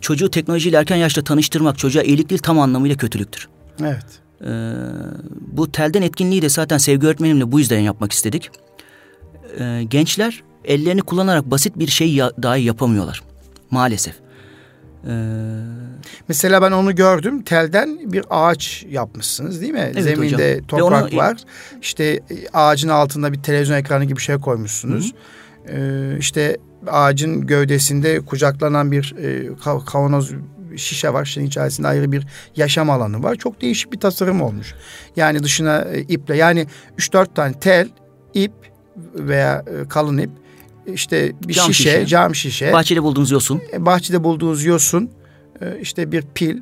çocuğu 0.00 0.30
teknolojiyle 0.30 0.76
erken 0.76 0.96
yaşta 0.96 1.24
tanıştırmak 1.24 1.78
çocuğa 1.78 2.02
iyilik 2.02 2.30
değil 2.30 2.40
tam 2.40 2.58
anlamıyla 2.60 2.96
kötülüktür. 2.96 3.48
Evet. 3.80 4.04
Ee, 4.46 4.72
bu 5.40 5.72
telden 5.72 6.02
etkinliği 6.02 6.42
de 6.42 6.48
zaten 6.48 6.78
sevgi 6.78 7.06
öğretmenimle 7.06 7.52
bu 7.52 7.58
yüzden 7.58 7.80
yapmak 7.80 8.12
istedik. 8.12 8.50
Ee, 9.58 9.82
gençler 9.90 10.42
ellerini 10.64 11.02
kullanarak 11.02 11.50
basit 11.50 11.78
bir 11.78 11.86
şey 11.86 12.14
ya- 12.14 12.32
dahi 12.42 12.62
yapamıyorlar. 12.62 13.22
Maalesef. 13.70 14.14
Ee, 15.06 15.12
Mesela 16.28 16.62
ben 16.62 16.72
onu 16.72 16.94
gördüm. 16.94 17.42
Telden 17.42 18.12
bir 18.12 18.24
ağaç 18.30 18.86
yapmışsınız 18.88 19.60
değil 19.60 19.72
mi? 19.72 19.90
Evet, 19.94 20.04
Zeminde 20.04 20.52
hocam. 20.54 20.66
toprak 20.66 21.12
onu... 21.12 21.16
var. 21.20 21.36
İşte 21.82 22.04
e, 22.04 22.20
ağacın 22.52 22.88
altında 22.88 23.32
bir 23.32 23.42
televizyon 23.42 23.76
ekranı 23.76 24.04
gibi 24.04 24.16
bir 24.16 24.22
şey 24.22 24.36
koymuşsunuz. 24.36 25.12
Hı 25.12 25.16
Ee, 25.68 26.16
işte 26.18 26.56
ağacın 26.86 27.46
gövdesinde 27.46 28.20
kucaklanan 28.20 28.92
bir 28.92 29.14
e, 29.18 29.48
kavanoz 29.86 30.30
şişe 30.76 31.12
var. 31.12 31.24
Şişenin 31.24 31.46
içerisinde 31.46 31.88
ayrı 31.88 32.12
bir 32.12 32.26
yaşam 32.56 32.90
alanı 32.90 33.22
var. 33.22 33.34
Çok 33.34 33.60
değişik 33.60 33.92
bir 33.92 34.00
tasarım 34.00 34.42
olmuş. 34.42 34.74
Yani 35.16 35.42
dışına 35.42 35.80
e, 35.80 36.00
iple 36.00 36.36
yani 36.36 36.66
3-4 36.98 37.34
tane 37.34 37.52
tel, 37.60 37.88
ip 38.34 38.52
veya 39.14 39.64
e, 39.66 39.88
kalın 39.88 40.18
ip 40.18 40.30
işte 40.86 41.32
bir 41.48 41.54
cam 41.54 41.66
şişe, 41.66 41.90
şişe, 41.90 42.06
cam 42.06 42.34
şişe. 42.34 42.72
Bahçede 42.72 43.02
bulduğunuz 43.02 43.30
yosun. 43.30 43.60
E, 43.72 43.86
bahçede 43.86 44.24
bulduğunuz 44.24 44.64
yosun. 44.64 45.10
E, 45.60 45.80
işte 45.80 46.12
bir 46.12 46.22
pil. 46.34 46.58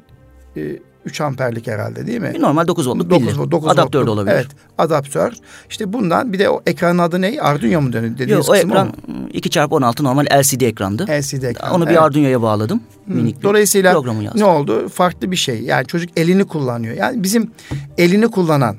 3 1.05 1.21
amperlik 1.21 1.67
herhalde 1.67 2.07
değil 2.07 2.21
mi? 2.21 2.33
Normal 2.39 2.69
9 2.69 2.89
voltluk 2.89 3.11
9, 3.11 3.27
pilli. 3.27 3.51
9 3.51 3.69
adaptör 3.71 4.07
de 4.07 4.11
olabilir. 4.11 4.35
Evet 4.35 4.47
adaptör. 4.79 5.33
İşte 5.71 5.93
bundan 5.93 6.33
bir 6.33 6.39
de 6.39 6.51
o 6.51 6.63
ekranın 6.67 6.99
adı 6.99 7.21
ne? 7.21 7.41
Arduino 7.41 7.81
mu 7.81 7.93
dediğiniz 7.93 8.31
Yok, 8.31 8.49
o 8.49 8.57
ekran 8.57 8.93
2x16 9.35 10.05
normal 10.05 10.27
LCD 10.41 10.61
ekrandı. 10.61 11.07
LCD 11.09 11.43
ekran. 11.43 11.73
Onu 11.73 11.85
bir 11.85 11.91
evet. 11.91 12.01
Arduino'ya 12.01 12.43
bağladım. 12.43 12.81
Hmm. 13.05 13.17
Minik 13.17 13.43
Dolayısıyla 13.43 13.93
programı 13.93 14.25
yazdım. 14.25 14.41
ne 14.41 14.45
oldu? 14.45 14.89
Farklı 14.89 15.31
bir 15.31 15.37
şey. 15.37 15.63
Yani 15.63 15.87
çocuk 15.87 16.11
elini 16.17 16.45
kullanıyor. 16.45 16.97
Yani 16.97 17.23
bizim 17.23 17.51
elini 17.99 18.29
kullanan 18.31 18.77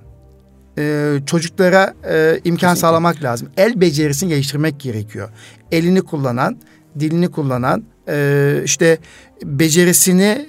e, 0.77 1.15
çocuklara 1.25 1.93
e, 2.09 2.33
imkan 2.35 2.55
Kesinlikle. 2.55 2.75
sağlamak 2.75 3.23
lazım. 3.23 3.49
El 3.57 3.81
becerisini 3.81 4.29
geliştirmek 4.29 4.79
gerekiyor. 4.79 5.29
Elini 5.71 6.01
kullanan, 6.01 6.57
dilini 6.99 7.31
kullanan, 7.31 7.83
e, 8.07 8.61
işte 8.65 8.97
becerisini 9.43 10.23
e, 10.23 10.47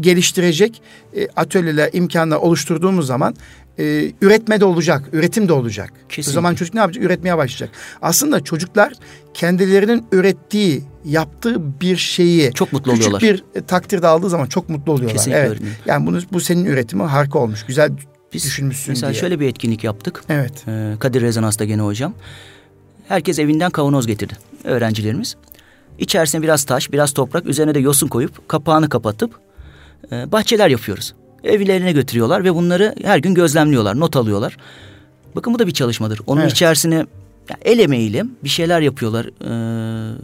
geliştirecek 0.00 0.82
e, 1.16 1.28
atölyeler, 1.36 1.90
imkanlar 1.92 2.36
oluşturduğumuz 2.36 3.06
zaman 3.06 3.34
e, 3.78 4.12
üretme 4.20 4.60
de 4.60 4.64
olacak, 4.64 5.08
üretim 5.12 5.48
de 5.48 5.52
olacak. 5.52 5.92
Kesinlikle. 6.08 6.30
O 6.30 6.34
zaman 6.34 6.54
çocuk 6.54 6.74
ne 6.74 6.80
yapacak? 6.80 7.04
Üretmeye 7.04 7.36
başlayacak. 7.36 7.70
Aslında 8.02 8.44
çocuklar 8.44 8.92
kendilerinin 9.34 10.06
ürettiği, 10.12 10.82
yaptığı 11.04 11.80
bir 11.80 11.96
şeyi 11.96 12.52
çok 12.52 12.72
mutlu 12.72 12.92
küçük 12.92 13.14
oluyorlar. 13.14 13.22
bir 13.54 13.60
e, 13.60 13.64
takdirde 13.64 14.06
aldığı 14.06 14.30
zaman 14.30 14.46
çok 14.46 14.68
mutlu 14.68 14.92
oluyorlar. 14.92 15.16
Kesinlikle 15.16 15.40
evet. 15.40 15.58
Yani 15.86 16.06
bunu 16.06 16.20
bu 16.32 16.40
senin 16.40 16.64
üretimi 16.64 17.02
harika 17.02 17.38
olmuş. 17.38 17.66
Güzel 17.66 17.90
biz 18.34 18.44
düşünmüşsün 18.44 18.92
mesela 18.92 19.12
diye. 19.12 19.20
şöyle 19.20 19.40
bir 19.40 19.48
etkinlik 19.48 19.84
yaptık. 19.84 20.24
Evet. 20.28 20.64
Ee, 20.68 20.94
Kadir 20.98 21.22
Rezonans'ta 21.22 21.64
gene 21.64 21.82
hocam. 21.82 22.14
Herkes 23.08 23.38
evinden 23.38 23.70
kavanoz 23.70 24.06
getirdi. 24.06 24.34
Öğrencilerimiz. 24.64 25.36
İçerisine 25.98 26.42
biraz 26.42 26.64
taş, 26.64 26.92
biraz 26.92 27.12
toprak, 27.12 27.46
üzerine 27.46 27.74
de 27.74 27.78
yosun 27.78 28.08
koyup 28.08 28.48
kapağını 28.48 28.88
kapatıp 28.88 29.38
e, 30.12 30.32
bahçeler 30.32 30.68
yapıyoruz. 30.68 31.14
Evlerine 31.44 31.92
götürüyorlar 31.92 32.44
ve 32.44 32.54
bunları 32.54 32.94
her 33.04 33.18
gün 33.18 33.34
gözlemliyorlar, 33.34 34.00
not 34.00 34.16
alıyorlar. 34.16 34.56
Bakın 35.36 35.54
bu 35.54 35.58
da 35.58 35.66
bir 35.66 35.72
çalışmadır. 35.72 36.20
Onun 36.26 36.40
evet. 36.40 36.52
içerisine 36.52 36.94
yani 37.50 37.60
el 37.64 37.78
emeğiyle 37.78 38.24
bir 38.44 38.48
şeyler 38.48 38.80
yapıyorlar. 38.80 39.26
Ee, 39.26 40.18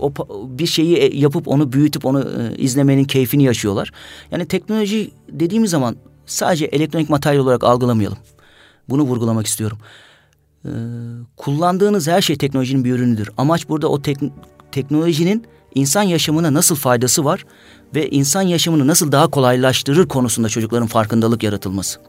o 0.00 0.12
bir 0.58 0.66
şeyi 0.66 0.96
e, 0.96 1.18
yapıp 1.18 1.48
onu 1.48 1.72
büyütüp 1.72 2.04
onu 2.04 2.20
e, 2.20 2.56
izlemenin 2.56 3.04
keyfini 3.04 3.44
yaşıyorlar. 3.44 3.92
Yani 4.30 4.46
teknoloji 4.46 5.10
dediğimiz 5.28 5.70
zaman 5.70 5.96
sadece 6.26 6.64
elektronik 6.64 7.10
materyal 7.10 7.42
olarak 7.42 7.64
algılamayalım. 7.64 8.18
Bunu 8.88 9.02
vurgulamak 9.02 9.46
istiyorum. 9.46 9.78
Ee, 10.64 10.68
kullandığınız 11.36 12.08
her 12.08 12.22
şey 12.22 12.36
teknolojinin 12.36 12.84
bir 12.84 12.92
ürünüdür. 12.92 13.30
Amaç 13.36 13.68
burada 13.68 13.88
o 13.88 14.02
tek, 14.02 14.18
teknolojinin 14.72 15.44
insan 15.74 16.02
yaşamına 16.02 16.54
nasıl 16.54 16.76
faydası 16.76 17.24
var 17.24 17.44
ve 17.94 18.10
insan 18.10 18.42
yaşamını 18.42 18.86
nasıl 18.86 19.12
daha 19.12 19.30
kolaylaştırır 19.30 20.08
konusunda 20.08 20.48
çocukların 20.48 20.86
farkındalık 20.86 21.42
yaratılması. 21.42 22.00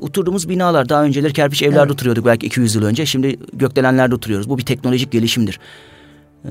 Oturduğumuz 0.00 0.48
binalar 0.48 0.88
daha 0.88 1.04
önceleri 1.04 1.32
kerpiç 1.32 1.62
evlerde 1.62 1.80
evet. 1.80 1.90
oturuyorduk 1.90 2.26
belki 2.26 2.46
200 2.46 2.74
yıl 2.74 2.82
önce. 2.82 3.06
Şimdi 3.06 3.38
gökdelenlerde 3.52 4.14
oturuyoruz. 4.14 4.48
Bu 4.48 4.58
bir 4.58 4.64
teknolojik 4.64 5.12
gelişimdir. 5.12 5.60
Ee, 6.44 6.48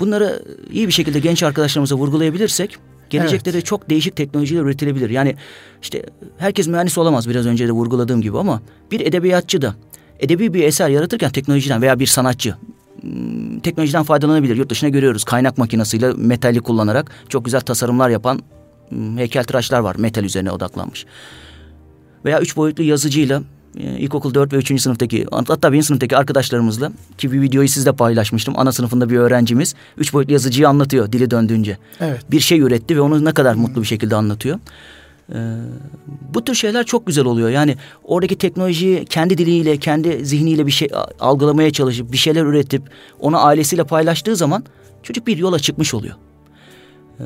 bunları 0.00 0.42
iyi 0.70 0.86
bir 0.86 0.92
şekilde 0.92 1.20
genç 1.20 1.42
arkadaşlarımıza 1.42 1.94
vurgulayabilirsek 1.94 2.78
gelecekte 3.12 3.50
evet. 3.50 3.62
de 3.62 3.64
çok 3.64 3.90
değişik 3.90 4.16
teknolojiler 4.16 4.62
üretilebilir. 4.62 5.10
Yani 5.10 5.36
işte 5.82 6.02
herkes 6.38 6.68
mühendis 6.68 6.98
olamaz 6.98 7.28
biraz 7.28 7.46
önce 7.46 7.68
de 7.68 7.72
vurguladığım 7.72 8.20
gibi 8.20 8.38
ama 8.38 8.62
bir 8.90 9.00
edebiyatçı 9.00 9.62
da 9.62 9.74
edebi 10.20 10.54
bir 10.54 10.64
eser 10.64 10.88
yaratırken 10.88 11.30
teknolojiden 11.30 11.82
veya 11.82 11.98
bir 11.98 12.06
sanatçı 12.06 12.54
Hmm, 13.02 13.60
teknolojiden 13.60 14.02
faydalanabilir. 14.02 14.56
Yurt 14.56 14.70
dışına 14.70 14.90
görüyoruz. 14.90 15.24
Kaynak 15.24 15.58
makinesiyle 15.58 16.12
metali 16.12 16.60
kullanarak 16.60 17.10
çok 17.28 17.44
güzel 17.44 17.60
tasarımlar 17.60 18.10
yapan 18.10 18.40
hmm, 18.88 19.18
heykeltıraşlar 19.18 19.80
var. 19.80 19.96
Metal 19.96 20.24
üzerine 20.24 20.50
odaklanmış. 20.50 21.06
Veya 22.24 22.40
üç 22.40 22.56
boyutlu 22.56 22.84
yazıcıyla 22.84 23.42
ilkokul 23.76 24.34
4 24.34 24.52
ve 24.52 24.56
3. 24.56 24.82
sınıftaki 24.82 25.26
hatta 25.30 25.72
birinci 25.72 25.86
sınıftaki 25.86 26.16
arkadaşlarımızla 26.16 26.92
ki 27.18 27.32
bir 27.32 27.42
videoyu 27.42 27.68
sizle 27.68 27.92
paylaşmıştım. 27.92 28.54
Ana 28.56 28.72
sınıfında 28.72 29.10
bir 29.10 29.16
öğrencimiz 29.16 29.74
üç 29.98 30.12
boyutlu 30.12 30.32
yazıcıyı 30.32 30.68
anlatıyor 30.68 31.12
dili 31.12 31.30
döndüğünce. 31.30 31.78
Evet. 32.00 32.20
Bir 32.30 32.40
şey 32.40 32.60
üretti 32.60 32.96
ve 32.96 33.00
onu 33.00 33.24
ne 33.24 33.32
kadar 33.32 33.54
mutlu 33.54 33.80
bir 33.80 33.86
şekilde 33.86 34.16
anlatıyor. 34.16 34.58
Ee, 35.34 35.56
bu 36.34 36.44
tür 36.44 36.54
şeyler 36.54 36.84
çok 36.84 37.06
güzel 37.06 37.24
oluyor. 37.24 37.48
Yani 37.48 37.76
oradaki 38.04 38.38
teknolojiyi 38.38 39.04
kendi 39.04 39.38
diliyle, 39.38 39.76
kendi 39.76 40.26
zihniyle 40.26 40.66
bir 40.66 40.72
şey 40.72 40.88
algılamaya 41.20 41.72
çalışıp 41.72 42.12
bir 42.12 42.16
şeyler 42.16 42.44
üretip 42.44 42.82
onu 43.20 43.44
ailesiyle 43.44 43.84
paylaştığı 43.84 44.36
zaman 44.36 44.64
çocuk 45.02 45.26
bir 45.26 45.36
yola 45.36 45.58
çıkmış 45.58 45.94
oluyor. 45.94 46.14
Ee, 47.20 47.24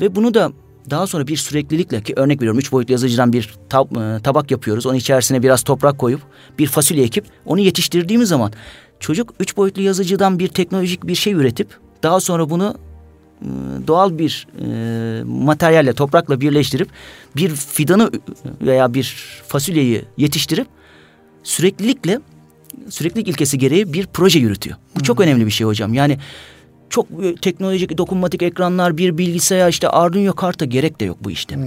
ve 0.00 0.14
bunu 0.14 0.34
da 0.34 0.52
daha 0.90 1.06
sonra 1.06 1.26
bir 1.26 1.36
süreklilikle 1.36 2.02
ki 2.02 2.12
örnek 2.16 2.40
veriyorum 2.40 2.58
üç 2.58 2.72
boyutlu 2.72 2.92
yazıcıdan 2.92 3.32
bir 3.32 3.54
tab 3.68 3.96
e, 3.96 4.22
tabak 4.22 4.50
yapıyoruz. 4.50 4.86
Onun 4.86 4.96
içerisine 4.96 5.42
biraz 5.42 5.62
toprak 5.62 5.98
koyup 5.98 6.20
bir 6.58 6.66
fasulye 6.66 7.04
ekip 7.04 7.24
onu 7.46 7.60
yetiştirdiğimiz 7.60 8.28
zaman 8.28 8.52
çocuk 9.00 9.34
üç 9.40 9.56
boyutlu 9.56 9.82
yazıcıdan 9.82 10.38
bir 10.38 10.48
teknolojik 10.48 11.06
bir 11.06 11.14
şey 11.14 11.32
üretip 11.32 11.68
daha 12.02 12.20
sonra 12.20 12.50
bunu 12.50 12.74
e, 13.42 13.46
doğal 13.86 14.18
bir 14.18 14.46
e, 14.60 15.22
materyalle 15.24 15.92
toprakla 15.92 16.40
birleştirip 16.40 16.88
bir 17.36 17.50
fidanı 17.50 18.10
veya 18.60 18.94
bir 18.94 19.16
fasulyeyi 19.48 20.04
yetiştirip 20.16 20.66
süreklilikle 21.42 22.20
süreklilik 22.88 23.28
ilkesi 23.28 23.58
gereği 23.58 23.92
bir 23.92 24.06
proje 24.06 24.38
yürütüyor. 24.38 24.76
Bu 24.96 25.02
çok 25.02 25.20
önemli 25.20 25.46
bir 25.46 25.50
şey 25.50 25.66
hocam. 25.66 25.94
Yani 25.94 26.18
çok 26.90 27.06
e, 27.24 27.34
teknolojik 27.34 27.98
dokunmatik 27.98 28.42
ekranlar, 28.42 28.96
bir 28.96 29.18
bilgisayar 29.18 29.68
işte 29.68 29.88
Arduino 29.88 30.32
karta 30.32 30.64
gerek 30.64 31.00
de 31.00 31.04
yok 31.04 31.18
bu 31.20 31.30
işte. 31.30 31.56
Hmm. 31.56 31.64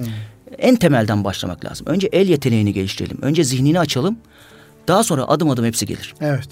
En 0.58 0.76
temelden 0.76 1.24
başlamak 1.24 1.66
lazım. 1.66 1.88
Önce 1.88 2.10
el 2.12 2.30
yeteneğini 2.30 2.74
geliştirelim. 2.74 3.18
Önce 3.22 3.44
zihnini 3.44 3.80
açalım. 3.80 4.18
Daha 4.88 5.04
sonra 5.04 5.24
adım 5.24 5.50
adım 5.50 5.66
hepsi 5.66 5.86
gelir. 5.86 6.14
Evet. 6.22 6.50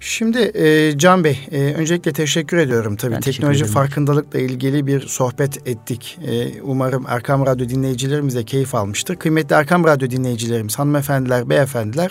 Şimdi 0.00 0.38
e, 0.38 0.98
Can 0.98 1.24
Bey, 1.24 1.38
e, 1.52 1.58
öncelikle 1.58 2.12
teşekkür 2.12 2.56
ediyorum. 2.56 2.96
Tabii 2.96 3.14
ben 3.14 3.20
teknoloji 3.20 3.64
farkındalıkla 3.64 4.38
ilgili 4.38 4.86
bir 4.86 5.00
sohbet 5.00 5.68
ettik. 5.68 6.18
E, 6.26 6.60
umarım 6.62 7.04
Erkam 7.08 7.46
Radyo 7.46 7.68
dinleyicilerimiz 7.68 8.34
de 8.34 8.44
keyif 8.44 8.74
almıştır. 8.74 9.16
Kıymetli 9.16 9.54
Erkam 9.54 9.84
Radyo 9.84 10.10
dinleyicilerimiz, 10.10 10.78
hanımefendiler, 10.78 11.50
beyefendiler, 11.50 12.10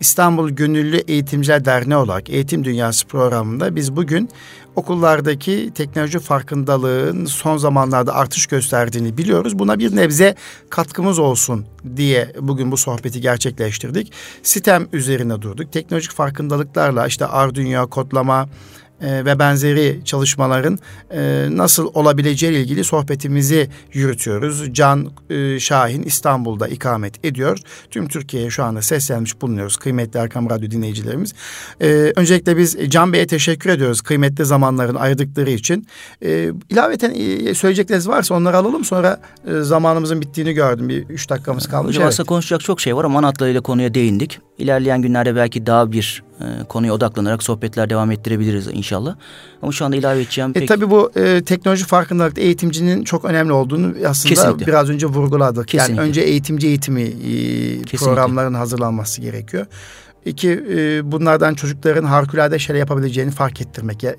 İstanbul 0.00 0.50
Gönüllü 0.50 0.96
Eğitimciler 0.96 1.64
Derneği 1.64 1.96
olarak 1.96 2.30
Eğitim 2.30 2.64
Dünyası 2.64 3.06
programında 3.06 3.76
biz 3.76 3.96
bugün 3.96 4.28
okullardaki 4.80 5.70
teknoloji 5.74 6.18
farkındalığın 6.18 7.24
son 7.24 7.56
zamanlarda 7.56 8.14
artış 8.14 8.46
gösterdiğini 8.46 9.18
biliyoruz. 9.18 9.58
Buna 9.58 9.78
bir 9.78 9.96
nebze 9.96 10.34
katkımız 10.70 11.18
olsun 11.18 11.66
diye 11.96 12.32
bugün 12.40 12.72
bu 12.72 12.76
sohbeti 12.76 13.20
gerçekleştirdik. 13.20 14.12
Sistem 14.42 14.86
üzerine 14.92 15.42
durduk. 15.42 15.72
Teknolojik 15.72 16.12
farkındalıklarla 16.12 17.06
işte 17.06 17.26
Arduino, 17.26 17.86
kodlama, 17.86 18.48
e, 19.00 19.24
ve 19.24 19.38
benzeri 19.38 20.00
çalışmaların 20.04 20.78
e, 21.10 21.48
nasıl 21.50 21.90
olabileceği 21.94 22.52
ile 22.52 22.60
ilgili 22.60 22.84
sohbetimizi 22.84 23.68
yürütüyoruz. 23.92 24.74
Can 24.74 25.10
e, 25.30 25.60
Şahin 25.60 26.02
İstanbul'da 26.02 26.68
ikamet 26.68 27.24
ediyor. 27.24 27.58
Tüm 27.90 28.08
Türkiye'ye 28.08 28.50
şu 28.50 28.64
anda 28.64 28.82
seslenmiş 28.82 29.40
bulunuyoruz 29.40 29.76
kıymetli 29.76 30.20
Erkam 30.20 30.50
Radyo 30.50 30.70
dinleyicilerimiz. 30.70 31.34
E, 31.80 32.12
öncelikle 32.16 32.56
biz 32.56 32.76
Can 32.88 33.12
Bey'e 33.12 33.26
teşekkür 33.26 33.70
ediyoruz 33.70 34.00
kıymetli 34.00 34.44
zamanların 34.44 34.94
ayırdıkları 34.94 35.50
için. 35.50 35.86
E, 36.22 36.50
ilaveten 36.70 37.14
e, 37.14 37.54
söyleyecekleriniz 37.54 38.08
varsa 38.08 38.34
onları 38.34 38.56
alalım 38.56 38.84
sonra 38.84 39.20
e, 39.46 39.60
zamanımızın 39.60 40.20
bittiğini 40.20 40.52
gördüm. 40.52 40.88
Bir 40.88 41.08
üç 41.08 41.30
dakikamız 41.30 41.68
kalmış. 41.68 41.88
Hocam 41.88 42.02
evet. 42.02 42.12
aslında 42.12 42.26
konuşacak 42.26 42.60
çok 42.60 42.80
şey 42.80 42.96
var 42.96 43.04
ama 43.04 43.18
ana 43.18 43.62
konuya 43.62 43.94
değindik. 43.94 44.38
İlerleyen 44.58 45.02
günlerde 45.02 45.36
belki 45.36 45.66
daha 45.66 45.92
bir 45.92 46.22
e, 46.40 46.64
konuya 46.68 46.94
odaklanarak 46.94 47.42
sohbetler 47.42 47.90
devam 47.90 48.10
ettirebiliriz 48.10 48.66
inşallah. 48.72 49.16
Ama 49.62 49.72
şu 49.72 49.84
anda 49.84 49.96
ilave 49.96 50.20
edeceğim 50.20 50.50
e, 50.50 50.52
pek... 50.52 50.68
Tabii 50.68 50.90
bu 50.90 51.12
e, 51.16 51.42
teknoloji 51.44 51.84
farkındalıkta 51.84 52.40
eğitimcinin 52.40 53.04
çok 53.04 53.24
önemli 53.24 53.52
olduğunu 53.52 53.94
aslında 54.06 54.34
Kesinlikle. 54.34 54.66
biraz 54.66 54.90
önce 54.90 55.06
vurguladık. 55.06 55.68
Kesinlikle. 55.68 55.94
Yani 55.94 56.08
önce 56.08 56.20
eğitimci 56.20 56.66
eğitimi 56.66 57.02
e, 57.02 57.96
programların 57.96 58.54
hazırlanması 58.54 59.20
gerekiyor. 59.20 59.66
İki, 60.24 60.50
e, 60.50 61.12
bunlardan 61.12 61.54
çocukların 61.54 62.04
harikulade 62.04 62.58
şeyler 62.58 62.80
yapabileceğini 62.80 63.30
fark 63.30 63.60
ettirmek. 63.60 64.04
E, 64.04 64.16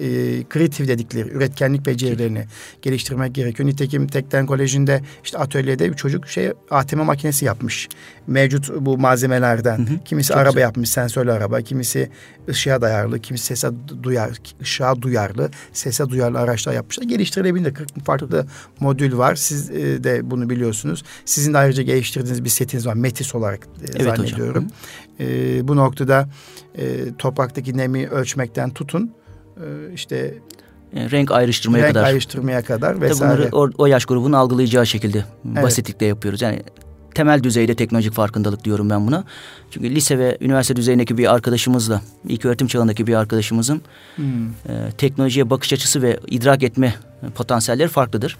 kreatif 0.49 0.87
dedikleri, 0.87 1.29
üretkenlik 1.29 1.85
becerilerini 1.85 2.45
geliştirmek 2.81 3.35
gerekiyor. 3.35 3.69
Nitekim 3.69 4.07
Tekden 4.07 4.45
Koleji'nde 4.45 5.01
işte 5.23 5.37
atölyede 5.37 5.89
bir 5.91 5.95
çocuk 5.95 6.27
şey 6.27 6.51
ATM 6.71 6.99
makinesi 6.99 7.45
yapmış. 7.45 7.89
Mevcut 8.27 8.69
bu 8.79 8.97
malzemelerden. 8.97 9.77
Hı 9.77 9.81
hı. 9.81 10.03
Kimisi 10.05 10.27
Çok 10.27 10.37
araba 10.37 10.49
güzel. 10.49 10.61
yapmış, 10.61 10.89
sensörlü 10.89 11.31
araba. 11.31 11.61
Kimisi 11.61 12.09
ışığa 12.49 12.81
dayarlı, 12.81 13.19
kimisi 13.19 13.45
sese 13.45 13.69
duyar, 14.03 14.31
ışığa 14.61 15.01
duyarlı, 15.01 15.49
sese 15.73 16.09
duyarlı 16.09 16.39
araçlar 16.39 16.73
yapmışlar. 16.73 17.03
Geliştirilebilir. 17.03 17.73
40 17.73 18.05
farklı 18.05 18.45
modül 18.79 19.17
var. 19.17 19.35
Siz 19.35 19.69
e, 19.69 20.03
de 20.03 20.31
bunu 20.31 20.49
biliyorsunuz. 20.49 21.03
Sizin 21.25 21.53
de 21.53 21.57
ayrıca 21.57 21.83
geliştirdiğiniz 21.83 22.43
bir 22.43 22.49
setiniz 22.49 22.87
var. 22.87 22.93
Metis 22.93 23.35
olarak 23.35 23.65
e, 23.65 23.85
evet, 23.95 24.15
zannediyorum. 24.17 24.63
Hocam. 24.63 24.77
E, 25.21 25.67
bu 25.67 25.75
noktada 25.75 26.29
e, 26.77 26.83
topraktaki 27.17 27.77
nemi 27.77 28.07
ölçmekten 28.07 28.69
tutun 28.69 29.11
e, 29.57 29.93
işte 29.93 30.35
e, 30.95 31.11
renk 31.11 31.31
ayrıştırmaya 31.31 31.83
renk 31.83 31.93
kadar. 31.93 32.05
Ayrıştırmaya 32.05 32.61
kadar 32.61 33.01
vesaire. 33.01 33.35
Tabii 33.35 33.51
bunları 33.51 33.71
o, 33.77 33.83
o 33.83 33.85
yaş 33.85 34.05
grubunun 34.05 34.33
algılayacağı 34.33 34.85
şekilde 34.85 35.25
evet. 35.53 35.63
basitlikle 35.63 36.05
yapıyoruz. 36.05 36.41
Yani 36.41 36.63
temel 37.15 37.43
düzeyde 37.43 37.75
teknolojik 37.75 38.13
farkındalık 38.13 38.63
diyorum 38.63 38.89
ben 38.89 39.07
buna. 39.07 39.23
Çünkü 39.71 39.95
lise 39.95 40.19
ve 40.19 40.37
üniversite 40.41 40.75
düzeyindeki 40.75 41.17
bir 41.17 41.33
arkadaşımızla, 41.33 42.01
ilk 42.27 42.45
öğretim 42.45 42.67
çağındaki 42.67 43.07
bir 43.07 43.13
arkadaşımızın 43.13 43.81
hmm. 44.15 44.47
e, 44.47 44.91
teknolojiye 44.97 45.49
bakış 45.49 45.73
açısı 45.73 46.01
ve 46.01 46.19
idrak 46.27 46.63
etme 46.63 46.93
potansiyelleri 47.35 47.87
farklıdır. 47.87 48.37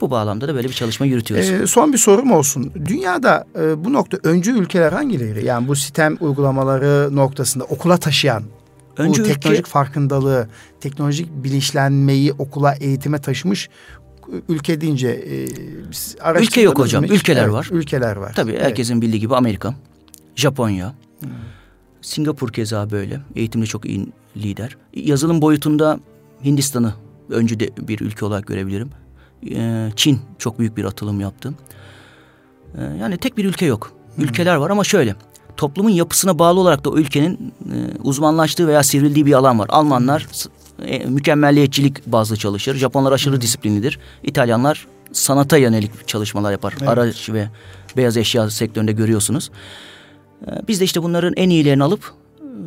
Bu 0.00 0.10
bağlamda 0.10 0.48
da 0.48 0.54
böyle 0.54 0.68
bir 0.68 0.72
çalışma 0.72 1.06
yürütüyoruz. 1.06 1.50
Ee, 1.50 1.66
son 1.66 1.92
bir 1.92 1.98
sorum 1.98 2.32
olsun. 2.32 2.72
Dünyada 2.84 3.46
e, 3.60 3.84
bu 3.84 3.92
nokta 3.92 4.18
öncü 4.22 4.58
ülkeler 4.58 4.92
hangileri? 4.92 5.44
Yani 5.44 5.68
bu 5.68 5.76
sistem 5.76 6.16
uygulamaları 6.20 7.16
noktasında 7.16 7.64
okula 7.64 7.96
taşıyan 7.96 8.42
öncü 8.96 9.22
bu 9.22 9.26
teknolojik 9.26 9.60
ülke... 9.60 9.70
farkındalığı, 9.70 10.48
teknolojik 10.80 11.28
bilinçlenmeyi 11.44 12.32
okula, 12.32 12.74
eğitime 12.74 13.18
taşımış 13.18 13.68
ülke 14.48 14.80
deyince 14.80 15.08
e, 15.08 16.40
ülke 16.40 16.60
yok 16.60 16.78
hocam. 16.78 17.02
Mi? 17.02 17.10
Ülkeler 17.10 17.42
evet, 17.42 17.52
var. 17.52 17.68
Ülkeler 17.72 18.16
var. 18.16 18.32
Tabii 18.36 18.52
evet. 18.52 18.62
herkesin 18.62 19.02
bildiği 19.02 19.20
gibi 19.20 19.36
Amerika, 19.36 19.74
Japonya, 20.36 20.94
hmm. 21.20 21.30
Singapur 22.00 22.52
keza 22.52 22.90
böyle. 22.90 23.20
Eğitimde 23.36 23.66
çok 23.66 23.84
iyi 23.84 24.06
lider. 24.36 24.76
Yazılım 24.94 25.42
boyutunda 25.42 26.00
Hindistan'ı 26.44 26.94
öncü 27.30 27.60
de 27.60 27.70
bir 27.88 28.00
ülke 28.00 28.24
olarak 28.24 28.46
görebilirim. 28.46 28.90
Ee, 29.50 29.88
Çin 29.96 30.20
çok 30.38 30.58
büyük 30.58 30.76
bir 30.76 30.84
atılım 30.84 31.20
yaptı. 31.20 31.54
Ee, 32.78 32.82
yani 33.00 33.16
tek 33.16 33.36
bir 33.36 33.44
ülke 33.44 33.66
yok. 33.66 33.92
Hmm. 34.14 34.24
Ülkeler 34.24 34.54
var 34.54 34.70
ama 34.70 34.84
şöyle. 34.84 35.14
Toplumun 35.56 35.90
yapısına 35.90 36.38
bağlı 36.38 36.60
olarak 36.60 36.84
da 36.84 36.90
o 36.90 36.96
ülkenin 36.96 37.54
e, 37.72 37.98
uzmanlaştığı 38.02 38.68
veya 38.68 38.82
sivrildiği 38.82 39.26
bir 39.26 39.32
alan 39.32 39.58
var. 39.58 39.66
Almanlar 39.70 40.26
e, 40.82 40.98
mükemmelliyetçilik 40.98 42.06
bazlı 42.06 42.36
çalışır. 42.36 42.74
Japonlar 42.74 43.12
aşırı 43.12 43.34
hmm. 43.34 43.40
disiplinlidir. 43.40 43.98
İtalyanlar 44.22 44.86
sanata 45.12 45.56
yönelik 45.56 46.08
çalışmalar 46.08 46.52
yapar. 46.52 46.74
Evet. 46.78 46.88
Araç 46.88 47.30
ve 47.30 47.48
beyaz 47.96 48.16
eşya 48.16 48.50
sektöründe 48.50 48.92
görüyorsunuz. 48.92 49.50
Ee, 50.46 50.50
biz 50.68 50.80
de 50.80 50.84
işte 50.84 51.02
bunların 51.02 51.34
en 51.36 51.50
iyilerini 51.50 51.84
alıp 51.84 52.12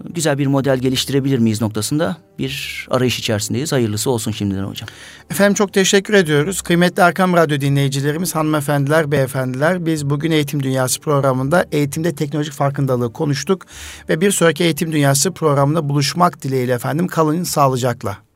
güzel 0.10 0.38
bir 0.38 0.48
model 0.48 0.78
geliştirebilir 0.78 1.40
miyiz 1.40 1.62
noktasında 1.62 2.18
bir 2.40 2.88
arayış 2.92 3.20
içerisindeyiz. 3.20 3.72
Hayırlısı 3.72 4.10
olsun 4.10 4.32
şimdiden 4.32 4.64
hocam. 4.64 4.90
Efendim 5.32 5.54
çok 5.54 5.74
teşekkür 5.74 6.14
ediyoruz. 6.14 6.62
Kıymetli 6.62 7.04
Arkam 7.04 7.34
Radyo 7.34 7.62
dinleyicilerimiz, 7.62 8.36
hanımefendiler, 8.36 9.12
beyefendiler. 9.12 9.86
Biz 9.86 10.10
bugün 10.10 10.32
Eğitim 10.32 10.64
Dünyası 10.64 11.00
programında 11.00 11.66
eğitimde 11.72 12.16
teknolojik 12.16 12.54
farkındalığı 12.54 13.14
konuştuk. 13.14 13.66
Ve 14.10 14.22
bir 14.22 14.32
sonraki 14.32 14.64
Eğitim 14.64 14.92
Dünyası 14.92 15.32
programında 15.32 15.90
buluşmak 15.90 16.42
dileğiyle 16.42 16.74
efendim 16.74 17.08
kalın 17.08 17.44
sağlıcakla. 17.44 18.31